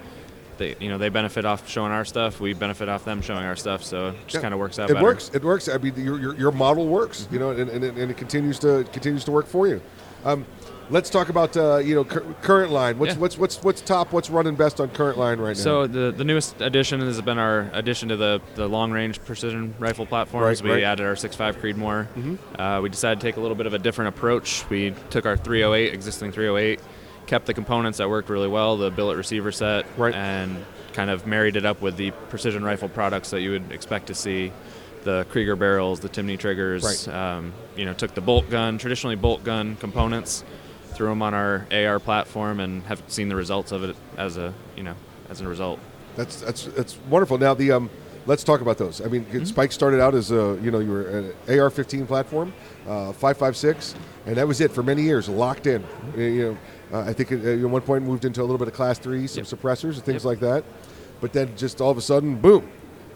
[0.57, 2.41] They you know they benefit off showing our stuff.
[2.41, 3.83] We benefit off them showing our stuff.
[3.85, 4.41] So it just Yeah.
[4.41, 4.89] kind of works out.
[4.89, 5.05] It better.
[5.05, 5.31] works.
[5.33, 5.69] It works.
[5.69, 7.27] I mean, your, your, your model works.
[7.31, 9.81] You know, and, and, it- and it continues to it continues to work for you.
[10.25, 10.45] Um,
[10.89, 12.97] let's talk about uh, you know cur- current line.
[12.99, 13.19] What's Yeah.
[13.19, 14.13] what's what's what's top?
[14.13, 15.63] What's running best on current line right now?
[15.63, 19.73] So the the newest addition has been our addition to the, the long range precision
[19.79, 20.61] rifle platforms.
[20.61, 20.83] Right, we right.
[20.83, 22.07] added our 6.5 Creedmoor.
[22.13, 22.37] Mhm.
[22.59, 24.63] Uh, we decided to take a little bit of a different approach.
[24.69, 26.79] We took our 308 existing 308,
[27.25, 30.13] kept the components that worked really well, the billet receiver set, right.
[30.13, 30.63] and
[30.93, 34.15] kind of married it up with the precision rifle products that you would expect to
[34.15, 34.51] see.
[35.03, 37.07] The Krieger barrels, the Timney triggers.
[37.07, 40.43] Um, you know, took the bolt gun, traditionally bolt gun components,
[40.95, 44.53] threw them on our AR platform, and have seen the results of it as a
[44.75, 44.95] you know
[45.29, 45.79] as a result.
[46.15, 47.37] That's that's that's wonderful.
[47.37, 47.89] Now the um,
[48.25, 49.01] let's talk about those.
[49.01, 49.43] I mean, Mm-hmm.
[49.45, 52.53] Spike started out as a you know you were an AR-15 platform,
[52.87, 53.95] uh, 5.56,
[54.25, 55.81] and that was it for many years, locked in.
[55.83, 56.21] Mm-hmm.
[56.21, 56.57] You
[56.91, 58.99] know, uh, I think it, at one point moved into a little bit of Class
[58.99, 60.63] Three, some suppressors and things like that.
[61.21, 62.69] But then just all of a sudden, boom,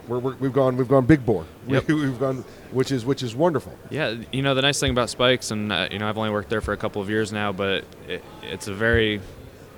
[0.10, 1.46] We're, we're, we've gone we've gone big bore.
[1.68, 1.88] Yep.
[1.88, 3.78] We, have gone, which is which is wonderful.
[3.92, 6.50] Yeah, you know the nice thing about Spikes, and uh, you know I've only worked
[6.50, 9.22] there for a couple of years now, but it, it's a very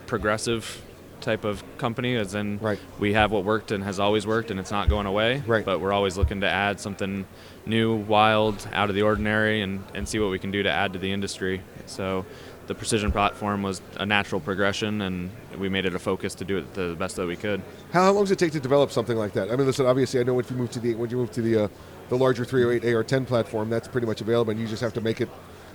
[0.08, 0.82] progressive
[1.20, 2.16] type of company.
[2.16, 2.80] As in, right.
[2.98, 5.44] we have what worked and has always worked, and it's not going away.
[5.45, 5.66] Right.
[5.66, 7.26] But we're always looking to add something
[7.66, 10.94] new, wild, out of the ordinary, and and see what we can do to add
[10.94, 11.62] to the industry.
[11.86, 12.26] So.
[12.67, 16.57] The precision platform was a natural progression, and we made it a focus to do
[16.57, 17.61] it the best that we could.
[17.91, 19.51] How, how long does it take to develop something like that?
[19.51, 19.85] I mean, listen.
[19.85, 21.67] Obviously, I know when you move to the when you move to the uh,
[22.09, 25.21] the larger 308 AR10 platform, that's pretty much available, and you just have to make
[25.21, 25.29] it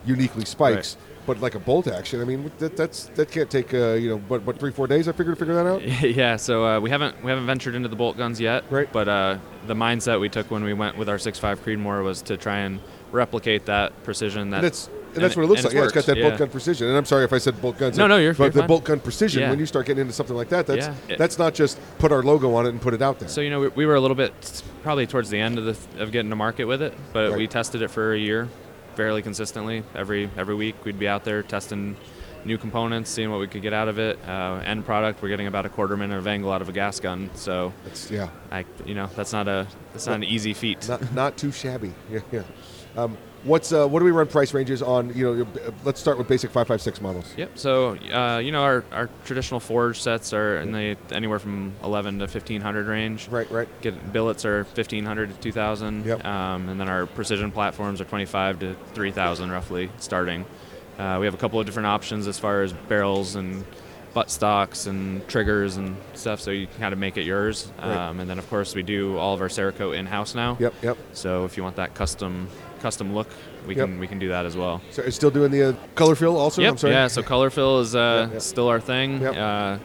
[0.06, 0.96] uniquely spikes.
[1.26, 4.18] But like a bolt action, I mean, that, that's that can't take uh, you know,
[4.18, 5.08] but what three four days?
[5.08, 5.82] I figured to figure that out.
[6.02, 8.64] yeah, so uh, we haven't we haven't ventured into the bolt guns yet.
[8.70, 8.90] Right.
[8.92, 12.36] But uh, the mindset we took when we went with our 6.5 Creedmoor was to
[12.36, 12.80] try and
[13.10, 14.50] replicate that precision.
[14.50, 15.72] That and that's and that's what it looks like.
[15.72, 16.28] it's Yeah, it's got that yeah.
[16.28, 16.88] bolt gun precision.
[16.88, 17.98] And I'm sorry if I said bolt guns.
[17.98, 18.36] No, no, you're- fine.
[18.38, 18.68] But you're the fine.
[18.68, 19.40] bolt gun precision.
[19.43, 19.51] Yeah.
[19.51, 21.16] When you start getting into something like that, that's Yeah.
[21.16, 23.28] that's not just put our logo on it and put it out there.
[23.28, 26.02] So you know we, we were a little bit probably towards the end of the
[26.02, 27.38] of getting to market with it, but Right.
[27.38, 28.48] we tested it for a year,
[28.94, 29.82] fairly consistently.
[29.94, 31.97] Every every week we'd be out there testing
[32.44, 34.16] new components, seeing what we could get out of it.
[34.28, 37.01] Uh, end product, we're getting about a quarter minute of angle out of a gas
[37.01, 37.28] gun.
[37.34, 38.28] So that's yeah.
[38.52, 40.88] I you know that's not a that's not an easy feat.
[40.88, 41.93] Not not too shabby.
[42.10, 42.43] Yeah, yeah.
[42.97, 43.16] Um,
[43.47, 45.14] what's uh, what do we run price ranges on?
[45.14, 45.47] You know,
[45.85, 47.32] let's start with basic 556 models.
[47.36, 47.59] Yep.
[47.59, 52.18] So uh, you know our, our traditional forge sets are in the anywhere from 11
[52.18, 53.28] to 1500 range.
[53.28, 53.51] Right.
[53.51, 53.68] Right.
[53.81, 56.05] Get billets are 1500 to 2000.
[56.05, 56.24] Yep.
[56.24, 60.44] Um, and then our precision platforms are 25 to 3000 roughly starting.
[60.98, 63.64] Uh, we have a couple of different options as far as barrels and
[64.14, 67.70] butt stocks and triggers and stuff, so you can kind of make it yours.
[67.78, 67.94] Right.
[67.94, 70.56] Um, and then of course we do all of our Cerakote in house now.
[70.59, 70.74] Yep.
[70.82, 70.98] Yep.
[71.12, 72.48] So if you want that custom
[72.81, 73.28] custom look,
[73.66, 73.86] we Yep.
[73.86, 74.81] can we can do that as well.
[74.90, 76.62] So it's still doing the uh, color fill also.
[76.62, 76.70] Yep.
[76.73, 76.93] I'm sorry.
[76.94, 77.09] Yeah.
[77.09, 79.20] So color fill is uh, still our thing.
[79.20, 79.36] Yep.
[79.36, 79.78] Uh,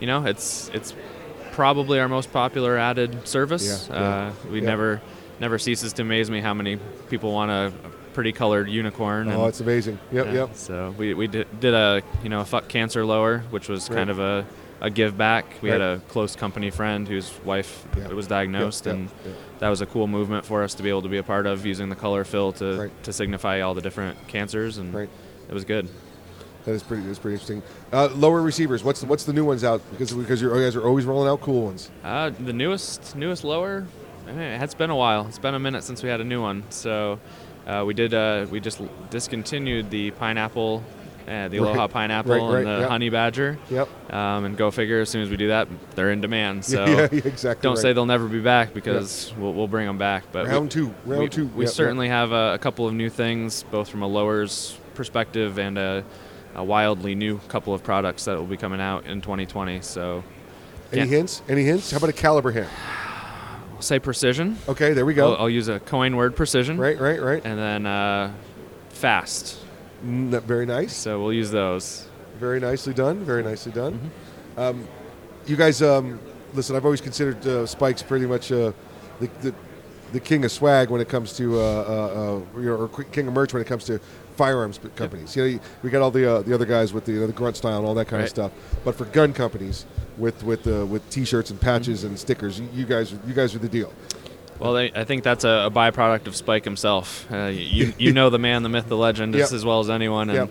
[0.00, 0.94] you know, it's it's
[1.52, 3.88] probably our most popular added service.
[3.90, 5.00] Yeah, Uh, we never
[5.40, 7.72] never ceases to amaze me how many people want a
[8.12, 9.30] pretty colored unicorn.
[9.30, 9.98] Oh, it's amazing.
[10.12, 10.50] Yep, yep.
[10.54, 13.96] So we, we did, did a you know a fuck cancer lower, which was Right.
[13.96, 14.44] kind of a,
[14.80, 15.44] a give back.
[15.62, 18.08] We had a close company friend whose wife Yeah.
[18.08, 21.02] was diagnosed, Yep, yep, and that was a cool movement for us to be able
[21.02, 24.16] to be a part of, using the color fill to to signify all the different
[24.28, 25.88] cancers, and it was good.
[26.66, 27.02] That is pretty.
[27.04, 27.62] That's pretty interesting.
[27.92, 28.84] Uh, lower receivers.
[28.84, 29.80] What's the, what's the new ones out?
[29.90, 31.90] Because because you guys are always rolling out cool ones.
[32.04, 33.86] Uh, the newest newest lower,
[34.28, 35.26] eh, it's been a while.
[35.26, 36.64] It's been a minute since we had a new one.
[36.68, 37.18] So
[37.66, 38.12] uh, we did.
[38.12, 38.78] Uh, we just
[39.10, 40.84] discontinued the pineapple,
[41.28, 41.68] uh, the Right.
[41.68, 42.88] Aloha pineapple, Right, right, and the yep.
[42.90, 43.58] honey badger.
[43.70, 44.12] Yep.
[44.12, 45.00] Um, and go figure.
[45.00, 46.64] As soon as we do that, they're in demand.
[46.70, 49.98] So Yeah, yeah, exactly Don't say they'll never be back because we'll, we'll bring them
[49.98, 50.24] back.
[50.32, 51.46] But we- Round two, round we, two.
[51.46, 51.74] We Yep, yep.
[51.74, 56.04] certainly have a, a couple of new things, both from a lowers perspective and a,
[56.54, 59.80] a wildly new couple of products that will be coming out in 2020.
[59.80, 60.22] So.
[60.92, 61.06] Any yeah.
[61.06, 61.42] hints?
[61.48, 61.90] Any hints?
[61.90, 62.68] How about a caliber hint?
[63.82, 64.58] say precision.
[64.68, 65.32] Okay, there we go.
[65.32, 66.78] I'll, I'll use a coin word precision.
[66.78, 67.42] Right, right, right.
[67.44, 68.32] And then uh,
[68.90, 69.58] fast.
[70.02, 70.94] That- very nice.
[70.94, 72.06] So we'll use those.
[72.38, 73.22] Very nicely done.
[73.24, 73.94] Very nicely done.
[73.94, 74.60] Mm-hmm.
[74.60, 74.88] Um,
[75.46, 76.18] you guys, um,
[76.54, 76.74] listen.
[76.76, 78.72] I've always considered uh, Spikes pretty much uh,
[79.20, 79.54] the, the
[80.12, 83.52] the king of swag when it comes to uh, uh, uh, or king of merch
[83.52, 84.00] when it comes to
[84.36, 85.36] firearms companies.
[85.36, 87.32] You know, we got all the uh, the other guys with the, you know, the
[87.32, 88.52] grunt style and all that kind of stuff.
[88.84, 89.84] But for gun companies
[90.18, 92.08] with with uh, with T-shirts and patches Mm-hmm.
[92.08, 93.92] and stickers, you, you guys you guys are the deal.
[94.60, 97.26] Well, they, I think that's a, a byproduct of Spike himself.
[97.32, 99.56] Uh, you you know the man, the myth, the legend just Yep.
[99.56, 100.50] as well as anyone, and Yep.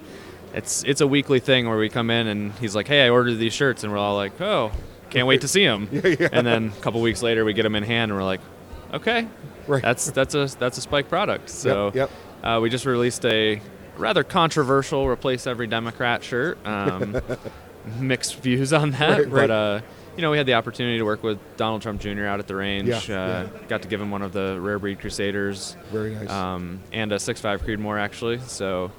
[0.56, 3.36] it's it's a weekly thing where we come in and he's like, "Hey, I ordered
[3.36, 4.72] these shirts," and we're all like, "Oh,
[5.12, 6.30] can't wait to see them." Yeah, yeah.
[6.32, 8.42] And then a couple weeks later, we get them in hand, and we're like,
[8.94, 9.28] "Okay,
[9.68, 9.82] Right.
[9.84, 12.10] that's that's a that's a Spike product." So yep.
[12.44, 13.62] Uh, we just released a
[13.98, 16.58] rather controversial "Replace Every Democrat" shirt.
[16.66, 17.22] Um,
[18.00, 19.32] mixed views on that, Right, right.
[19.32, 19.82] but uh,
[20.20, 22.26] you know, we had the opportunity to work with Donald Trump Jr.
[22.26, 23.08] out at the range.
[23.08, 25.78] Yeah, uh, Got to give him one of the Rare Breed Crusaders.
[25.94, 26.30] Very nice.
[26.30, 28.40] Um, and a 6.5 Creedmoor actually.
[28.40, 28.92] So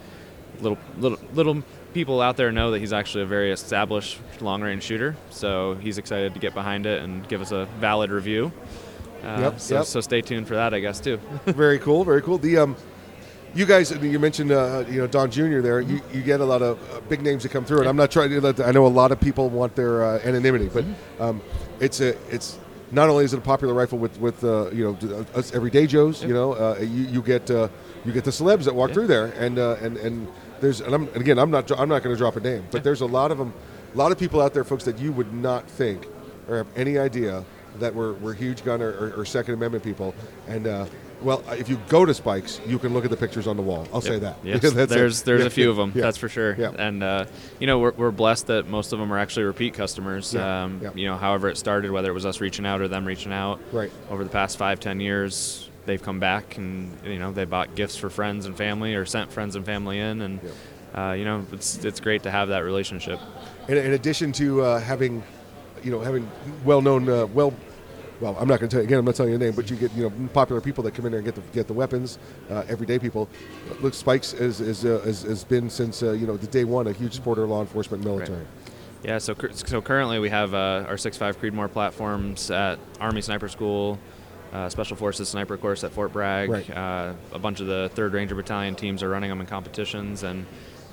[0.62, 4.82] little little little people out there know that he's actually a very established long range
[4.82, 5.14] shooter.
[5.28, 8.50] So he's excited to get behind it and give us a valid review.
[9.22, 9.84] Uh, Yep, so, yep.
[9.84, 11.18] so stay tuned for that, I guess, too.
[11.44, 12.38] very cool, very cool.
[12.38, 12.76] The um,
[13.54, 15.60] you guys, you mentioned uh, you know Don Jr.
[15.60, 15.80] there.
[15.80, 18.10] You, you get a lot of uh, big names that come through, and I'm not
[18.10, 18.40] trying to.
[18.40, 20.84] Let, I know a lot of people want their uh, anonymity, but
[21.18, 21.42] um,
[21.80, 22.58] it's a it's
[22.92, 26.22] not only is it a popular rifle with with uh, you know us everyday Joes.
[26.22, 27.68] You know, uh, you you get uh,
[28.04, 30.28] you get the celebs that walk through there, and uh, and and
[30.60, 32.84] there's and, I'm, and again I'm not I'm not going to drop a name, but
[32.84, 33.52] there's a lot of them,
[33.94, 36.06] a lot of people out there, folks, that you would not think
[36.48, 37.44] or have any idea
[37.78, 40.14] that we're, we're huge gun or, or, or Second Amendment people,
[40.48, 40.86] and uh,
[41.22, 43.86] Well, if you go to Spikes, you can look at the pictures on the wall.
[43.92, 44.36] I'll say that.
[44.42, 44.94] Yes, Because that's it.
[44.94, 45.92] there's there's Yeah, a few of them.
[45.94, 46.02] yeah.
[46.02, 46.54] That's for sure.
[46.58, 46.72] Yeah.
[46.78, 47.26] And uh,
[47.58, 50.32] you know we're, we're blessed that most of them are actually repeat customers.
[50.34, 50.90] Yeah, Um, yeah.
[50.94, 53.60] You know, however it started, whether it was us reaching out or them reaching out.
[53.72, 53.92] Right.
[54.10, 57.96] Over the past five ten years, they've come back and you know they bought gifts
[57.96, 60.40] for friends and family or sent friends and family in, and
[60.94, 63.20] uh, you know it's it's great to have that relationship.
[63.68, 65.22] In, in addition to uh, having,
[65.84, 66.28] you know, having
[66.64, 67.52] well-known, uh, well,
[68.20, 68.98] well, I'm not going to tell you again.
[68.98, 71.06] I'm not telling you the name, but you get you know popular people that come
[71.06, 72.18] in there and get the get the weapons,
[72.50, 73.28] uh, everyday people.
[73.80, 76.86] Look, Spikes is is, uh, has, has been since uh, you know the day one
[76.86, 78.46] a huge supporter of law enforcement, military.
[79.02, 83.98] Yeah, so so currently we have uh, our 6.5 Creedmoor platforms at Army Sniper School,
[84.52, 86.50] uh, Special Forces Sniper Course at Fort Bragg.
[86.50, 86.70] Right.
[86.70, 90.44] Uh, a bunch of the 3rd Ranger Battalion teams are running them in competitions, and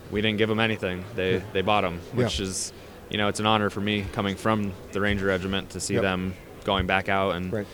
[0.10, 1.04] we didn't give them anything.
[1.16, 1.42] They Yeah.
[1.52, 2.24] they bought them, Yeah.
[2.24, 2.72] which is,
[3.10, 6.04] you know, it's an honor for me coming from the Ranger Regiment to see Yep.
[6.04, 6.34] them
[6.68, 7.66] going back out and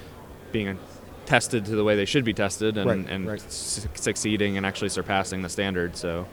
[0.53, 0.77] being
[1.25, 3.41] tested to the way they should be tested and, Right, and right.
[3.51, 5.97] su- succeeding and actually surpassing the standard.
[5.97, 6.25] So.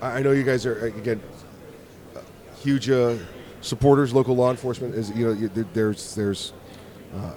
[0.00, 1.20] I I know you guys are uh, again
[2.16, 2.20] uh,
[2.62, 3.16] huge uh,
[3.60, 4.14] supporters.
[4.14, 5.34] Local law enforcement is you know
[5.74, 6.52] there's there's
[7.14, 7.32] uh,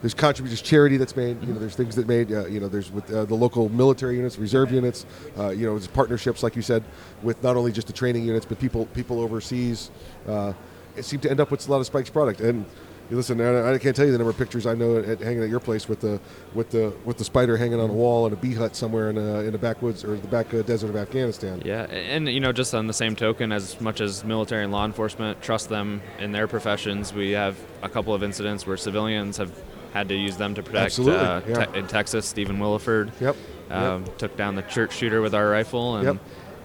[0.00, 1.42] there's contributions, charity that's made.
[1.42, 2.32] You know, there's things that made.
[2.32, 5.04] Uh, you know, there's with uh, the local military units, reserve units.
[5.36, 6.82] Uh, you know, there's partnerships, like you said,
[7.22, 9.90] with not only just the training units, but people people overseas.
[10.26, 10.52] Uh,
[10.96, 12.40] it seemed to end up with a lot of Spike's product.
[12.40, 12.64] And
[13.10, 15.42] you listen, I, I can't tell you the number of pictures I know at, hanging
[15.42, 16.20] at your place with the
[16.54, 19.40] with the with the spider hanging on a wall in a B-hut somewhere in a,
[19.40, 21.62] in the backwoods or the back uh, desert of Afghanistan.
[21.64, 24.84] Yeah, and you know, just on the same token, as much as military and law
[24.84, 29.52] enforcement trust them in their professions, we have a couple of incidents where civilians have
[29.94, 30.84] had to use them to protect.
[30.86, 31.64] Absolutely, Uh, yeah.
[31.64, 33.10] te- in Texas, Stephen Willeford.
[33.20, 33.36] Yep,
[33.70, 36.16] Um, Took down the church shooter with our rifle, and Yep.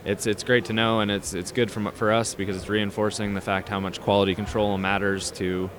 [0.06, 3.34] it's it's great to know, and it's it's good for for us because it's reinforcing
[3.34, 5.70] the fact how much quality control matters to.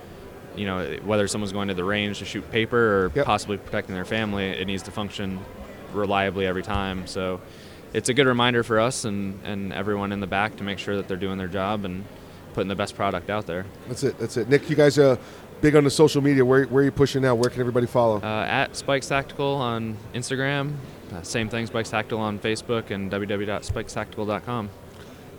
[0.56, 4.04] You know, whether someone's going to the range to shoot paper or possibly protecting their
[4.04, 5.40] family, it needs to function
[5.92, 7.06] reliably every time.
[7.06, 7.40] So
[7.92, 10.96] it's a good reminder for us and, and everyone in the back to make sure
[10.96, 12.04] that they're doing their job and
[12.52, 13.66] putting the best product out there.
[13.88, 14.18] That's it.
[14.18, 14.48] That's it.
[14.48, 15.18] Nick, you guys are
[15.60, 16.44] big on the social media.
[16.44, 17.34] Where, where are you pushing now?
[17.34, 18.20] Where can everybody follow?
[18.22, 20.74] Uh, at Spikes Tactical on Instagram,
[21.12, 24.70] uh, same thing, Spikes Tactical on Facebook, and www.spikestactical.com.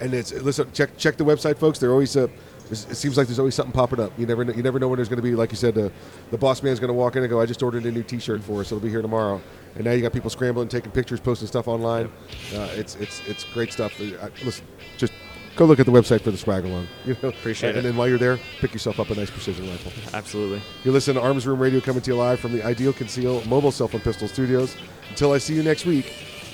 [0.02, 1.80] And it's listen, check check the website, folks.
[1.80, 2.28] They're always uh,
[2.72, 4.12] it seems like there's always something popping up.
[4.18, 5.90] You never know, you never know when there's going to be, like you said, uh,
[6.32, 8.44] the boss man's going to walk in and go, "I just ordered a new T-shirt
[8.44, 8.68] for us.
[8.68, 9.42] It'll be here tomorrow."
[9.76, 12.12] And now you got people scrambling, taking pictures, posting stuff online.
[12.54, 14.00] Uh, it's it's it's great stuff.
[14.00, 14.66] Uh, listen,
[14.98, 15.14] just
[15.56, 16.88] go look at the website for the swag alone.
[17.06, 17.80] You know, Appreciate and, it.
[17.80, 19.92] And then while you're there, pick yourself up a nice precision rifle.
[20.14, 20.62] Absolutely.
[20.84, 23.72] You're listening to Arms Room Radio coming to you live from the Ideal Conceal Mobile
[23.72, 24.76] Cell Phone Pistol Studios.
[25.10, 26.06] Until I see you next week,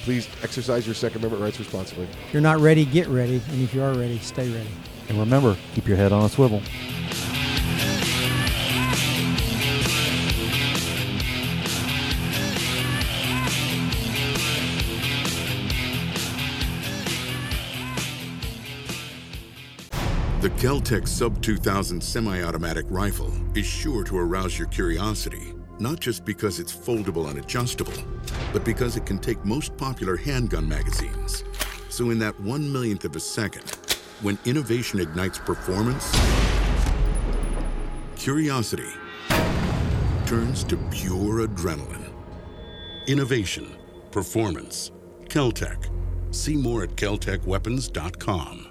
[0.03, 2.05] please exercise your Second Amendment rights responsibly.
[2.27, 3.41] If you're not ready, get ready.
[3.49, 4.69] And if you are ready, stay ready.
[5.11, 6.61] And remember, keep your head on a swivel.
[20.39, 26.23] The Keltec Sub 2000 semi automatic rifle is sure to arouse your curiosity, not just
[26.23, 27.91] because it's foldable and adjustable,
[28.53, 31.43] but because it can take most popular handgun magazines.
[31.89, 33.80] So, in that one millionth of a second,
[34.21, 36.11] when innovation ignites performance,
[38.15, 38.89] curiosity
[40.25, 42.13] turns to pure adrenaline.
[43.07, 43.75] Innovation,
[44.11, 44.91] performance,
[45.25, 45.89] Keltec.
[46.33, 48.70] See more at keltecweapons.com.